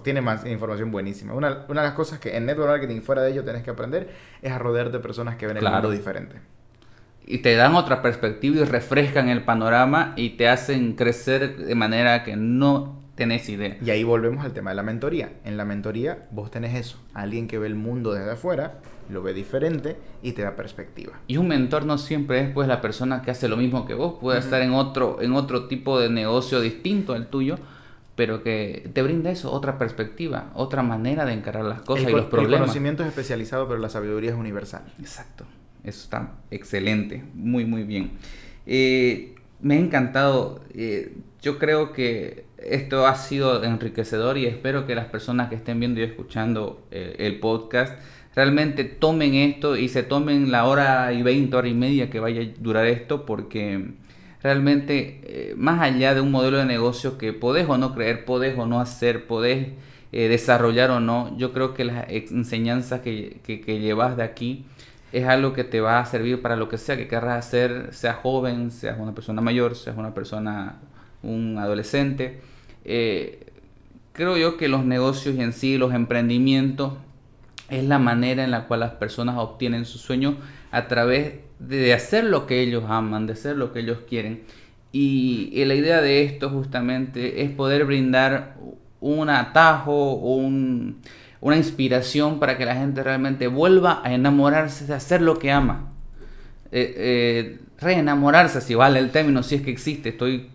[0.02, 1.34] Tiene más información buenísima.
[1.34, 4.08] Una, una, de las cosas que en network marketing fuera de ello tenés que aprender
[4.42, 6.36] es a rodearte de personas que ven el mundo diferente
[7.26, 12.22] y te dan otra perspectiva y refrescan el panorama y te hacen crecer de manera
[12.22, 13.76] que no tenés idea.
[13.84, 15.32] Y ahí volvemos al tema de la mentoría.
[15.44, 19.32] En la mentoría vos tenés eso, alguien que ve el mundo desde afuera, lo ve
[19.32, 21.20] diferente y te da perspectiva.
[21.26, 24.16] Y un mentor no siempre es pues la persona que hace lo mismo que vos,
[24.20, 27.58] puede estar en otro, en otro tipo de negocio distinto al tuyo,
[28.16, 32.26] pero que te brinda eso, otra perspectiva, otra manera de encarar las cosas y los
[32.26, 32.54] problemas.
[32.54, 34.84] El conocimiento es especializado, pero la sabiduría es universal.
[35.00, 35.44] Exacto.
[35.82, 38.12] Eso está excelente, muy, muy bien.
[38.66, 40.64] Eh, me ha encantado.
[40.74, 45.78] Eh, yo creo que esto ha sido enriquecedor y espero que las personas que estén
[45.80, 47.98] viendo y escuchando eh, el podcast
[48.34, 52.42] realmente tomen esto y se tomen la hora y veinte, hora y media que vaya
[52.42, 53.92] a durar esto porque
[54.44, 58.66] realmente más allá de un modelo de negocio que podés o no creer, podés o
[58.66, 59.70] no hacer, podés
[60.12, 64.64] desarrollar o no, yo creo que las enseñanzas que, que, llevas de aquí
[65.12, 68.14] es algo que te va a servir para lo que sea que querrás hacer, sea
[68.14, 70.76] joven, seas una persona mayor, seas una persona,
[71.22, 72.40] un adolescente.
[72.84, 73.46] Eh,
[74.12, 76.94] creo yo que los negocios en sí, los emprendimientos,
[77.68, 80.36] es la manera en la cual las personas obtienen su sueño
[80.70, 84.42] a través de hacer lo que ellos aman, de hacer lo que ellos quieren.
[84.92, 88.56] Y, y la idea de esto justamente es poder brindar
[89.00, 91.00] un atajo, un
[91.44, 95.92] una inspiración para que la gente realmente vuelva a enamorarse de hacer lo que ama.
[96.72, 100.48] Eh, eh, reenamorarse, si vale el término, si es que existe, estoy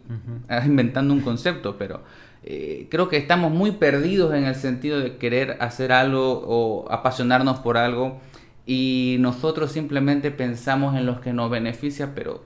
[0.66, 2.02] inventando un concepto, pero
[2.44, 7.60] eh, creo que estamos muy perdidos en el sentido de querer hacer algo o apasionarnos
[7.60, 8.20] por algo
[8.72, 12.44] y nosotros simplemente pensamos en los que nos beneficia, pero,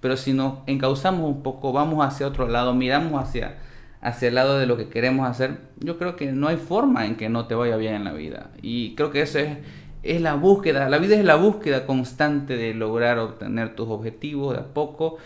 [0.00, 3.56] pero si nos encauzamos un poco, vamos hacia otro lado, miramos hacia
[4.02, 7.16] hacia el lado de lo que queremos hacer, yo creo que no hay forma en
[7.16, 8.50] que no te vaya bien en la vida.
[8.60, 9.56] Y creo que eso es,
[10.02, 14.60] es la búsqueda, la vida es la búsqueda constante de lograr obtener tus objetivos de
[14.60, 15.16] a poco.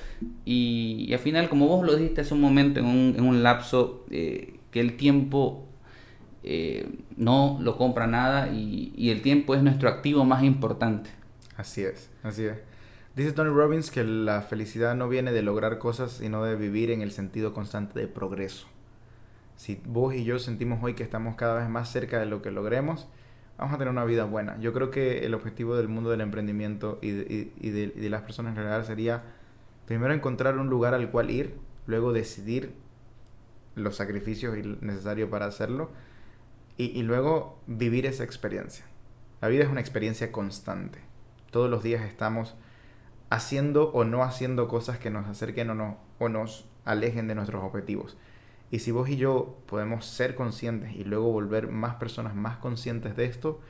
[0.44, 4.04] Y, al final, como vos lo dijiste hace un momento, en un, en un lapso,
[4.12, 5.66] eh, que el tiempo
[6.50, 6.88] eh,
[7.18, 11.10] no lo compra nada y, y el tiempo es nuestro activo más importante.
[11.58, 12.56] Así es, así es.
[13.14, 17.02] Dice Tony Robbins que la felicidad no viene de lograr cosas, sino de vivir en
[17.02, 18.66] el sentido constante de progreso.
[19.56, 22.50] Si vos y yo sentimos hoy que estamos cada vez más cerca de lo que
[22.50, 23.08] logremos,
[23.58, 24.58] vamos a tener una vida buena.
[24.58, 28.86] Yo creo que el objetivo del mundo del emprendimiento y de, las personas en general
[28.86, 29.22] sería
[29.84, 31.56] primero encontrar un lugar al cual ir,
[31.86, 32.72] luego decidir
[33.74, 35.90] los sacrificios necesarios para hacerlo
[36.78, 38.84] y, luego vivir esa experiencia.
[39.40, 41.00] La vida es una experiencia constante.
[41.50, 42.54] Todos los días estamos
[43.30, 47.64] haciendo o no haciendo cosas que nos acerquen o, no, o nos alejen de nuestros
[47.64, 48.16] objetivos.
[48.70, 53.16] Y si vos y yo podemos ser conscientes y luego volver más personas más conscientes
[53.16, 53.60] de esto,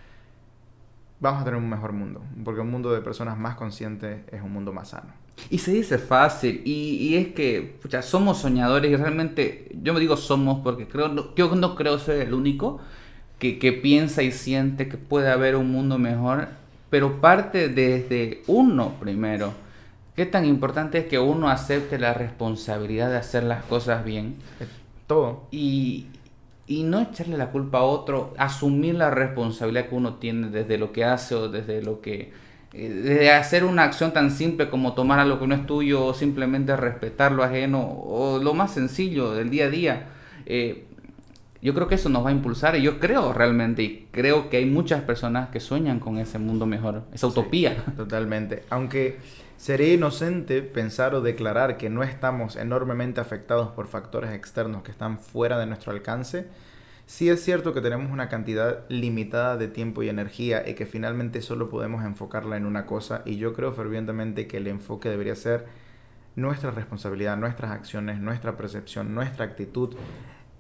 [1.19, 2.23] vamos a tener un mejor mundo.
[2.45, 5.15] Porque un mundo de personas más conscientes es un mundo más sano.
[5.51, 10.17] Y se dice fácil, y, es que pucha, somos soñadores y realmente, yo me digo
[10.17, 12.81] somos porque creo, yo no creo ser el único
[13.39, 16.49] que, que piensa y siente que puede haber un mundo mejor
[16.91, 19.53] pero parte desde uno primero.
[20.17, 24.37] ¿Qué tan importante es que uno acepte la responsabilidad de hacer las cosas bien?
[25.07, 25.45] Todo.
[25.51, 26.07] Y,
[26.67, 30.93] y no echarle la culpa a otro, asumir la responsabilidad que uno tiene desde lo
[30.93, 32.33] que hace o desde lo que...
[32.73, 36.15] Eh, desde hacer una acción tan simple como tomar algo que no es tuyo o
[36.15, 40.07] simplemente respetar lo ajeno o lo más sencillo del día a día.
[40.47, 40.85] Eh,
[41.61, 44.59] yo creo que eso nos va a impulsar y yo creo realmente y creo que
[44.59, 47.85] hay muchas personas que sueñan con ese mundo mejor, esa utopía.
[47.97, 48.63] totalmente.
[48.71, 49.19] Aunque
[49.59, 55.19] Sería inocente pensar o declarar que no estamos enormemente afectados por factores externos que están
[55.19, 56.47] fuera de nuestro alcance.
[57.09, 61.41] Sí es cierto que tenemos una cantidad limitada de tiempo y energía y que finalmente
[61.41, 65.65] solo podemos enfocarla en una cosa y yo creo fervientemente que el enfoque debería ser
[66.37, 69.97] nuestra responsabilidad, nuestras acciones, nuestra percepción, nuestra actitud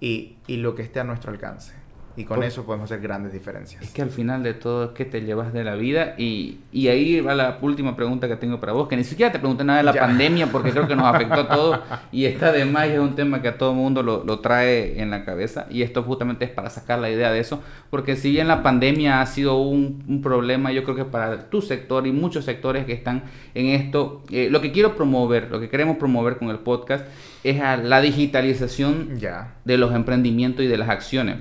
[0.01, 1.75] y, y lo que esté a nuestro alcance.
[2.19, 3.81] Y con eso podemos hacer grandes diferencias.
[3.81, 6.89] Es que al final de todo es que te llevas de la vida y, y,
[6.89, 9.79] ahí va la última pregunta que tengo para vos, que ni siquiera te pregunté nada
[9.79, 11.81] de la pandemia porque creo que nos afectó a todos
[12.11, 15.01] y está de más y es un tema que a todo mundo lo, lo, trae
[15.01, 18.33] en la cabeza y esto justamente es para sacar la idea de eso, porque si
[18.33, 22.11] bien la pandemia ha sido un, un problema, yo creo que para tu sector y
[22.11, 23.23] muchos sectores que están
[23.55, 27.07] en esto, eh, lo que quiero promover, lo que queremos promover con el podcast
[27.45, 29.55] es a la digitalización ya.
[29.65, 31.37] de los emprendimientos y de las acciones.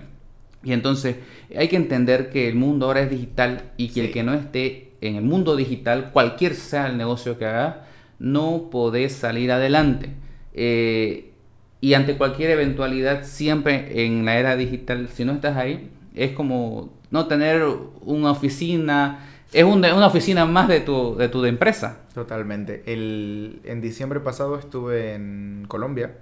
[0.64, 1.18] Y entonces
[1.56, 4.00] hay que entender que el mundo ahora es digital y que Sí.
[4.02, 7.86] el que no esté en el mundo digital, cualquier sea el negocio que haga,
[8.20, 10.10] no podés salir adelante.
[10.54, 11.32] Eh,
[11.80, 16.92] y ante cualquier eventualidad, siempre en la era digital, si no estás ahí, es como
[17.12, 17.64] no tener
[18.02, 19.20] una oficina,
[19.54, 22.00] es un- una oficina más de tu, de tu empresa.
[22.16, 22.82] Totalmente.
[22.88, 26.16] El, en diciembre pasado estuve en Colombia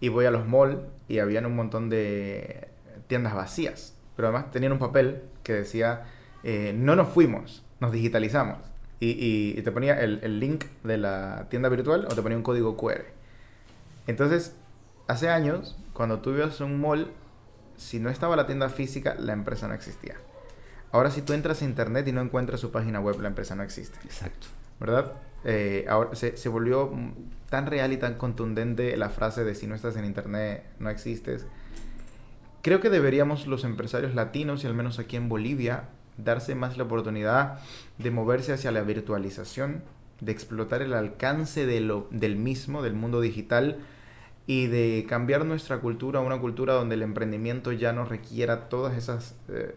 [0.00, 0.78] y voy a los malls
[1.08, 2.66] y habían un montón de
[3.14, 3.94] tiendas vacías.
[4.16, 6.04] Pero además tenían un papel que decía,
[6.42, 8.58] eh, no nos fuimos, nos digitalizamos.
[9.00, 12.36] Y, y- y te ponía el, el link de la tienda virtual o te ponía
[12.36, 13.04] un código QR.
[14.06, 14.54] Entonces,
[15.08, 17.10] hace años, cuando tú ibas a un mall,
[17.76, 20.16] si no estaba la tienda física, la empresa no existía.
[20.92, 23.62] Ahora si tú entras a internet y no encuentras su página web, la empresa no
[23.62, 23.98] existe.
[24.04, 24.46] Exacto.
[24.80, 25.12] ¿verdad?
[25.44, 26.90] Eh, ahora se, se volvió
[27.50, 31.46] tan real y tan contundente la frase de si no estás en internet no existes.
[32.64, 36.84] Creo que deberíamos los empresarios latinos y al menos aquí en Bolivia darse más la
[36.84, 37.58] oportunidad
[37.98, 39.82] de moverse hacia la virtualización,
[40.22, 43.80] de explotar el alcance de lo, del mismo, del mundo digital
[44.46, 48.96] y de cambiar nuestra cultura a una cultura donde el emprendimiento ya no requiera todas
[48.96, 49.74] esas eh,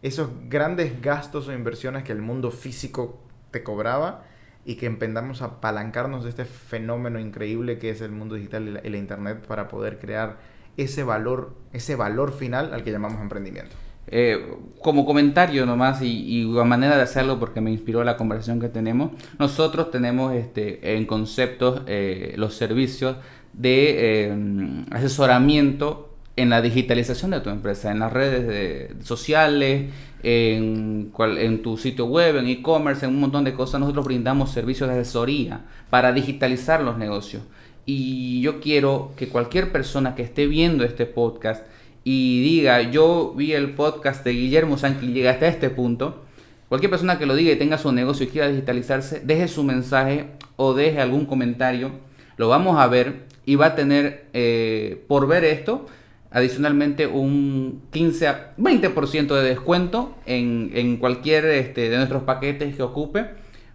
[0.00, 3.20] esos grandes gastos o inversiones que el mundo físico
[3.50, 4.24] te cobraba
[4.64, 8.86] y que empezamos a apalancarnos de este fenómeno increíble que es el mundo digital y
[8.86, 13.76] y la internet para poder crear ese valor, ese valor final al que llamamos emprendimiento.
[14.10, 18.68] Eh, como comentario nomás y, y manera de hacerlo porque me inspiró la conversación que
[18.70, 23.16] tenemos, nosotros tenemos este, en conceptos eh, los servicios
[23.52, 29.90] de eh, asesoramiento en la digitalización de tu empresa, en las redes de- sociales,
[30.22, 33.80] en, cual- en tu sitio web, en e-commerce, en un montón de cosas.
[33.80, 37.42] Nosotros brindamos servicios de asesoría para digitalizar los negocios.
[37.90, 41.64] Y yo quiero que cualquier persona que esté viendo este podcast
[42.04, 46.22] y diga, yo vi el podcast de Guillermo Sanqui y llega hasta este punto,
[46.68, 50.26] cualquier persona que lo diga y tenga su negocio y quiera digitalizarse, deje su mensaje
[50.56, 51.92] o deje algún comentario,
[52.36, 55.86] lo vamos a ver y va a tener, eh, por ver esto,
[56.30, 62.82] adicionalmente un 15 a 20% de descuento en, en cualquier este, de nuestros paquetes que
[62.82, 63.30] ocupe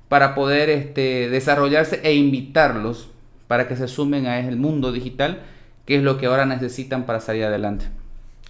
[0.07, 3.09] para poder este, desarrollarse e invitarlos
[3.47, 5.41] para que se sumen a el mundo digital,
[5.85, 7.85] que es lo que ahora necesitan para salir adelante.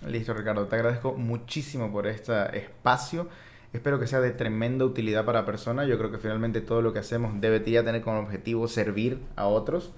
[0.07, 0.65] Listo, Ricardo.
[0.67, 3.27] Te agradezco muchísimo por este espacio.
[3.71, 5.87] Espero que sea de tremenda utilidad para personas.
[5.87, 9.91] Yo creo que finalmente todo lo que hacemos debería tener como objetivo servir a otros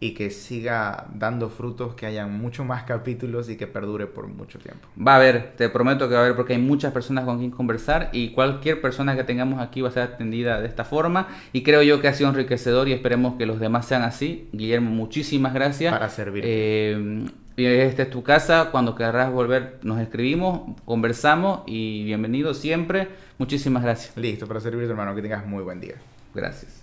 [0.00, 4.58] y que siga dando frutos, que hayan mucho más capítulos y que perdure por mucho
[4.58, 4.88] tiempo.
[4.98, 7.50] Va a haber, te prometo que va a haber porque hay muchas personas con quien
[7.50, 11.62] conversar y cualquier persona que tengamos aquí va a ser atendida de esta forma y
[11.62, 14.48] creo yo que ha sido enriquecedor y esperemos que los demás sean así.
[14.52, 15.92] Guillermo, muchísimas gracias.
[15.92, 16.44] Para servir.
[16.46, 23.08] Eh, esta es tu casa, cuando querrás volver nos escribimos, conversamos y bienvenido siempre.
[23.36, 24.16] Muchísimas gracias.
[24.16, 25.14] Listo, para servirte, hermano.
[25.14, 25.96] Que tengas muy buen día.
[26.34, 26.79] Gracias.